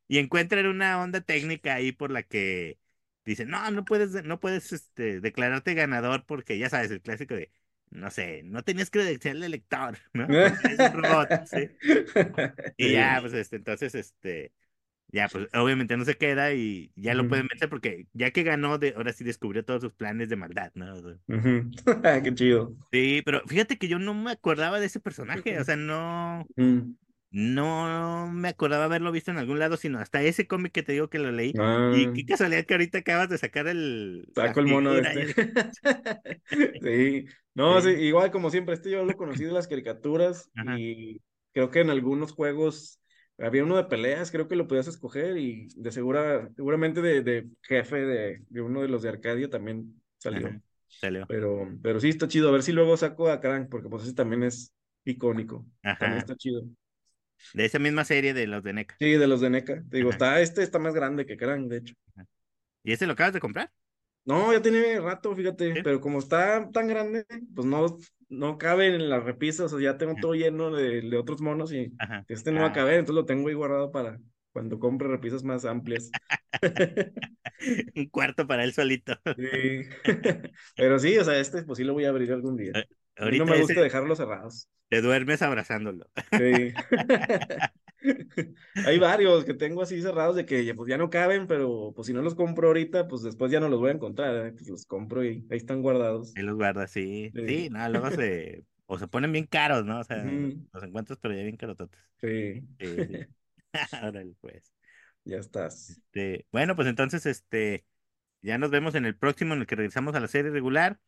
[0.06, 2.78] Y encuentran una onda técnica ahí por la que
[3.24, 7.50] dicen, no, no puedes, no puedes este, declararte ganador porque ya sabes, el clásico de,
[7.90, 10.28] no sé, no tenías credencial de lector, ¿no?
[10.28, 11.70] Porque eres un robot, ¿sí?
[12.76, 14.52] Y ya, pues, este, entonces, este,
[15.14, 18.78] ya, pues, obviamente no se queda y ya lo pueden vencer porque ya que ganó,
[18.78, 20.94] de, ahora sí descubrió todos sus planes de maldad, ¿no?
[22.24, 22.74] Qué chido.
[22.90, 26.94] Sí, pero fíjate que yo no me acordaba de ese personaje, o sea, no, Mm.
[27.30, 31.08] no me acordaba haberlo visto en algún lado, sino hasta ese cómic que te digo
[31.10, 31.50] que lo leí.
[31.50, 35.12] Y Ah, qué casualidad que ahorita acabas de sacar el, saco el mono figura.
[35.12, 35.52] este.
[36.82, 37.26] Sí.
[37.54, 41.20] No, sí, sí, igual como siempre, este yo lo conocí de las caricaturas ajá, y
[41.52, 42.98] creo que en algunos juegos
[43.38, 47.48] había uno de peleas, creo que lo podías escoger y de segura, seguramente de, de
[47.62, 50.48] jefe de, de uno de los de Arcadia también salió.
[50.48, 51.26] ajá, salió.
[51.26, 52.48] Pero, pero sí está chido.
[52.48, 54.74] A ver si luego saco a Crank, porque pues ese también es
[55.04, 55.66] icónico.
[55.98, 56.20] También Ajá.
[56.20, 56.64] está chido.
[57.54, 58.96] De esa misma serie de los de NECA.
[58.98, 59.84] Sí, de los de NECA.
[59.90, 61.94] Te digo, Ajá, está, este está más grande que Crank, de hecho.
[62.82, 63.72] ¿Y ese lo acabas de comprar?
[64.24, 65.80] No, ya tiene rato, fíjate, Sí.
[65.82, 67.98] pero como está tan grande, pues no,
[68.34, 71.72] no cabe en las repisas, o sea, ya tengo todo lleno de, de otros monos
[71.72, 72.24] y ajá.
[72.28, 74.20] este no va a Ah, caber, entonces lo tengo ahí guardado para
[74.52, 76.10] cuando compre repisas más amplias.
[77.96, 79.14] un cuarto para él solito.
[79.36, 79.82] Sí.
[80.76, 82.72] Pero sí, o sea, este pues sí lo voy a abrir algún día.
[82.74, 84.68] A- A mí no me gusta dejarlos cerrados.
[84.88, 86.06] te duermes abrazándolo.
[86.32, 86.72] Sí.
[88.86, 92.06] Hay varios que tengo así cerrados de que ya, pues ya no caben, pero pues
[92.06, 94.52] si no los compro ahorita, pues después ya no los voy a encontrar, ¿eh?
[94.52, 96.32] Pues los compro y ahí están guardados.
[96.36, 97.30] Ahí los guardas, sí.
[97.34, 97.46] Sí.
[97.46, 100.00] Sí, no, luego se, o se ponen bien caros, ¿no?
[100.00, 102.00] O sea, los encuentras pero ya bien carototes.
[102.20, 102.60] Sí.
[102.78, 103.16] Sí, sí.
[104.02, 104.72] Órale, pues.
[105.24, 105.90] Ya estás.
[105.90, 107.84] Este, bueno, pues entonces, este,
[108.42, 110.98] ya nos vemos en el próximo en el que regresamos a la serie regular.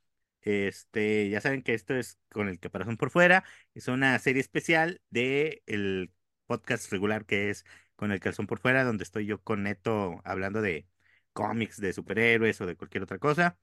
[0.41, 3.45] Este, ya saben que esto es con el caparazón por fuera.
[3.75, 6.13] Es una serie especial de el
[6.47, 7.65] podcast regular que es
[7.97, 10.87] con el calzón por fuera, donde estoy yo con Neto hablando de
[11.33, 13.59] cómics, de superhéroes o de cualquier otra cosa.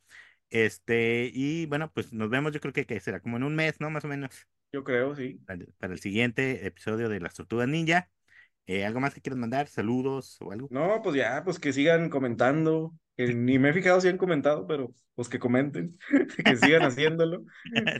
[0.49, 3.79] Este, y bueno, pues nos vemos, yo creo que, que será como en un mes,
[3.81, 3.89] ¿no?
[3.89, 5.39] Más o menos, Yo creo, sí.
[5.45, 8.09] para el, para el siguiente episodio de Las Tortugas Ninja.
[8.65, 9.67] Eh, ¿algo más que quieras mandar?
[9.67, 10.71] ¿Saludos o algo?
[10.71, 12.93] No, pues ya, pues que sigan comentando.
[13.15, 15.97] Que ni me he fijado si han comentado, pero pues que comenten,
[16.45, 17.43] que sigan haciéndolo,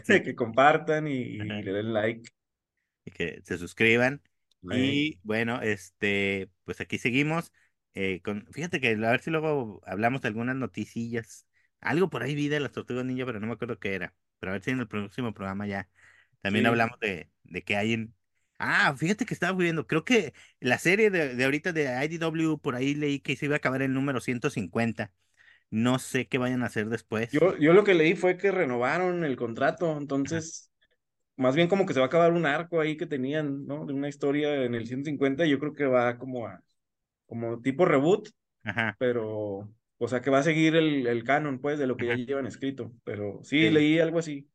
[0.04, 0.22] Sí.
[0.24, 2.30] que compartan y, le den like.
[3.06, 4.22] y que se suscriban.
[4.70, 7.52] Y bueno, este, pues aquí seguimos.
[7.94, 11.46] eh, con, fíjate que a ver si luego hablamos de algunas noticillas.
[11.82, 14.16] Algo por ahí vi de las tortugas ninja, pero no me acuerdo qué era.
[14.40, 15.90] Pero a ver si en el próximo programa ya
[16.42, 16.68] también Sí.
[16.68, 18.16] hablamos de, de qué hay en.
[18.60, 22.76] Ah, fíjate que estaba viendo, creo que la serie de, de ahorita de IDW, por
[22.76, 25.12] ahí leí que se iba a acabar el número 150.
[25.72, 27.42] No sé qué vayan a hacer después.
[27.42, 30.72] Yo, yo lo que leí fue que renovaron el contrato, entonces
[31.38, 33.86] más bien como que se va a acabar un arco ahí que tenían, ¿no?
[33.86, 36.62] De una historia en el 150, yo creo que va como a,
[37.26, 38.30] como tipo reboot,
[38.64, 42.08] Ajá, pero, o sea, que va a seguir el, el canon, pues, de lo que
[42.08, 44.48] ya llevan escrito, pero sí, sí, leí algo así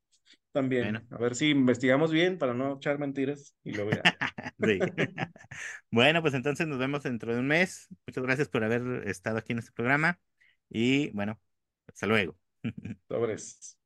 [0.80, 4.02] bueno, también, a ver si investigamos bien para no echar mentiras y luego ya,
[4.60, 4.78] sí.
[5.90, 7.88] Bueno, pues entonces nos vemos dentro de un mes.
[8.06, 10.18] Muchas gracias por haber estado aquí en este programa
[10.68, 11.40] y bueno,
[11.86, 12.36] hasta luego.
[13.09, 13.78] sobres.